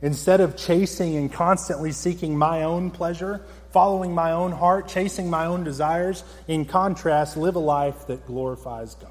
Instead 0.00 0.40
of 0.40 0.56
chasing 0.56 1.16
and 1.16 1.32
constantly 1.32 1.92
seeking 1.92 2.36
my 2.36 2.62
own 2.64 2.90
pleasure, 2.90 3.42
following 3.72 4.14
my 4.14 4.32
own 4.32 4.52
heart, 4.52 4.86
chasing 4.88 5.28
my 5.28 5.46
own 5.46 5.64
desires. 5.64 6.24
In 6.46 6.64
contrast, 6.64 7.36
live 7.36 7.56
a 7.56 7.60
life 7.60 8.06
that 8.06 8.26
glorifies 8.26 8.94
God. 8.94 9.10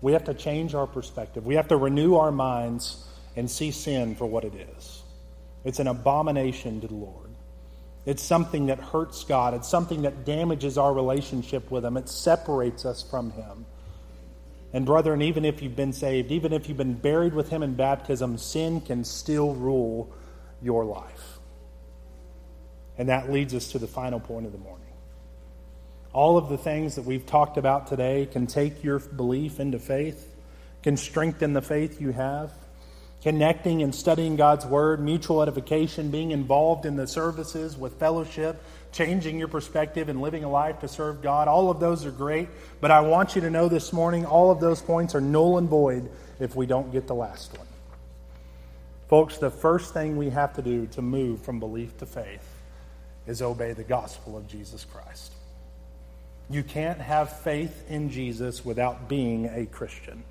We 0.00 0.12
have 0.12 0.24
to 0.24 0.34
change 0.34 0.74
our 0.74 0.86
perspective. 0.86 1.46
We 1.46 1.54
have 1.54 1.68
to 1.68 1.76
renew 1.76 2.16
our 2.16 2.32
minds 2.32 3.04
and 3.36 3.50
see 3.50 3.70
sin 3.70 4.14
for 4.14 4.26
what 4.26 4.44
it 4.44 4.54
is. 4.54 5.02
It's 5.64 5.80
an 5.80 5.88
abomination 5.88 6.80
to 6.80 6.86
the 6.86 6.94
Lord. 6.94 7.30
It's 8.06 8.22
something 8.22 8.66
that 8.66 8.78
hurts 8.78 9.24
God. 9.24 9.54
It's 9.54 9.68
something 9.68 10.02
that 10.02 10.24
damages 10.24 10.78
our 10.78 10.92
relationship 10.92 11.70
with 11.70 11.84
Him. 11.84 11.96
It 11.96 12.08
separates 12.08 12.84
us 12.84 13.02
from 13.02 13.32
Him. 13.32 13.66
And, 14.72 14.84
brethren, 14.84 15.22
even 15.22 15.44
if 15.44 15.62
you've 15.62 15.76
been 15.76 15.92
saved, 15.94 16.30
even 16.30 16.52
if 16.52 16.68
you've 16.68 16.76
been 16.76 16.94
buried 16.94 17.32
with 17.32 17.48
Him 17.48 17.62
in 17.62 17.74
baptism, 17.74 18.36
sin 18.36 18.80
can 18.80 19.04
still 19.04 19.54
rule 19.54 20.12
your 20.60 20.84
life. 20.84 21.38
And 22.98 23.08
that 23.08 23.32
leads 23.32 23.54
us 23.54 23.72
to 23.72 23.78
the 23.78 23.86
final 23.86 24.20
point 24.20 24.44
of 24.44 24.52
the 24.52 24.58
morning. 24.58 24.84
All 26.12 26.36
of 26.36 26.48
the 26.48 26.58
things 26.58 26.96
that 26.96 27.04
we've 27.04 27.24
talked 27.24 27.56
about 27.56 27.86
today 27.86 28.26
can 28.26 28.46
take 28.46 28.82
your 28.82 28.98
belief 28.98 29.60
into 29.60 29.78
faith, 29.78 30.34
can 30.82 30.96
strengthen 30.96 31.52
the 31.52 31.62
faith 31.62 32.00
you 32.00 32.12
have. 32.12 32.52
Connecting 33.22 33.82
and 33.82 33.92
studying 33.92 34.36
God's 34.36 34.64
Word, 34.64 35.00
mutual 35.00 35.42
edification, 35.42 36.10
being 36.10 36.30
involved 36.30 36.86
in 36.86 36.94
the 36.94 37.06
services 37.06 37.76
with 37.76 37.98
fellowship, 37.98 38.62
changing 38.92 39.38
your 39.38 39.48
perspective 39.48 40.08
and 40.08 40.20
living 40.20 40.44
a 40.44 40.50
life 40.50 40.80
to 40.80 40.88
serve 40.88 41.22
God. 41.22 41.48
All 41.48 41.70
of 41.70 41.80
those 41.80 42.04
are 42.04 42.10
great, 42.10 42.48
but 42.80 42.90
I 42.90 43.00
want 43.00 43.34
you 43.34 43.42
to 43.42 43.50
know 43.50 43.68
this 43.68 43.92
morning 43.92 44.24
all 44.24 44.50
of 44.50 44.60
those 44.60 44.80
points 44.80 45.14
are 45.14 45.20
null 45.20 45.58
and 45.58 45.68
void 45.68 46.10
if 46.40 46.56
we 46.56 46.66
don't 46.66 46.90
get 46.92 47.06
the 47.06 47.14
last 47.14 47.56
one. 47.56 47.66
Folks, 49.08 49.38
the 49.38 49.50
first 49.50 49.94
thing 49.94 50.16
we 50.16 50.30
have 50.30 50.54
to 50.54 50.62
do 50.62 50.86
to 50.88 51.02
move 51.02 51.40
from 51.42 51.60
belief 51.60 51.96
to 51.98 52.06
faith 52.06 52.46
is 53.26 53.42
obey 53.42 53.72
the 53.72 53.84
gospel 53.84 54.36
of 54.36 54.46
Jesus 54.46 54.84
Christ. 54.84 55.32
You 56.50 56.62
can't 56.62 57.00
have 57.00 57.40
faith 57.40 57.84
in 57.90 58.10
Jesus 58.10 58.64
without 58.64 59.08
being 59.08 59.46
a 59.46 59.66
Christian. 59.66 60.24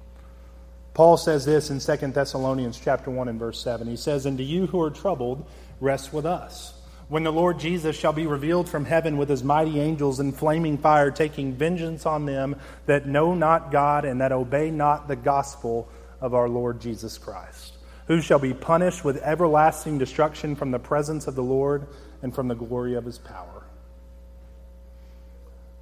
Paul 0.94 1.18
says 1.18 1.46
this 1.46 1.70
in 1.70 1.80
2 1.80 2.08
Thessalonians 2.08 2.80
chapter 2.80 3.12
1 3.12 3.28
and 3.28 3.40
verse 3.40 3.62
7. 3.62 3.88
He 3.88 3.98
says, 3.98 4.26
And 4.26 4.38
to 4.40 4.44
you 4.44 4.66
who 4.66 4.82
are 4.82 4.90
troubled, 4.90 5.48
rest 5.80 6.12
with 6.12 6.26
us. 6.26 6.74
When 7.10 7.24
the 7.24 7.32
Lord 7.32 7.60
Jesus 7.60 7.96
shall 7.96 8.12
be 8.12 8.28
revealed 8.28 8.68
from 8.68 8.84
heaven 8.84 9.18
with 9.18 9.30
his 9.30 9.44
mighty 9.44 9.80
angels 9.80 10.20
in 10.20 10.34
flaming 10.34 10.78
fire, 10.78 11.10
taking 11.10 11.54
vengeance 11.54 12.06
on 12.06 12.26
them 12.26 12.58
that 12.86 13.08
know 13.08 13.34
not 13.34 13.72
God 13.72 14.04
and 14.04 14.20
that 14.20 14.34
obey 14.34 14.72
not 14.72 15.08
the 15.08 15.16
gospel 15.16 15.88
of 16.20 16.34
our 16.34 16.50
Lord 16.50 16.82
Jesus 16.82 17.18
Christ, 17.18 17.74
who 18.08 18.20
shall 18.20 18.40
be 18.40 18.54
punished 18.54 19.06
with 19.06 19.22
everlasting 19.24 19.98
destruction 19.98 20.56
from 20.56 20.72
the 20.72 20.80
presence 20.80 21.28
of 21.28 21.36
the 21.36 21.44
Lord 21.44 21.88
and 22.22 22.36
from 22.36 22.50
the 22.50 22.56
glory 22.56 22.96
of 22.96 23.06
his 23.06 23.20
power. 23.20 23.64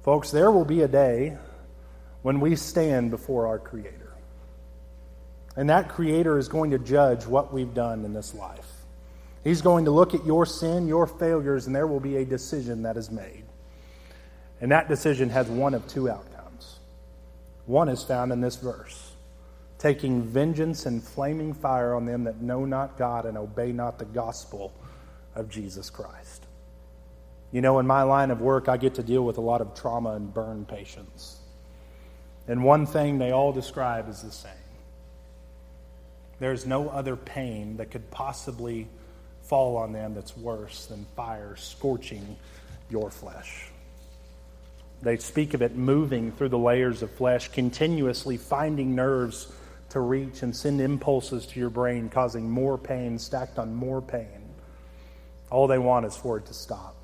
Folks, 0.04 0.30
there 0.30 0.52
will 0.52 0.64
be 0.64 0.82
a 0.82 0.88
day 0.88 1.36
when 2.22 2.38
we 2.38 2.54
stand 2.54 3.10
before 3.10 3.48
our 3.48 3.58
Creator. 3.58 4.12
And 5.56 5.70
that 5.70 5.88
Creator 5.88 6.38
is 6.38 6.46
going 6.46 6.70
to 6.70 6.78
judge 6.78 7.26
what 7.26 7.52
we've 7.52 7.74
done 7.74 8.04
in 8.04 8.12
this 8.12 8.32
life. 8.32 8.75
He's 9.46 9.62
going 9.62 9.84
to 9.84 9.92
look 9.92 10.12
at 10.12 10.26
your 10.26 10.44
sin, 10.44 10.88
your 10.88 11.06
failures, 11.06 11.68
and 11.68 11.76
there 11.76 11.86
will 11.86 12.00
be 12.00 12.16
a 12.16 12.24
decision 12.24 12.82
that 12.82 12.96
is 12.96 13.12
made. 13.12 13.44
And 14.60 14.72
that 14.72 14.88
decision 14.88 15.30
has 15.30 15.46
one 15.46 15.72
of 15.72 15.86
two 15.86 16.10
outcomes. 16.10 16.80
One 17.66 17.88
is 17.88 18.02
found 18.02 18.32
in 18.32 18.40
this 18.40 18.56
verse 18.56 19.12
taking 19.78 20.24
vengeance 20.24 20.84
and 20.84 21.00
flaming 21.00 21.54
fire 21.54 21.94
on 21.94 22.06
them 22.06 22.24
that 22.24 22.40
know 22.40 22.64
not 22.64 22.98
God 22.98 23.24
and 23.24 23.38
obey 23.38 23.70
not 23.70 24.00
the 24.00 24.04
gospel 24.04 24.72
of 25.36 25.48
Jesus 25.48 25.90
Christ. 25.90 26.44
You 27.52 27.60
know, 27.60 27.78
in 27.78 27.86
my 27.86 28.02
line 28.02 28.32
of 28.32 28.40
work, 28.40 28.68
I 28.68 28.76
get 28.78 28.94
to 28.94 29.02
deal 29.04 29.24
with 29.24 29.38
a 29.38 29.42
lot 29.42 29.60
of 29.60 29.74
trauma 29.74 30.14
and 30.14 30.34
burn 30.34 30.64
patients. 30.64 31.38
And 32.48 32.64
one 32.64 32.84
thing 32.84 33.18
they 33.18 33.30
all 33.30 33.52
describe 33.52 34.08
is 34.08 34.22
the 34.22 34.32
same 34.32 34.50
there's 36.40 36.66
no 36.66 36.88
other 36.88 37.14
pain 37.14 37.76
that 37.76 37.92
could 37.92 38.10
possibly 38.10 38.88
fall 39.46 39.76
on 39.76 39.92
them 39.92 40.14
that's 40.14 40.36
worse 40.36 40.86
than 40.86 41.06
fire 41.16 41.56
scorching 41.56 42.36
your 42.90 43.10
flesh. 43.10 43.70
They 45.02 45.16
speak 45.18 45.54
of 45.54 45.62
it 45.62 45.76
moving 45.76 46.32
through 46.32 46.48
the 46.48 46.58
layers 46.58 47.02
of 47.02 47.10
flesh, 47.10 47.48
continuously 47.48 48.36
finding 48.36 48.94
nerves 48.94 49.52
to 49.90 50.00
reach 50.00 50.42
and 50.42 50.54
send 50.54 50.80
impulses 50.80 51.46
to 51.46 51.60
your 51.60 51.70
brain, 51.70 52.08
causing 52.08 52.50
more 52.50 52.78
pain 52.78 53.18
stacked 53.18 53.58
on 53.58 53.74
more 53.74 54.00
pain. 54.00 54.26
All 55.50 55.66
they 55.66 55.78
want 55.78 56.06
is 56.06 56.16
for 56.16 56.38
it 56.38 56.46
to 56.46 56.54
stop. 56.54 56.96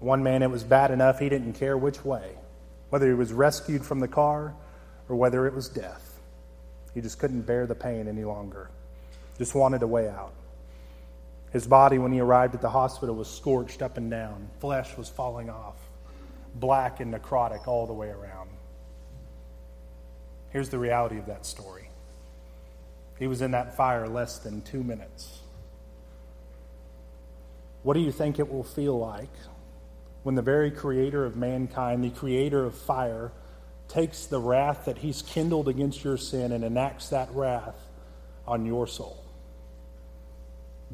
One 0.00 0.22
man, 0.22 0.42
it 0.42 0.50
was 0.50 0.64
bad 0.64 0.90
enough 0.90 1.18
he 1.18 1.28
didn't 1.28 1.54
care 1.54 1.78
which 1.78 2.04
way, 2.04 2.32
whether 2.90 3.06
he 3.06 3.14
was 3.14 3.32
rescued 3.32 3.84
from 3.84 4.00
the 4.00 4.08
car 4.08 4.54
or 5.08 5.16
whether 5.16 5.46
it 5.46 5.54
was 5.54 5.68
death. 5.68 6.20
He 6.92 7.00
just 7.00 7.18
couldn't 7.18 7.42
bear 7.42 7.66
the 7.66 7.74
pain 7.74 8.08
any 8.08 8.24
longer, 8.24 8.68
just 9.38 9.54
wanted 9.54 9.82
a 9.82 9.86
way 9.86 10.08
out. 10.08 10.34
His 11.54 11.68
body, 11.68 11.98
when 11.98 12.10
he 12.10 12.18
arrived 12.18 12.56
at 12.56 12.60
the 12.60 12.68
hospital, 12.68 13.14
was 13.14 13.30
scorched 13.30 13.80
up 13.80 13.96
and 13.96 14.10
down. 14.10 14.50
Flesh 14.58 14.96
was 14.96 15.08
falling 15.08 15.48
off, 15.48 15.76
black 16.56 16.98
and 16.98 17.14
necrotic 17.14 17.68
all 17.68 17.86
the 17.86 17.92
way 17.92 18.08
around. 18.08 18.50
Here's 20.50 20.68
the 20.68 20.80
reality 20.80 21.16
of 21.16 21.26
that 21.26 21.46
story 21.46 21.88
he 23.20 23.28
was 23.28 23.40
in 23.40 23.52
that 23.52 23.76
fire 23.76 24.08
less 24.08 24.40
than 24.40 24.62
two 24.62 24.82
minutes. 24.82 25.38
What 27.84 27.94
do 27.94 28.00
you 28.00 28.10
think 28.10 28.40
it 28.40 28.52
will 28.52 28.64
feel 28.64 28.98
like 28.98 29.30
when 30.24 30.34
the 30.34 30.42
very 30.42 30.72
creator 30.72 31.24
of 31.24 31.36
mankind, 31.36 32.02
the 32.02 32.10
creator 32.10 32.64
of 32.64 32.76
fire, 32.76 33.30
takes 33.86 34.26
the 34.26 34.40
wrath 34.40 34.86
that 34.86 34.98
he's 34.98 35.22
kindled 35.22 35.68
against 35.68 36.02
your 36.02 36.16
sin 36.16 36.50
and 36.50 36.64
enacts 36.64 37.10
that 37.10 37.30
wrath 37.32 37.78
on 38.44 38.66
your 38.66 38.88
soul? 38.88 39.23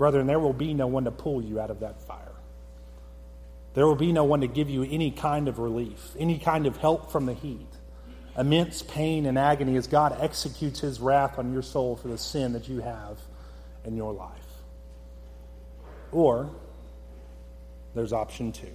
Brethren, 0.01 0.27
there 0.27 0.41
will 0.41 0.55
be 0.55 0.73
no 0.73 0.87
one 0.87 1.05
to 1.05 1.11
pull 1.11 1.43
you 1.43 1.61
out 1.61 1.71
of 1.71 1.81
that 1.81 2.01
fire. 2.01 2.33
There 3.75 3.87
will 3.87 3.97
be 3.97 4.13
no 4.13 4.25
one 4.25 4.41
to 4.41 4.47
give 4.47 4.71
you 4.71 4.83
any 4.83 5.11
kind 5.11 5.47
of 5.47 5.59
relief, 5.59 6.17
any 6.19 6.39
kind 6.39 6.67
of 6.67 6.79
help 6.79 7.13
from 7.13 7.27
the 7.27 7.35
heat. 7.35 7.69
Immense 8.35 8.81
pain 8.81 9.27
and 9.27 9.39
agony 9.39 9.77
as 9.77 9.87
God 9.87 10.17
executes 10.19 10.81
his 10.81 11.01
wrath 11.01 11.39
on 11.39 11.53
your 11.53 11.61
soul 11.61 11.97
for 11.97 12.09
the 12.09 12.17
sin 12.17 12.55
that 12.55 12.67
you 12.67 12.81
have 12.81 13.19
in 13.85 13.95
your 13.95 14.15
life. 14.15 14.31
Or 16.13 16.49
there's 17.95 18.15
option 18.15 18.53
two. 18.53 18.73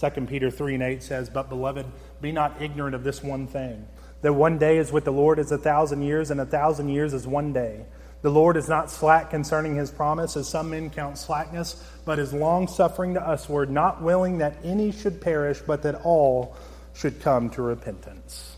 2 0.00 0.22
Peter 0.22 0.50
3 0.50 0.76
and 0.76 0.82
8 0.82 1.02
says, 1.02 1.28
But 1.28 1.50
beloved, 1.50 1.84
be 2.22 2.32
not 2.32 2.62
ignorant 2.62 2.94
of 2.94 3.04
this 3.04 3.22
one 3.22 3.46
thing, 3.46 3.86
that 4.22 4.32
one 4.32 4.56
day 4.56 4.78
is 4.78 4.90
with 4.90 5.04
the 5.04 5.12
Lord 5.12 5.38
as 5.38 5.52
a 5.52 5.58
thousand 5.58 6.04
years, 6.04 6.30
and 6.30 6.40
a 6.40 6.46
thousand 6.46 6.88
years 6.88 7.12
is 7.12 7.26
one 7.26 7.52
day. 7.52 7.84
The 8.22 8.30
Lord 8.30 8.56
is 8.56 8.68
not 8.68 8.90
slack 8.90 9.30
concerning 9.30 9.76
his 9.76 9.90
promise, 9.90 10.36
as 10.36 10.46
some 10.46 10.70
men 10.70 10.90
count 10.90 11.16
slackness, 11.16 11.82
but 12.04 12.18
is 12.18 12.34
long 12.34 12.68
suffering 12.68 13.14
to 13.14 13.20
usward, 13.20 13.70
not 13.70 14.02
willing 14.02 14.38
that 14.38 14.56
any 14.62 14.92
should 14.92 15.20
perish, 15.22 15.60
but 15.66 15.82
that 15.82 16.02
all 16.04 16.54
should 16.92 17.22
come 17.22 17.48
to 17.50 17.62
repentance. 17.62 18.56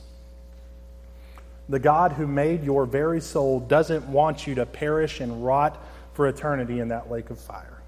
The 1.69 1.79
God 1.79 2.13
who 2.13 2.27
made 2.27 2.65
your 2.65 2.87
very 2.87 3.21
soul 3.21 3.61
doesn't 3.61 4.09
want 4.09 4.49
you 4.49 4.57
to 4.57 4.67
perish 4.67 5.21
and 5.21 5.45
rot 5.45 5.81
for 6.15 6.27
eternity 6.27 6.81
in 6.81 6.89
that 6.89 7.11
lake 7.11 7.31
of 7.31 7.39
fire, 7.39 7.81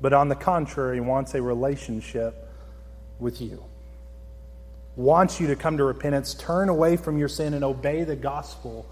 but 0.00 0.12
on 0.12 0.28
the 0.28 0.36
contrary, 0.36 1.00
wants 1.00 1.34
a 1.34 1.42
relationship 1.42 2.48
with 3.18 3.40
you. 3.40 3.64
Wants 4.94 5.40
you 5.40 5.48
to 5.48 5.56
come 5.56 5.76
to 5.78 5.84
repentance, 5.84 6.34
turn 6.34 6.68
away 6.68 6.96
from 6.96 7.18
your 7.18 7.28
sin, 7.28 7.52
and 7.52 7.64
obey 7.64 8.04
the 8.04 8.14
gospel 8.14 8.86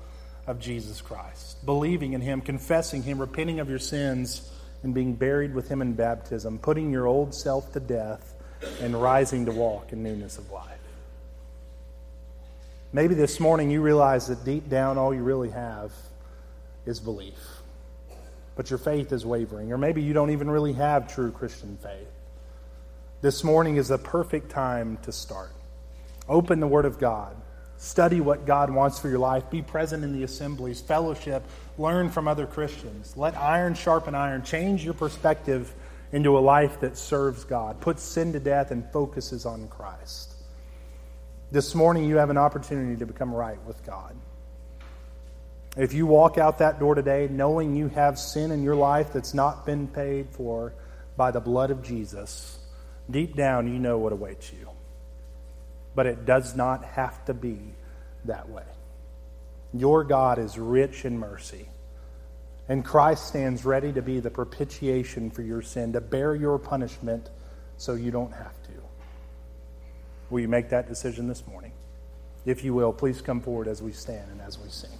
of 0.47 0.59
Jesus 0.59 1.01
Christ, 1.01 1.64
believing 1.64 2.14
in 2.14 2.20
Him, 2.20 2.40
confessing 2.40 3.03
Him, 3.03 3.18
repenting 3.18 3.61
of 3.61 3.70
your 3.70 3.78
sins, 3.78 4.51
and 4.82 4.93
being 4.93 5.14
buried 5.14 5.55
with 5.55 5.68
Him 5.68 5.80
in 5.80 5.95
baptism, 5.95 6.59
putting 6.59 6.90
your 6.90 7.07
old 7.07 7.34
self 7.34 7.72
to 7.72 7.80
death, 7.80 8.34
and 8.80 9.01
rising 9.01 9.47
to 9.47 9.53
walk 9.53 9.93
in 9.93 10.03
newness 10.03 10.38
of 10.38 10.51
life. 10.51 10.68
Maybe 12.93 13.14
this 13.14 13.40
morning 13.40 13.70
you 13.70 13.80
realize 13.80 14.26
that 14.28 14.45
deep 14.45 14.68
down 14.68 14.99
all 14.99 15.14
you 15.14 15.22
really 15.22 15.51
have 15.51 15.93
is 16.84 17.01
belief, 17.01 17.38
but 18.57 18.70
your 18.70 18.78
faith 18.78 19.12
is 19.12 19.24
wavering, 19.24 19.72
or 19.72 19.78
maybe 19.78 20.03
you 20.03 20.12
don't 20.12 20.30
even 20.30 20.51
really 20.51 20.72
have 20.74 21.12
true 21.12 21.30
Christian 21.30 21.78
faith. 21.82 22.09
This 23.20 23.45
morning 23.45 23.76
is 23.76 23.90
a 23.90 23.99
perfect 23.99 24.51
time 24.51 24.99
to 25.03 25.12
start. 25.12 25.53
Open 26.28 26.61
the 26.61 26.66
Word 26.66 26.84
of 26.84 26.99
God 26.99 27.36
Study 27.82 28.20
what 28.20 28.46
God 28.46 28.70
wants 28.70 29.00
for 29.00 29.08
your 29.08 29.18
life. 29.18 29.50
Be 29.50 29.60
present 29.60 30.04
in 30.04 30.12
the 30.12 30.22
assemblies, 30.22 30.80
fellowship, 30.80 31.42
learn 31.76 32.10
from 32.10 32.28
other 32.28 32.46
Christians. 32.46 33.16
Let 33.16 33.36
iron 33.36 33.74
sharpen 33.74 34.14
iron. 34.14 34.44
Change 34.44 34.84
your 34.84 34.94
perspective 34.94 35.74
into 36.12 36.38
a 36.38 36.40
life 36.40 36.78
that 36.78 36.96
serves 36.96 37.42
God, 37.42 37.80
puts 37.80 38.04
sin 38.04 38.34
to 38.34 38.38
death, 38.38 38.70
and 38.70 38.88
focuses 38.92 39.44
on 39.46 39.66
Christ. 39.66 40.32
This 41.50 41.74
morning, 41.74 42.04
you 42.04 42.18
have 42.18 42.30
an 42.30 42.38
opportunity 42.38 42.96
to 43.00 43.04
become 43.04 43.34
right 43.34 43.60
with 43.66 43.84
God. 43.84 44.14
If 45.76 45.92
you 45.92 46.06
walk 46.06 46.38
out 46.38 46.58
that 46.58 46.78
door 46.78 46.94
today 46.94 47.26
knowing 47.28 47.74
you 47.74 47.88
have 47.88 48.16
sin 48.16 48.52
in 48.52 48.62
your 48.62 48.76
life 48.76 49.12
that's 49.12 49.34
not 49.34 49.66
been 49.66 49.88
paid 49.88 50.28
for 50.30 50.72
by 51.16 51.32
the 51.32 51.40
blood 51.40 51.72
of 51.72 51.82
Jesus, 51.82 52.60
deep 53.10 53.34
down 53.34 53.66
you 53.66 53.80
know 53.80 53.98
what 53.98 54.12
awaits 54.12 54.52
you 54.52 54.71
but 55.95 56.07
it 56.07 56.24
does 56.24 56.55
not 56.55 56.84
have 56.84 57.24
to 57.26 57.34
be 57.34 57.59
that 58.24 58.49
way. 58.49 58.64
Your 59.74 60.05
God 60.05 60.38
is 60.38 60.59
rich 60.59 61.05
in 61.05 61.18
mercy, 61.18 61.68
and 62.68 62.84
Christ 62.84 63.26
stands 63.26 63.64
ready 63.64 63.93
to 63.93 64.03
be 64.03 64.20
the 64.20 64.30
propitiation 64.30 65.30
for 65.30 65.43
your 65.43 65.62
sin, 65.62 65.93
to 65.95 66.01
bear 66.01 66.34
your 66.34 66.59
punishment 66.59 67.30
so 67.76 67.95
you 67.95 68.11
don't 68.11 68.32
have 68.32 68.62
to. 68.64 68.72
Will 70.30 70.40
you 70.40 70.49
make 70.49 70.70
that 70.70 70.88
decision 70.88 71.28
this 71.28 71.47
morning? 71.47 71.72
If 72.45 72.64
you 72.64 72.74
will, 72.74 72.93
please 72.93 73.20
come 73.20 73.40
forward 73.40 73.68
as 73.68 73.82
we 73.82 73.93
stand 73.93 74.30
and 74.30 74.40
as 74.40 74.59
we 74.59 74.68
sing. 74.68 74.90